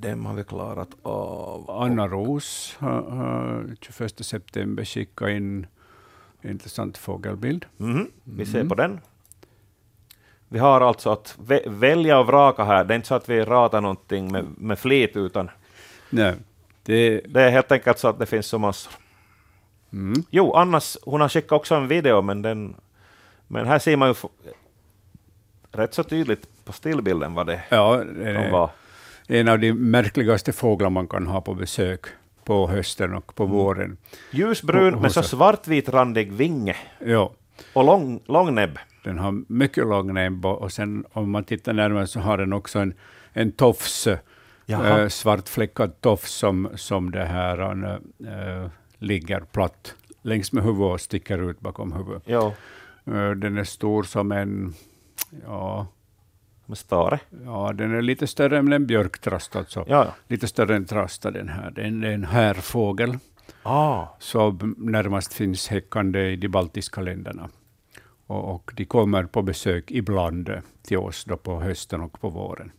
Dem 0.03 0.27
har 0.27 0.35
vi 0.35 0.45
klarat 0.45 0.89
av. 1.03 1.71
Anna 1.71 2.09
Ros 2.09 2.77
har, 2.79 3.03
har 3.03 3.77
21 3.81 4.25
september 4.27 4.85
skickat 4.85 5.29
in 5.31 5.67
en 6.41 6.51
intressant 6.51 6.99
fågelbild. 6.99 7.67
Mhm, 7.77 8.11
Vi 8.25 8.47
ser 8.47 8.59
Mm. 8.59 8.69
på 8.69 8.75
den. 8.75 9.01
Vi 10.49 10.59
har 10.59 10.81
alltså 10.81 11.11
att 11.11 11.37
vä- 11.39 11.69
välja 11.69 12.19
och 12.19 12.27
vraka 12.27 12.65
här. 12.65 12.85
Det 12.85 12.95
är 12.95 12.97
inte 12.97 13.09
så 13.09 13.15
att 13.15 13.29
vi 13.29 13.45
ratar 13.45 13.81
någonting 13.81 14.33
med, 14.33 14.45
med 14.59 14.79
flit, 14.79 15.17
utan 15.17 15.51
Nej, 16.11 16.35
det, 16.83 17.21
det 17.21 17.43
är 17.43 17.51
helt 17.51 17.73
enkelt 17.73 17.99
så 17.99 18.09
att 18.09 18.19
det 18.19 18.27
finns 18.27 18.47
så 18.47 18.59
massor. 18.59 18.93
mm, 19.93 20.23
Jo, 20.31 20.53
Annas, 20.55 20.99
hon 21.03 21.21
har 21.21 21.29
skickat 21.29 21.53
också 21.53 21.75
en 21.75 21.89
video, 21.89 22.23
men, 22.23 22.43
den, 22.43 22.77
men 23.49 23.67
här 23.67 23.79
ser 23.79 23.97
man 23.97 24.09
ju 24.09 24.15
rätt 25.73 25.95
så 25.95 26.03
tydligt 26.05 26.65
på 26.65 26.73
stillbilden 26.73 27.35
vad 27.35 27.47
det 27.47 27.63
ja, 27.69 28.01
är 28.05 28.51
vara. 28.51 28.71
En 29.27 29.49
av 29.49 29.59
de 29.59 29.73
märkligaste 29.73 30.53
fåglar 30.53 30.91
man 30.91 31.09
kan 31.09 31.27
ha 31.27 31.41
på 31.41 31.55
besök 31.55 32.01
på 32.45 32.67
hösten 32.69 33.15
och 33.15 33.35
på 33.35 33.47
våren. 33.47 33.97
Ljusbrun 34.31 35.01
med 35.01 35.13
så 35.13 35.21
och 35.21 35.25
så- 35.27 35.37
svartvitrandig 35.37 36.33
vinge 36.33 36.77
Ja, 37.07 37.33
och 37.75 37.85
lång, 37.85 38.21
lång 38.27 38.55
näbb. 38.55 38.79
den 39.05 39.19
har 39.19 39.43
mycket 39.53 39.87
lång 39.87 40.15
näbb 40.15 40.47
och 40.47 40.73
sen 40.73 41.05
om 41.13 41.31
man 41.31 41.45
tittar 41.45 41.73
närmare 41.73 42.07
så 42.07 42.21
har 42.21 42.39
den 42.39 42.53
också 42.53 42.79
en, 42.79 42.95
en 43.33 43.53
tofs, 43.53 44.07
äh, 44.67 45.09
svartfläckad 45.09 46.01
tofs 46.01 46.33
som, 46.33 46.69
som 46.75 47.11
det 47.11 47.25
här 47.25 47.83
äh, 48.27 48.69
ligger 48.99 49.41
platt 49.41 49.95
längs 50.23 50.53
med 50.53 50.65
huvudet 50.65 50.93
och 50.93 51.01
sticker 51.01 51.51
ut 51.51 51.61
bakom 51.61 51.93
huvudet. 51.93 52.29
Äh, 52.29 53.31
den 53.31 53.59
är 53.59 53.65
stor 53.65 54.03
som 54.03 54.33
en, 54.33 54.75
ja, 55.47 55.87
med 56.73 56.79
stare. 56.79 57.21
ja, 57.45 57.73
den 57.75 57.95
är 57.95 58.03
lite 58.03 58.27
större 58.27 58.59
än 58.59 58.73
en 58.73 58.87
björktrast 58.87 59.57
alltså. 59.57 59.85
Ja. 59.89 60.15
Lite 60.29 60.49
större 60.49 60.77
än 60.77 60.85
trasta 60.85 61.31
den 61.31 61.49
här. 61.49 61.71
Den 61.71 62.05
är 62.05 62.11
en 62.11 62.25
härfågel 62.25 63.19
Ah, 63.63 64.07
som 64.19 64.75
närmast 64.79 65.35
finns 65.35 65.69
häckande 65.69 66.31
i 66.31 66.37
de 66.37 66.49
baltiska 66.49 67.01
länderna. 67.01 67.49
Och, 68.27 68.55
och, 68.55 68.73
de 68.77 68.85
kommer 68.85 69.25
på 69.25 69.43
besök 69.43 69.91
ibland 69.91 70.51
till 70.83 70.99
oss 70.99 71.25
då 71.25 71.37
på 71.37 71.61
hösten 71.61 72.01
och 72.01 72.21
på 72.21 72.29
våren. 72.29 72.73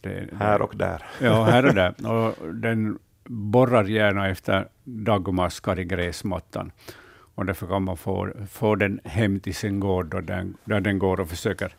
Det, 0.00 0.28
här 0.38 0.62
och 0.62 0.76
där. 0.76 1.02
Ja, 1.20 1.44
här 1.44 1.66
och 1.66 1.74
där. 1.74 2.06
Och 2.06 2.54
den 2.54 2.98
borrar 3.24 3.84
gärna 3.84 4.28
efter 4.28 4.68
dagmaskar 4.84 5.78
i 5.78 5.84
gräsmattan. 5.84 6.72
Och 7.34 7.46
därför 7.46 7.66
kan 7.66 7.82
man 7.82 7.96
få, 7.96 8.28
få 8.50 8.74
den 8.74 9.00
hem 9.04 9.40
till 9.40 9.54
sin 9.54 9.80
gård, 9.80 10.06
då 10.06 10.20
den, 10.20 10.56
där 10.64 10.80
den 10.80 10.98
går 10.98 11.20
och 11.20 11.28
försöker 11.28 11.74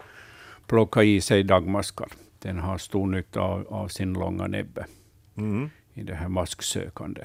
plocka 0.68 1.03
i 1.03 1.22
sig 1.22 1.43
dagmaskar. 1.43 2.07
Den 2.39 2.59
har 2.59 2.78
stor 2.78 3.07
nytta 3.07 3.41
av, 3.41 3.68
av 3.70 3.88
sin 3.88 4.14
långa 4.14 4.47
näbbe 4.47 4.86
mm. 5.38 5.70
i 5.93 6.03
det 6.03 6.16
här 6.16 6.28
masksökande. 6.28 7.22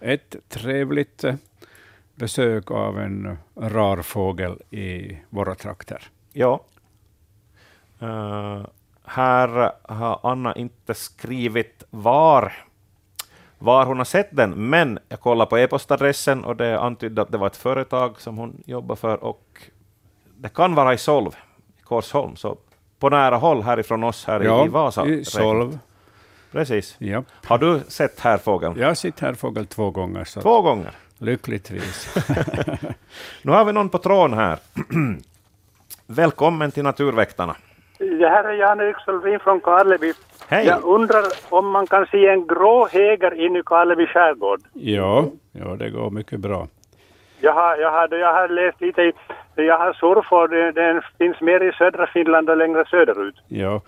Ett 0.00 0.36
trevligt 0.48 1.24
eh, 1.24 1.34
besök 2.14 2.70
av 2.70 2.98
en 2.98 3.38
rar 3.54 4.02
fågel 4.02 4.62
i 4.70 5.18
våra 5.30 5.54
trakter. 5.54 6.02
Ja. 6.32 6.64
Uh, 8.02 8.66
här 9.04 9.72
har 9.82 10.20
Anna 10.22 10.54
inte 10.54 10.94
skrivit 10.94 11.84
var, 11.90 12.52
var 13.58 13.86
hon 13.86 13.98
har 13.98 14.04
sett 14.04 14.36
den, 14.36 14.68
men 14.68 14.98
jag 15.08 15.20
kollade 15.20 15.50
på 15.50 15.58
e-postadressen 15.58 16.44
och 16.44 16.56
det 16.56 16.80
antydde 16.80 17.22
att 17.22 17.32
det 17.32 17.38
var 17.38 17.46
ett 17.46 17.56
företag 17.56 18.20
som 18.20 18.38
hon 18.38 18.62
jobbar 18.66 18.96
för 18.96 19.24
och 19.24 19.62
det 20.36 20.48
kan 20.48 20.74
vara 20.74 20.94
i 20.94 20.98
Solv, 20.98 21.36
Korsholm, 21.88 22.36
så 22.36 22.56
på 22.98 23.08
nära 23.08 23.36
håll 23.36 23.62
härifrån 23.62 24.04
oss 24.04 24.24
här 24.26 24.40
ja, 24.40 24.64
i 24.64 24.68
Vasa. 24.68 25.06
i 25.06 25.24
Solv. 25.24 25.78
Precis. 26.52 26.96
Ja. 26.98 27.22
Har 27.44 27.58
du 27.58 27.80
sett 27.88 28.20
härfågeln? 28.20 28.74
Jag 28.78 28.86
har 28.86 28.94
sett 28.94 29.20
härfågel 29.20 29.66
två 29.66 29.90
gånger. 29.90 30.24
Så 30.24 30.40
två 30.40 30.62
gånger? 30.62 30.90
Lyckligtvis. 31.18 32.14
nu 33.42 33.52
har 33.52 33.64
vi 33.64 33.72
någon 33.72 33.88
på 33.88 33.98
tråden 33.98 34.38
här. 34.38 34.58
Välkommen 36.06 36.70
till 36.70 36.82
Naturväktarna. 36.82 37.56
Det 37.98 38.28
här 38.28 38.44
är 38.44 38.52
Jan-Erik 38.52 38.96
Solvin 39.04 39.38
från 39.40 39.60
Karleby. 39.60 40.12
Hej. 40.48 40.66
Jag 40.66 40.84
undrar 40.84 41.24
om 41.48 41.70
man 41.70 41.86
kan 41.86 42.06
se 42.06 42.28
en 42.28 42.46
grå 42.46 42.86
häger 42.86 43.46
in 43.46 43.56
i 43.56 43.62
Karleby 43.66 44.06
skärgård? 44.06 44.60
Ja, 44.72 45.24
ja, 45.52 45.76
det 45.76 45.90
går 45.90 46.10
mycket 46.10 46.40
bra. 46.40 46.68
Jag 47.40 47.52
har, 47.52 47.76
jag 47.76 47.90
har, 47.90 48.18
jag 48.18 48.32
har 48.32 48.48
läst 48.48 48.80
lite, 48.80 49.02
i, 49.02 49.12
jag 49.62 49.78
har 49.78 49.92
surfat, 49.92 50.74
den, 50.74 51.02
finns 51.18 51.40
mer 51.40 51.68
i 51.68 51.72
södra 51.72 52.06
Finland 52.06 52.50
och 52.50 52.56
längre 52.56 52.84
söderut. 52.90 53.34
Ja. 53.48 53.80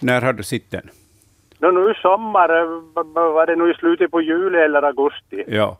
När 0.00 0.22
har 0.22 0.32
du 0.32 0.42
sett 0.42 0.70
den? 0.70 0.90
No, 1.58 1.70
nu 1.70 1.90
i 1.90 1.94
sommar, 1.94 2.48
var 3.32 3.46
det 3.46 3.56
nu 3.56 3.70
i 3.70 3.74
slutet 3.74 4.10
på 4.10 4.20
juli 4.20 4.58
eller 4.58 4.82
augusti. 4.82 5.44
Ja. 5.46 5.78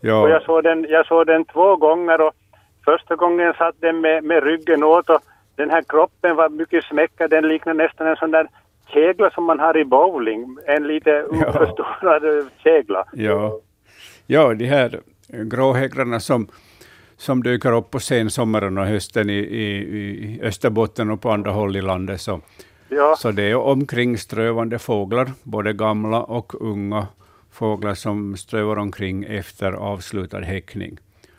ja. 0.00 0.22
Och 0.22 0.30
jag 0.30 0.42
såg, 0.42 0.62
den, 0.64 0.86
jag 0.88 1.06
såg 1.06 1.26
den 1.26 1.44
två 1.44 1.76
gånger 1.76 2.20
och 2.20 2.32
första 2.84 3.16
gången 3.16 3.54
satt 3.58 3.74
den 3.80 4.00
med, 4.00 4.24
med 4.24 4.44
ryggen 4.44 4.84
åt 4.84 5.10
och 5.10 5.20
den 5.56 5.70
här 5.70 5.82
kroppen 5.88 6.36
var 6.36 6.48
mycket 6.48 6.84
smäckad, 6.84 7.30
den 7.30 7.48
liknar 7.48 7.74
nästan 7.74 8.06
en 8.06 8.16
sån 8.16 8.30
där 8.30 8.48
kegla 8.88 9.30
som 9.30 9.44
man 9.44 9.60
har 9.60 9.76
i 9.76 9.84
bowling, 9.84 10.56
en 10.66 10.86
lite 10.86 11.20
uppförstorad 11.20 12.22
ja. 12.24 12.42
kegla. 12.62 13.04
Ja. 13.12 13.60
ja, 14.26 14.54
de 14.54 14.66
här 14.66 15.00
gråhäglarna 15.28 16.20
som, 16.20 16.48
som 17.16 17.42
dyker 17.42 17.72
upp 17.72 17.90
på 17.90 18.00
sensommaren 18.00 18.78
och 18.78 18.86
hösten 18.86 19.30
i, 19.30 19.38
i, 19.38 19.66
i 19.66 20.40
Österbotten 20.42 21.10
och 21.10 21.22
på 21.22 21.30
andra 21.30 21.50
håll 21.50 21.76
i 21.76 21.82
landet, 21.82 22.20
så, 22.20 22.40
ja. 22.88 23.14
så 23.16 23.30
det 23.30 23.50
är 23.50 23.56
omkringströvande 23.56 24.78
fåglar, 24.78 25.26
både 25.42 25.72
gamla 25.72 26.22
och 26.22 26.62
unga 26.62 27.06
fåglar 27.52 27.94
som 27.94 28.36
strövar 28.36 28.78
omkring 28.78 29.24
efter 29.24 29.72
avslutad 29.72 30.40
häckning. 30.40 30.98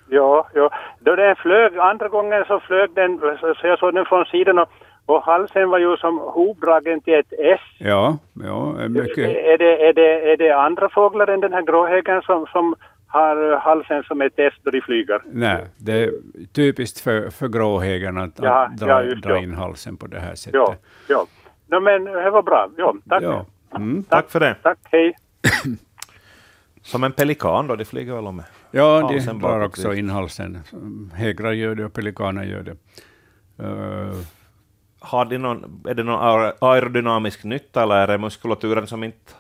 Ja, 0.09 0.47
ja. 0.53 0.69
Då 0.99 1.15
den 1.15 1.36
flög, 1.36 1.78
andra 1.78 2.07
gången 2.07 2.45
så 2.47 2.59
flög 2.59 2.89
den, 2.93 3.19
så 3.39 3.67
jag 3.67 3.80
såg 3.80 3.93
den 3.93 4.05
från 4.05 4.26
sidan 4.26 4.59
och, 4.59 4.69
och 5.05 5.21
halsen 5.23 5.69
var 5.69 5.80
ju 5.80 5.97
som 5.97 6.17
hopdragen 6.19 7.01
till 7.01 7.13
ett 7.13 7.34
S. 7.39 7.59
Ja, 7.78 8.17
ja, 8.43 8.88
mycket. 8.89 9.17
Är 9.17 9.57
det, 9.57 9.88
är 9.88 9.93
det, 9.93 10.32
är 10.32 10.38
det 10.38 10.51
andra 10.51 10.89
fåglar 10.89 11.28
än 11.28 11.39
den 11.39 11.53
här 11.53 11.61
gråhäggen 11.61 12.21
som, 12.21 12.45
som 12.51 12.76
har 13.16 13.59
halsen 13.59 14.03
som 14.03 14.22
ett 14.22 14.34
S 14.39 14.53
då 14.63 14.72
de 14.72 14.82
flyger? 14.82 15.22
Nej, 15.26 15.66
det 15.78 15.93
är 15.93 16.11
typiskt 16.53 16.99
för, 16.99 17.30
för 17.30 17.47
gråhäggen 17.47 18.18
att, 18.18 18.39
ja, 18.41 18.66
att 18.66 18.78
dra, 18.78 19.05
ja, 19.05 19.16
dra 19.16 19.38
in 19.38 19.53
halsen 19.53 19.97
på 19.97 20.07
det 20.07 20.20
här 20.20 20.36
sättet. 20.36 20.53
Ja, 20.53 20.76
ja. 21.09 21.26
No, 21.68 21.80
men 21.80 22.03
det 22.03 22.30
var 22.30 22.43
bra. 22.43 22.70
Ja, 22.78 22.95
tack. 23.09 23.24
Ja. 23.24 23.45
Mm, 23.76 24.03
tack. 24.03 24.09
tack 24.09 24.32
för 24.32 24.39
det. 24.39 24.55
Tack, 24.63 24.78
hej. 24.91 25.13
Som 26.82 27.03
en 27.03 27.11
pelikan 27.11 27.68
då, 27.68 27.76
de 27.76 27.86
flyger 27.86 28.13
väl 28.16 28.28
om 28.28 28.43
Ja, 28.72 29.11
de 29.28 29.39
drar 29.39 29.59
också 29.59 29.93
in 29.93 30.09
halsen. 30.09 30.59
Hägrar 31.13 31.51
gör 31.51 31.76
det 31.76 31.86
och 31.86 31.93
pelikaner 31.93 32.43
gör 32.43 32.63
det. 32.63 32.78
Uh, 33.63 34.16
har 34.99 35.26
de 35.26 35.38
någon, 35.38 35.84
är 35.88 35.93
det 35.93 36.03
någon 36.03 36.51
aerodynamisk 36.59 37.43
nytta 37.43 37.84
eller 37.84 37.95
är 37.95 38.07
det 38.07 38.18
muskulaturen 38.18 38.88
som 38.88 39.03
inte 39.03 39.32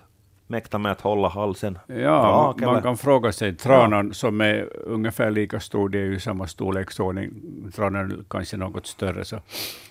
mäktar 0.47 0.79
med 0.79 0.91
att 0.91 1.01
hålla 1.01 1.27
halsen 1.27 1.79
Ja, 1.87 1.95
rak, 2.03 2.61
man 2.61 2.81
kan 2.81 2.97
fråga 2.97 3.31
sig. 3.31 3.55
Tranan 3.55 4.07
ja. 4.07 4.13
som 4.13 4.41
är 4.41 4.69
ungefär 4.85 5.31
lika 5.31 5.59
stor, 5.59 5.89
det 5.89 5.99
är 5.99 6.05
ju 6.05 6.19
samma 6.19 6.47
storleksordning. 6.47 7.31
Tranan 7.75 8.25
kanske 8.29 8.57
något 8.57 8.87
större, 8.87 9.25
så 9.25 9.39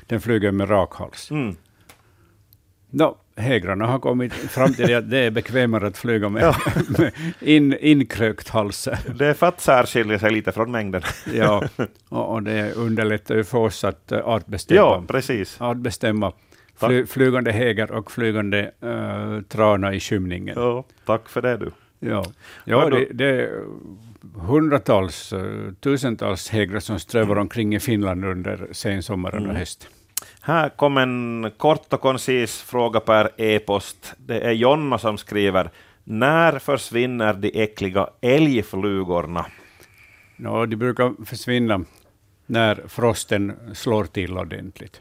den 0.07 0.21
flyger 0.21 0.51
med 0.51 0.71
rak 0.71 0.95
hals. 0.95 1.31
Mm. 1.31 1.57
No, 2.91 3.17
hägrarna 3.37 3.87
har 3.87 3.99
kommit 3.99 4.33
fram 4.33 4.75
till 4.75 4.97
att 4.97 5.11
det 5.11 5.19
är 5.19 5.31
bekvämare 5.31 5.87
att 5.87 5.99
flyga 5.99 6.29
med, 6.29 6.43
ja. 6.43 6.57
med 6.99 7.13
in, 7.41 7.77
inkrökt 7.81 8.49
hals. 8.49 8.89
Det 9.19 9.27
är 9.27 9.35
för 9.35 9.47
att 9.47 9.61
särskilja 9.61 10.19
sig 10.19 10.31
lite 10.31 10.53
från 10.53 10.71
mängden. 10.71 11.03
ja, 11.35 11.65
och, 12.09 12.33
och 12.33 12.43
det 12.43 12.73
underlättar 12.73 13.35
ju 13.35 13.45
för 13.45 13.59
oss 13.59 13.85
att 13.85 14.13
uh, 14.13 14.19
artbestämma, 14.19 14.81
ja, 14.81 15.05
precis. 15.09 15.61
artbestämma 15.61 16.33
fly, 16.77 17.07
flygande 17.07 17.53
häger 17.53 17.93
och 17.93 18.13
flygande 18.13 18.71
uh, 18.85 19.41
trana 19.41 19.95
i 19.95 20.01
skymningen. 20.01 20.55
Ja, 20.59 20.85
tack 21.07 21.29
för 21.29 21.43
det 21.43 21.57
du. 21.57 21.71
Ja, 22.01 22.25
ja 22.65 22.91
det, 22.91 23.09
det 23.13 23.27
är 23.27 23.65
hundratals, 24.35 25.33
uh, 25.33 25.73
tusentals 25.81 26.49
hägrar 26.49 26.81
som 26.81 26.99
strövar 26.99 27.37
omkring 27.37 27.75
i 27.75 27.81
Finland 27.81 28.25
under 28.25 28.69
sensommaren 28.73 29.39
mm. 29.39 29.51
och 29.51 29.57
hösten. 29.57 29.91
Här 30.41 30.69
kom 30.69 30.97
en 30.97 31.51
kort 31.57 31.93
och 31.93 32.01
koncis 32.01 32.63
fråga 32.63 33.01
per 33.01 33.31
e-post. 33.37 34.15
Det 34.17 34.41
är 34.41 34.53
Jonna 34.53 34.99
som 34.99 35.19
skriver. 35.19 35.71
När 36.05 36.59
försvinner 36.59 37.35
de 37.35 37.63
äckliga 37.63 38.09
älgflugorna? 38.21 39.47
No, 40.37 40.67
de 40.67 40.77
brukar 40.77 41.25
försvinna 41.25 41.85
när 42.47 42.83
frosten 42.89 43.53
slår 43.75 44.05
till 44.05 44.39
ordentligt. 44.39 45.01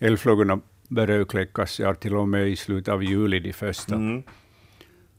Älgflugorna 0.00 0.60
börjar 0.88 1.24
kläckas, 1.24 1.80
ja, 1.80 1.94
till 1.94 2.16
och 2.16 2.28
med 2.28 2.48
i 2.48 2.56
slutet 2.56 2.94
av 2.94 3.04
juli 3.04 3.40
de 3.40 3.52
första. 3.52 3.94
Mm. 3.94 4.22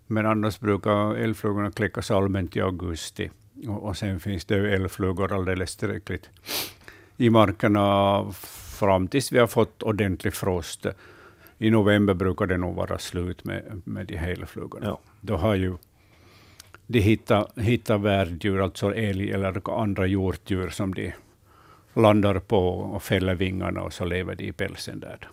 Men 0.07 0.25
annars 0.25 0.59
brukar 0.59 1.15
älgflugorna 1.15 1.71
kläckas 1.71 2.11
allmänt 2.11 2.55
i 2.55 2.61
augusti. 2.61 3.30
Och, 3.67 3.84
och 3.84 3.97
sen 3.97 4.19
finns 4.19 4.45
det 4.45 4.73
älgflugor 4.73 5.34
alldeles 5.34 5.75
tillräckligt 5.75 6.30
i 7.17 7.30
markerna 7.30 8.25
fram 8.80 9.07
tills 9.07 9.32
vi 9.32 9.39
har 9.39 9.47
fått 9.47 9.84
ordentlig 9.84 10.34
frost. 10.34 10.86
I 11.57 11.69
november 11.69 12.13
brukar 12.13 12.45
det 12.45 12.57
nog 12.57 12.75
vara 12.75 12.97
slut 12.97 13.43
med, 13.43 13.82
med 13.86 14.07
de 14.07 14.17
helflugorna. 14.17 14.86
Ja. 14.86 14.99
Då 15.21 15.38
har 15.38 15.55
ju 15.55 15.78
de 16.88 16.99
hittat, 16.99 17.57
hittat 17.57 18.01
värddjur, 18.01 18.61
alltså 18.61 18.95
älg 18.95 19.32
eller 19.32 19.82
andra 19.82 20.07
hjortdjur 20.07 20.69
som 20.69 20.93
de 20.93 21.13
landar 22.01 22.39
på 22.39 22.67
och 22.69 23.03
fäller 23.03 23.35
vingarna 23.35 23.81
och 23.81 23.93
så 23.93 24.05
lever 24.05 24.35
de 24.35 24.43
i 24.43 24.51
pälsen 24.51 24.99
där. 24.99 25.29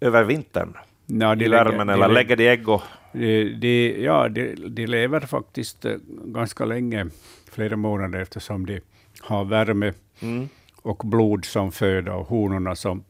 Över 0.00 0.24
vintern? 0.24 0.76
Ja, 1.06 1.34
de 1.34 1.44
I 1.44 1.48
värmen 1.48 1.86
lägger, 1.86 1.92
eller 1.94 2.08
de, 2.08 2.14
lägger 2.14 2.36
de 2.36 2.48
ägg? 2.48 2.68
Och... 2.68 2.82
De, 3.12 3.54
de, 3.54 4.02
ja, 4.02 4.28
de, 4.28 4.54
de 4.54 4.86
lever 4.86 5.20
faktiskt 5.20 5.84
eh, 5.84 5.94
ganska 6.24 6.64
länge, 6.64 7.06
flera 7.50 7.76
månader 7.76 8.20
eftersom 8.20 8.66
de 8.66 8.80
har 9.20 9.44
värme. 9.44 9.92
Mm 10.20 10.48
och 10.82 11.02
blod 11.04 11.44
som 11.44 11.72
föda 11.72 12.14
och 12.14 12.26
honorna 12.26 12.76
som, 12.76 13.04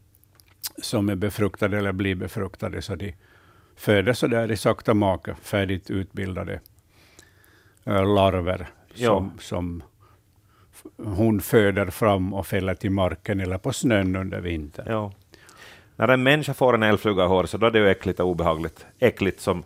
som 0.82 1.08
är 1.08 1.16
befruktade 1.16 1.78
eller 1.78 1.92
blir 1.92 2.14
befruktade, 2.14 2.82
så 2.82 2.94
de 2.94 3.14
föder 3.76 4.12
så 4.12 4.26
där 4.26 4.52
i 4.52 4.56
sakta 4.56 4.94
maka, 4.94 5.34
färdigt 5.34 5.90
utbildade 5.90 6.60
äh, 7.84 8.14
larver 8.14 8.68
som, 8.94 9.32
som 9.38 9.82
hon 10.96 11.40
föder 11.40 11.86
fram 11.86 12.34
och 12.34 12.46
fäller 12.46 12.74
till 12.74 12.90
marken 12.90 13.40
eller 13.40 13.58
på 13.58 13.72
snön 13.72 14.16
under 14.16 14.40
vintern. 14.40 14.86
Ja. 14.88 15.12
När 15.96 16.08
en 16.08 16.22
människa 16.22 16.54
får 16.54 16.74
en 16.74 16.82
älgfluga 16.82 17.24
i 17.24 17.26
håret, 17.26 17.50
så 17.50 17.58
då 17.58 17.66
är 17.66 17.70
det 17.70 17.78
ju 17.78 17.88
äckligt 17.88 18.20
och 18.20 18.26
obehagligt. 18.26 18.86
Äckligt 18.98 19.40
som 19.40 19.64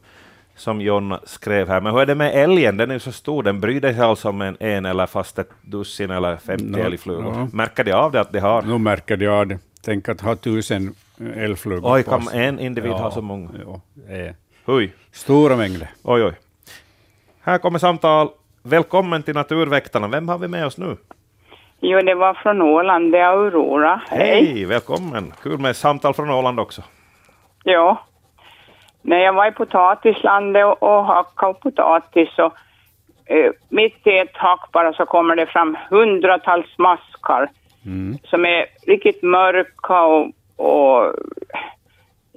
som 0.56 0.80
John 0.80 1.14
skrev 1.24 1.68
här. 1.68 1.80
Men 1.80 1.92
hur 1.92 2.00
är 2.00 2.06
det 2.06 2.14
med 2.14 2.34
älgen? 2.34 2.76
Den 2.76 2.90
är 2.90 2.94
ju 2.94 3.00
så 3.00 3.12
stor, 3.12 3.42
den 3.42 3.60
bryr 3.60 3.80
sig 3.80 4.00
alltså 4.00 4.28
om 4.28 4.42
en, 4.42 4.56
en 4.60 4.84
eller 4.84 5.06
fast 5.06 5.38
ett 5.38 5.50
dussin 5.62 6.10
eller 6.10 6.36
50 6.36 6.64
no, 6.64 6.78
älgflugor. 6.78 7.32
No. 7.32 7.48
Märker 7.52 7.84
de 7.84 7.92
av 7.92 8.12
det 8.12 8.20
att 8.20 8.32
de 8.32 8.38
har? 8.38 8.62
Nu 8.62 8.78
märker 8.78 9.16
de 9.16 9.28
av 9.28 9.46
det. 9.46 9.58
Tänk 9.84 10.08
att 10.08 10.20
ha 10.20 10.36
tusen 10.36 10.94
älgflugor 11.34 11.94
Oj, 11.94 12.02
kan 12.02 12.28
en 12.28 12.58
individ 12.58 12.90
ja, 12.90 12.98
ha 12.98 13.10
så 13.10 13.22
många? 13.22 13.50
Ja, 13.64 13.80
Oj. 14.66 14.92
Stora 15.12 15.56
mängder. 15.56 15.90
Oj, 16.02 16.24
oj. 16.24 16.32
Här 17.40 17.58
kommer 17.58 17.78
samtal. 17.78 18.28
Välkommen 18.66 19.22
till 19.22 19.34
Naturväktarna. 19.34 20.08
Vem 20.08 20.28
har 20.28 20.38
vi 20.38 20.48
med 20.48 20.66
oss 20.66 20.78
nu? 20.78 20.96
Jo, 21.80 22.00
det 22.00 22.14
var 22.14 22.34
från 22.34 22.62
Åland. 22.62 23.12
Det 23.12 23.18
är 23.18 23.28
Aurora. 23.28 24.00
Hej! 24.08 24.44
Hej, 24.44 24.64
välkommen! 24.64 25.32
Kul 25.42 25.58
med 25.58 25.76
samtal 25.76 26.14
från 26.14 26.30
Åland 26.30 26.60
också. 26.60 26.82
Ja. 27.64 28.04
När 29.02 29.18
jag 29.18 29.32
var 29.32 29.48
i 29.48 29.52
potatislandet 29.52 30.64
och, 30.64 30.82
och 30.82 31.04
hackade 31.04 31.54
potatis 31.54 32.28
så 32.36 32.44
eh, 33.26 33.52
mitt 33.68 34.06
i 34.06 34.18
ett 34.18 34.36
hack 34.36 34.72
bara 34.72 34.92
så 34.92 35.06
kommer 35.06 35.36
det 35.36 35.46
fram 35.46 35.76
hundratals 35.90 36.78
maskar 36.78 37.50
mm. 37.86 38.18
som 38.24 38.44
är 38.44 38.66
riktigt 38.86 39.22
mörka 39.22 40.00
och, 40.00 40.30
och 40.56 41.06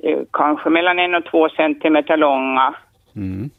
eh, 0.04 0.20
kanske 0.34 0.70
mellan 0.70 1.00
en 1.00 1.16
och 1.16 1.26
två 1.26 1.50
centimeter 1.50 2.18
långa. 2.18 2.74
Mm. 3.16 3.50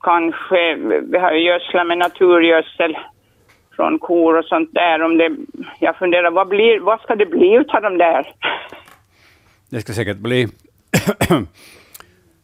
Kanske, 0.00 0.74
vi 1.10 1.18
har 1.18 1.32
gödslat 1.32 1.86
med 1.86 1.98
naturgödsel 1.98 2.96
från 3.76 3.98
kor 3.98 4.38
och 4.38 4.44
sånt 4.44 4.74
där. 4.74 5.02
Om 5.02 5.18
det, 5.18 5.36
jag 5.78 5.96
funderar, 5.96 6.30
vad, 6.30 6.48
blir, 6.48 6.80
vad 6.80 7.00
ska 7.00 7.14
det 7.14 7.26
bli 7.26 7.64
av 7.68 7.82
de 7.82 7.98
där? 7.98 8.32
Det 9.70 9.80
ska 9.80 9.92
säkert 9.92 10.16
bli... 10.16 10.44
uh, 10.44 10.50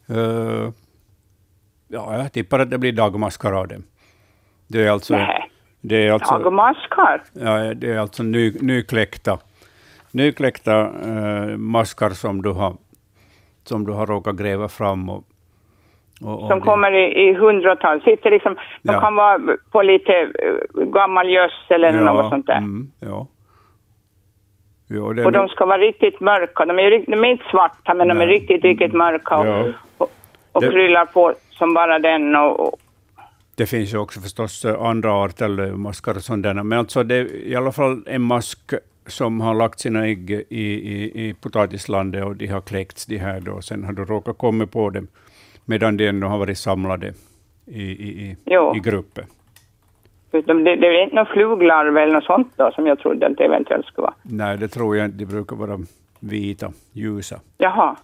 ja, 1.87 2.17
jag 2.17 2.33
tippar 2.33 2.59
att 2.59 2.69
det 2.69 2.77
blir 2.77 2.91
dagmaskar 2.91 3.53
av 3.53 3.67
dem. 3.67 3.83
Det 4.67 4.83
är 4.83 4.91
alltså... 4.91 5.27
Det 5.81 6.07
är 6.07 6.11
alltså, 6.11 6.37
dagmaskar? 6.37 7.23
Ja, 7.33 7.73
det 7.73 7.91
är 7.91 7.97
alltså 7.97 8.23
ny, 8.23 8.53
nykläckta, 8.61 9.39
nykläckta 10.11 10.89
uh, 10.89 11.57
maskar 11.57 12.09
som 12.09 12.41
du 12.41 12.49
har 12.49 12.77
som 13.63 13.85
du 13.85 13.91
har 13.91 14.07
råkat 14.07 14.35
gräva 14.35 14.67
fram 14.67 15.09
och 15.09 15.23
och, 16.21 16.47
som 16.47 16.61
kommer 16.61 16.91
i, 16.91 17.29
i 17.29 17.33
hundratal. 17.33 18.01
Sitter 18.01 18.31
liksom, 18.31 18.55
de 18.81 18.93
ja. 18.93 18.99
kan 18.99 19.15
vara 19.15 19.39
på 19.71 19.81
lite 19.81 20.11
uh, 20.21 20.83
gammal 20.85 21.29
gödsel 21.29 21.83
eller 21.83 21.99
ja, 21.99 22.13
något 22.13 22.29
sånt 22.29 22.47
där. 22.47 22.57
Mm, 22.57 22.91
ja. 22.99 23.27
Jo, 24.87 25.05
och 25.25 25.31
de 25.31 25.47
ska 25.47 25.65
vara 25.65 25.77
riktigt 25.77 26.19
mörka. 26.19 26.65
De 26.65 26.79
är, 26.79 27.11
de 27.11 27.23
är 27.23 27.27
inte 27.27 27.45
svarta, 27.51 27.93
men 27.93 28.07
Nej. 28.07 28.17
de 28.17 28.23
är 28.23 28.27
riktigt, 28.27 28.63
riktigt 28.63 28.93
mörka 28.93 29.37
och, 29.37 29.47
ja. 29.47 29.65
och, 29.97 30.11
och 30.51 30.61
det, 30.61 30.71
kryllar 30.71 31.05
på 31.05 31.33
som 31.49 31.73
bara 31.73 31.99
den. 31.99 32.35
Och, 32.35 32.59
och, 32.59 32.79
det 33.55 33.65
finns 33.65 33.93
ju 33.93 33.97
också 33.97 34.19
förstås 34.19 34.65
andra 34.65 35.13
arter, 35.13 35.71
maskar 35.71 36.15
och 36.15 36.21
sådana, 36.21 36.63
men 36.63 36.79
alltså 36.79 37.03
det 37.03 37.15
är 37.15 37.35
i 37.35 37.55
alla 37.55 37.71
fall 37.71 38.03
en 38.07 38.21
mask 38.21 38.73
som 39.07 39.41
har 39.41 39.53
lagt 39.53 39.79
sina 39.79 40.07
ägg 40.07 40.29
i, 40.31 40.43
i, 40.49 41.27
i 41.29 41.33
potatislandet 41.33 42.25
och 42.25 42.35
de 42.35 42.47
har 42.47 42.61
kläckts 42.61 43.05
de 43.05 43.17
här 43.17 43.39
då. 43.39 43.61
Sen 43.61 43.83
har 43.83 43.93
du 43.93 44.05
råkat 44.05 44.37
komma 44.37 44.67
på 44.67 44.89
dem 44.89 45.07
medan 45.65 45.97
de 45.97 46.07
ändå 46.07 46.27
har 46.27 46.37
varit 46.37 46.57
samlade 46.57 47.13
i, 47.65 47.81
i, 47.81 48.35
i, 48.45 48.53
i 48.75 48.79
grupper. 48.83 49.25
Det, 50.31 50.41
det 50.75 50.87
är 50.87 51.03
inte 51.03 51.15
någon 51.15 51.25
fluglarv 51.25 51.97
eller 51.97 52.13
något 52.13 52.23
sånt 52.23 52.47
då, 52.55 52.71
som 52.71 52.87
jag 52.87 52.99
trodde 52.99 53.27
att 53.27 53.37
det 53.37 53.43
eventuellt 53.43 53.85
skulle 53.85 54.03
vara? 54.03 54.13
Nej, 54.23 54.57
det 54.57 54.67
tror 54.67 54.97
jag 54.97 55.05
inte. 55.05 55.17
De 55.17 55.25
brukar 55.25 55.55
vara 55.55 55.79
vita, 56.19 56.71
ljusa. 56.93 57.39
Jaha. 57.57 57.95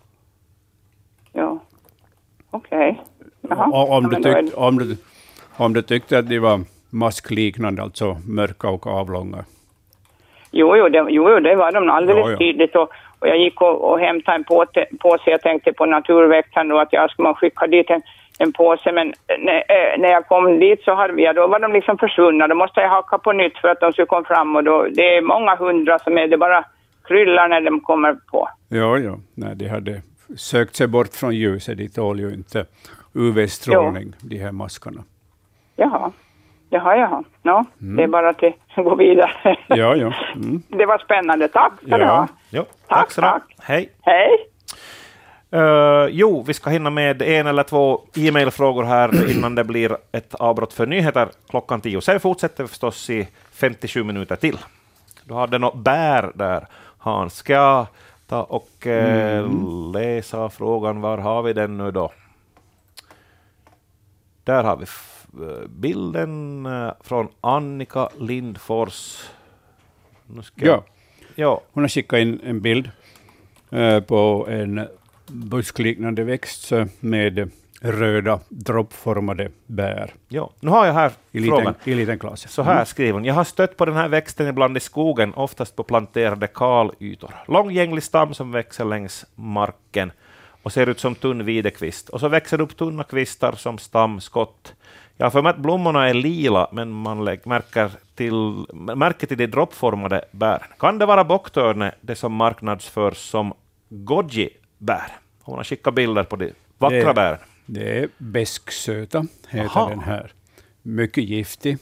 Ja. 1.33 1.59
Okej. 2.51 3.01
Okay. 3.41 3.57
Om, 3.71 4.09
tyckte, 4.09 4.55
om, 4.55 4.77
du, 4.77 4.97
om 5.57 5.73
du 5.73 5.81
tyckte 5.81 6.19
att 6.19 6.29
de 6.29 6.39
var 6.39 6.59
maskliknande, 6.89 7.81
alltså 7.81 8.17
mörka 8.27 8.69
och 8.69 8.87
avlånga? 8.87 9.45
Jo, 10.51 10.75
jo, 10.75 10.89
det, 10.89 11.05
jo, 11.09 11.39
det 11.39 11.55
var 11.55 11.71
de 11.71 11.89
alldeles 11.89 12.25
ja, 12.25 12.31
ja. 12.31 12.37
tydligt. 12.37 12.75
Och, 12.75 12.89
och 13.19 13.27
jag 13.27 13.37
gick 13.37 13.61
och, 13.61 13.91
och 13.91 13.99
hämtade 13.99 14.35
en 14.35 14.43
påse, 14.43 14.85
påse. 14.99 15.31
Jag 15.31 15.41
tänkte 15.41 15.73
på 15.73 15.85
naturväktaren 15.85 16.67
då 16.67 16.79
att 16.79 16.93
jag 16.93 17.11
skulle 17.11 17.33
skicka 17.33 17.67
dit 17.67 17.89
en, 17.89 18.01
en 18.39 18.53
påse. 18.53 18.91
Men 18.91 19.13
när, 19.39 19.57
äh, 19.57 19.99
när 19.99 20.09
jag 20.09 20.27
kom 20.27 20.59
dit 20.59 20.83
så 20.83 20.95
hade 20.95 21.13
vi, 21.13 21.33
då 21.35 21.47
var 21.47 21.59
de 21.59 21.73
liksom 21.73 21.97
försvunna. 21.97 22.47
Då 22.47 22.55
måste 22.55 22.81
jag 22.81 22.89
hacka 22.89 23.17
på 23.17 23.31
nytt 23.31 23.57
för 23.57 23.67
att 23.67 23.79
de 23.79 23.93
skulle 23.93 24.05
komma 24.05 24.27
fram. 24.27 24.55
Och 24.55 24.63
då, 24.63 24.87
det 24.91 25.17
är 25.17 25.21
många 25.21 25.55
hundra 25.55 25.99
som 25.99 26.17
är, 26.17 26.27
det 26.27 26.37
bara 26.37 26.65
kryllar 27.07 27.47
när 27.47 27.61
de 27.61 27.79
kommer 27.79 28.13
på. 28.31 28.49
Ja, 28.69 28.97
ja. 28.97 29.17
Nej, 29.35 29.55
de 29.55 29.67
hade 29.67 30.01
sökt 30.37 30.75
sig 30.75 30.87
bort 30.87 31.13
från 31.13 31.35
ljuset. 31.35 31.77
De 31.77 31.89
tål 31.89 32.19
ju 32.19 32.33
inte 32.33 32.65
UV-strålning, 33.13 34.13
de 34.21 34.37
här 34.37 34.51
maskarna. 34.51 35.03
Jaha. 35.75 36.11
Jaha, 36.69 36.97
jaha. 36.97 37.23
No, 37.43 37.65
mm. 37.81 37.95
Det 37.97 38.03
är 38.03 38.07
bara 38.07 38.29
att 38.29 38.41
gå 38.75 38.95
vidare. 38.95 39.57
Ja, 39.67 39.95
ja. 39.95 40.13
Mm. 40.35 40.61
Det 40.67 40.85
var 40.85 40.97
spännande. 40.97 41.47
Tack 41.47 41.73
ska 41.85 41.97
du 41.97 42.05
ha. 42.05 42.27
Jo, 42.49 42.65
tack, 42.87 43.13
tack, 43.13 43.15
tack. 43.15 43.43
Hej. 43.59 43.89
Hej. 44.01 44.49
Uh, 45.53 46.07
jo, 46.09 46.43
vi 46.47 46.53
ska 46.53 46.69
hinna 46.69 46.89
med 46.89 47.21
en 47.21 47.47
eller 47.47 47.63
två 47.63 48.01
e-mailfrågor 48.15 48.83
här 48.83 49.31
innan 49.37 49.55
det 49.55 49.63
blir 49.63 49.97
ett 50.11 50.35
avbrott 50.35 50.73
för 50.73 50.85
nyheter 50.85 51.29
klockan 51.49 51.81
tio. 51.81 52.01
Sen 52.01 52.19
fortsätter 52.19 52.63
vi 52.63 52.67
förstås 52.67 53.09
i 53.09 53.27
57 53.51 54.03
minuter 54.03 54.35
till. 54.35 54.57
Du 55.23 55.33
hade 55.33 55.57
något 55.57 55.75
bär 55.75 56.31
där, 56.35 56.67
Hans. 56.97 57.35
Ska 57.35 57.53
jag 57.53 57.85
ta 58.27 58.43
och 58.43 58.69
uh, 58.85 58.93
mm. 58.93 59.91
läsa 59.93 60.49
frågan? 60.49 61.01
Var 61.01 61.17
har 61.17 61.41
vi 61.41 61.53
den 61.53 61.77
nu 61.77 61.91
då? 61.91 62.11
Där 64.43 64.63
har 64.63 64.77
vi 64.77 64.85
bilden 65.69 66.65
eh, 66.65 66.91
från 67.01 67.27
Annika 67.41 68.09
Lindfors. 68.19 69.29
ja. 70.55 70.83
ja, 71.35 71.61
hon 71.71 71.83
har 71.83 71.87
skickat 71.89 72.19
in 72.19 72.39
en 72.43 72.61
bild 72.61 72.89
eh, 73.71 73.99
på 73.99 74.47
en 74.49 74.87
buskliknande 75.27 76.23
växt 76.23 76.71
med 76.99 77.51
röda 77.81 78.39
droppformade 78.49 79.51
bär. 79.65 80.13
Ja, 80.27 80.51
nu 80.59 80.71
har 80.71 80.85
jag 80.85 80.93
här 80.93 81.11
I 81.31 81.41
frågan. 81.41 81.65
Liten, 81.65 81.93
I 81.93 81.95
liten 81.95 82.19
klass. 82.19 82.51
Så 82.51 82.61
här 82.61 82.73
mm. 82.73 82.85
skriver 82.85 83.13
hon. 83.13 83.25
Jag 83.25 83.33
har 83.33 83.43
stött 83.43 83.77
på 83.77 83.85
den 83.85 83.95
här 83.95 84.07
växten 84.07 84.47
ibland 84.47 84.77
i 84.77 84.79
skogen, 84.79 85.33
oftast 85.33 85.75
på 85.75 85.83
planterade 85.83 86.47
kalytor. 86.47 87.31
Långgänglig 87.47 88.03
stam 88.03 88.33
som 88.33 88.51
växer 88.51 88.85
längs 88.85 89.25
marken 89.35 90.11
och 90.63 90.73
ser 90.73 90.89
ut 90.89 90.99
som 90.99 91.15
tunn 91.15 91.45
videkvist. 91.45 92.09
Och 92.09 92.19
så 92.19 92.27
växer 92.27 92.57
det 92.57 92.63
upp 92.63 92.77
tunna 92.77 93.03
kvistar 93.03 93.51
som 93.51 93.77
stamskott. 93.77 94.73
Jag 95.21 95.25
har 95.25 95.31
för 95.31 95.41
mig 95.41 95.49
att 95.49 95.57
blommorna 95.57 96.09
är 96.09 96.13
lila, 96.13 96.67
men 96.71 96.91
man 96.91 97.23
märker 97.23 97.91
till, 98.15 98.65
märker 98.95 99.27
till 99.27 99.37
de 99.37 99.47
droppformade 99.47 100.25
bären. 100.31 100.67
Kan 100.79 100.97
det 100.97 101.05
vara 101.05 101.23
bocktörne, 101.23 101.91
det 102.01 102.15
som 102.15 102.33
marknadsförs 102.33 103.17
som 103.17 103.53
goji-bär? 103.89 105.11
Hon 105.43 105.57
har 105.57 105.63
skickat 105.63 105.93
bilder 105.93 106.23
på 106.23 106.35
de 106.35 106.53
vackra 106.77 107.13
bären. 107.13 107.39
Det 107.65 107.99
är 107.99 108.09
besksöta, 108.17 109.25
heter 109.49 109.77
Aha. 109.77 109.89
den 109.89 109.99
här. 109.99 110.31
Mycket 110.81 111.23
giftig, 111.23 111.77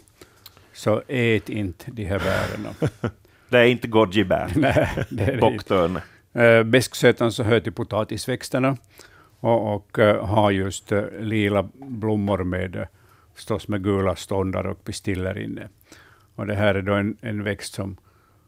så 0.73 1.01
ät 1.07 1.49
inte 1.49 1.91
de 1.91 2.05
här 2.05 2.19
bären. 2.19 2.67
det 3.49 3.57
är 3.57 3.65
inte 3.65 3.87
goji-bär, 3.87 5.39
bocktörne. 5.39 6.01
Uh, 6.37 6.63
besksötan 6.63 7.31
så 7.31 7.43
hör 7.43 7.59
till 7.59 7.73
potatisväxterna 7.73 8.77
och, 9.39 9.75
och 9.75 9.99
uh, 9.99 10.25
har 10.25 10.51
just 10.51 10.91
uh, 10.91 11.03
lila 11.19 11.69
blommor 11.73 12.43
med 12.43 12.87
förstås 13.37 13.67
med 13.67 13.83
gula 13.83 14.15
ståndar 14.15 14.67
och 14.67 14.83
pistiller 14.83 15.37
inne. 15.37 15.69
Och 16.35 16.47
det 16.47 16.55
här 16.55 16.75
är 16.75 16.81
då 16.81 16.93
en, 16.93 17.17
en 17.21 17.43
växt 17.43 17.73
som, 17.73 17.97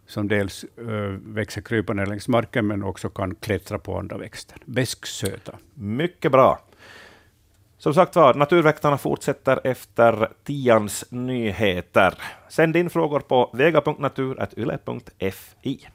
som 0.08 0.28
dels 0.28 0.66
uh, 0.82 1.18
växer 1.24 1.62
krypande 1.62 2.06
längs 2.06 2.28
marken, 2.28 2.68
men 2.68 2.84
också 2.84 3.10
kan 3.10 3.36
klättra 3.36 3.80
på 3.80 4.00
andra 4.00 4.18
växter. 4.18 4.58
Besksöta. 4.66 5.58
Mycket 5.74 6.32
bra. 6.32 6.60
Som 7.78 7.94
sagt 7.94 8.16
var, 8.16 8.34
Naturväktarna 8.34 8.98
fortsätter 8.98 9.60
efter 9.64 10.30
tians 10.44 11.06
nyheter. 11.10 12.14
Sänd 12.50 12.76
in 12.76 12.90
frågor 12.90 13.20
på 13.20 13.52
vega.natur.yle.fi. 13.54 15.88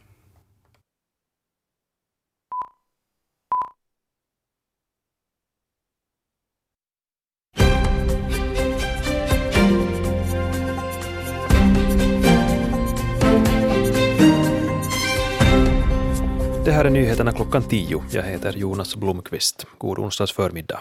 Det 16.65 16.73
här 16.73 16.85
är 16.85 16.91
nyheterna 16.91 17.33
klockan 17.33 17.63
tio. 17.63 18.05
Jag 18.11 18.23
heter 18.23 18.53
Jonas 18.53 18.97
Blomqvist. 18.97 19.67
God 19.79 19.99
onsdags 19.99 20.33
förmiddag. 20.33 20.81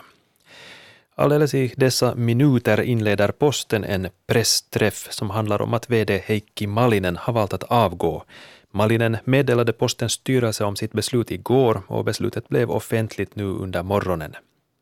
Alldeles 1.15 1.53
i 1.53 1.73
dessa 1.77 2.15
minuter 2.15 2.81
inleder 2.81 3.27
posten 3.31 3.83
en 3.83 4.07
pressträff 4.27 5.07
som 5.09 5.29
handlar 5.29 5.61
om 5.61 5.73
att 5.73 5.89
VD 5.89 6.23
Heikki 6.25 6.67
Malinen 6.67 7.17
har 7.17 7.33
valt 7.33 7.53
att 7.53 7.63
avgå. 7.63 8.23
Malinen 8.71 9.17
meddelade 9.25 9.73
postens 9.73 10.11
styrelse 10.11 10.63
om 10.63 10.75
sitt 10.75 10.91
beslut 10.91 11.31
igår 11.31 11.81
och 11.87 12.05
beslutet 12.05 12.49
blev 12.49 12.71
offentligt 12.71 13.35
nu 13.35 13.45
under 13.45 13.83
morgonen. 13.83 14.35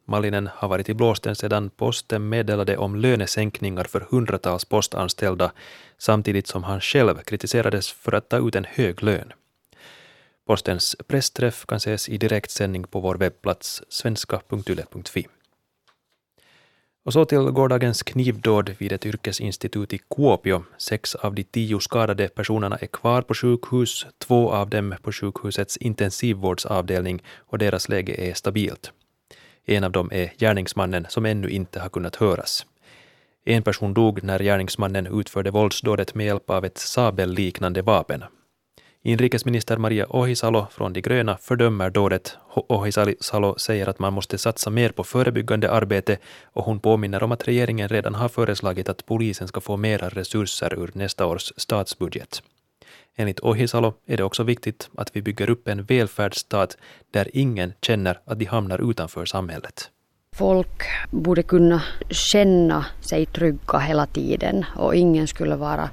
Malinen 0.07 0.49
har 0.53 0.67
varit 0.67 0.89
i 0.89 0.93
blåsten 0.93 1.35
sedan 1.35 1.69
posten 1.69 2.29
meddelade 2.29 2.77
om 2.77 2.95
lönesänkningar 2.95 3.83
för 3.83 4.07
hundratals 4.09 4.65
postanställda 4.65 5.51
samtidigt 5.97 6.47
som 6.47 6.63
han 6.63 6.81
själv 6.81 7.17
kritiserades 7.17 7.91
för 7.91 8.11
att 8.11 8.29
ta 8.29 8.47
ut 8.47 8.55
en 8.55 8.65
hög 8.69 9.03
lön. 9.03 9.33
Postens 10.51 10.95
pressträff 11.07 11.65
kan 11.65 11.77
ses 11.77 12.09
i 12.09 12.17
direktsändning 12.17 12.83
på 12.83 12.99
vår 12.99 13.15
webbplats 13.15 13.83
svenska.yle.fi. 13.89 15.27
Och 17.05 17.13
så 17.13 17.25
till 17.25 17.39
gårdagens 17.39 18.03
knivdåd 18.03 18.75
vid 18.77 18.91
ett 18.91 19.05
yrkesinstitut 19.05 19.93
i 19.93 19.97
Kuopio. 19.97 20.63
Sex 20.77 21.15
av 21.15 21.35
de 21.35 21.43
tio 21.43 21.79
skadade 21.79 22.27
personerna 22.27 22.77
är 22.77 22.87
kvar 22.87 23.21
på 23.21 23.33
sjukhus, 23.33 24.05
två 24.17 24.51
av 24.51 24.69
dem 24.69 24.95
på 25.01 25.11
sjukhusets 25.11 25.77
intensivvårdsavdelning 25.77 27.23
och 27.37 27.57
deras 27.57 27.89
läge 27.89 28.29
är 28.29 28.33
stabilt. 28.33 28.91
En 29.65 29.83
av 29.83 29.91
dem 29.91 30.09
är 30.13 30.33
gärningsmannen 30.37 31.05
som 31.09 31.25
ännu 31.25 31.49
inte 31.49 31.79
har 31.79 31.89
kunnat 31.89 32.15
höras. 32.15 32.65
En 33.45 33.63
person 33.63 33.93
dog 33.93 34.23
när 34.23 34.39
gärningsmannen 34.39 35.19
utförde 35.19 35.51
våldsdådet 35.51 36.15
med 36.15 36.25
hjälp 36.25 36.49
av 36.49 36.65
ett 36.65 36.77
sabelliknande 36.77 37.81
vapen. 37.81 38.23
Inrikesminister 39.03 39.77
Maria 39.77 40.05
Ohisalo 40.09 40.67
från 40.71 40.93
De 40.93 41.01
gröna 41.01 41.37
fördömer 41.37 41.89
dådet. 41.89 42.37
Ohisalo 42.55 43.55
säger 43.57 43.89
att 43.89 43.99
man 43.99 44.13
måste 44.13 44.37
satsa 44.37 44.69
mer 44.69 44.89
på 44.89 45.03
förebyggande 45.03 45.71
arbete 45.71 46.17
och 46.43 46.65
hon 46.65 46.79
påminner 46.79 47.23
om 47.23 47.31
att 47.31 47.47
regeringen 47.47 47.89
redan 47.89 48.15
har 48.15 48.29
föreslagit 48.29 48.89
att 48.89 49.05
polisen 49.05 49.47
ska 49.47 49.61
få 49.61 49.77
mera 49.77 50.09
resurser 50.09 50.73
ur 50.79 50.91
nästa 50.93 51.25
års 51.25 51.53
statsbudget. 51.57 52.43
Enligt 53.15 53.39
Ohisalo 53.39 53.93
är 54.05 54.17
det 54.17 54.23
också 54.23 54.43
viktigt 54.43 54.89
att 54.97 55.15
vi 55.15 55.21
bygger 55.21 55.49
upp 55.49 55.67
en 55.67 55.83
välfärdsstat 55.83 56.77
där 57.11 57.27
ingen 57.33 57.73
känner 57.81 58.19
att 58.25 58.39
de 58.39 58.45
hamnar 58.45 58.91
utanför 58.91 59.25
samhället. 59.25 59.89
Folk 60.35 60.83
borde 61.11 61.43
kunna 61.43 61.83
känna 62.09 62.85
sig 63.01 63.25
trygga 63.25 63.79
hela 63.79 64.05
tiden 64.05 64.65
och 64.75 64.95
ingen 64.95 65.27
skulle 65.27 65.55
vara 65.55 65.89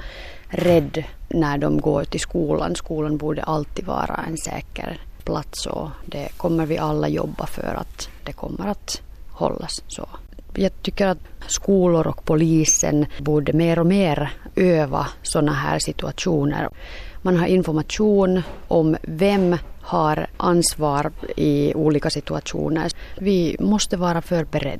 rädd 0.48 1.04
när 1.29 1.59
de 1.59 1.81
går 1.81 2.05
till 2.05 2.20
skolan. 2.20 2.74
Skolan 2.74 3.16
borde 3.16 3.43
alltid 3.43 3.87
vara 3.87 4.24
en 4.29 4.37
säker 4.37 5.01
plats 5.24 5.66
och 5.66 5.89
det 6.07 6.29
kommer 6.37 6.66
vi 6.66 6.79
alla 6.79 7.09
jobba 7.09 7.47
för 7.47 7.74
att 7.74 8.09
det 8.24 8.33
kommer 8.33 8.66
att 8.66 9.03
hållas 9.31 9.83
så. 9.89 10.09
Jag 10.55 10.83
tycker 10.83 11.07
att 11.07 11.18
skolor 11.47 12.07
och 12.07 12.24
polisen 12.24 13.07
borde 13.18 13.53
mer 13.53 13.79
och 13.79 13.87
mer 13.87 14.33
öva 14.57 15.07
sådana 15.22 15.53
här 15.53 15.79
situationer. 15.79 16.68
Man 17.22 17.37
har 17.37 17.47
information 17.47 18.43
om 18.68 18.97
vem 19.03 19.57
har 19.83 20.26
ansvar 20.37 21.12
i 21.37 21.74
olika 21.74 22.11
situationer. 22.11 22.91
Vi 23.18 23.57
måste 23.61 23.97
vara 23.97 24.22
förberedda. 24.22 24.76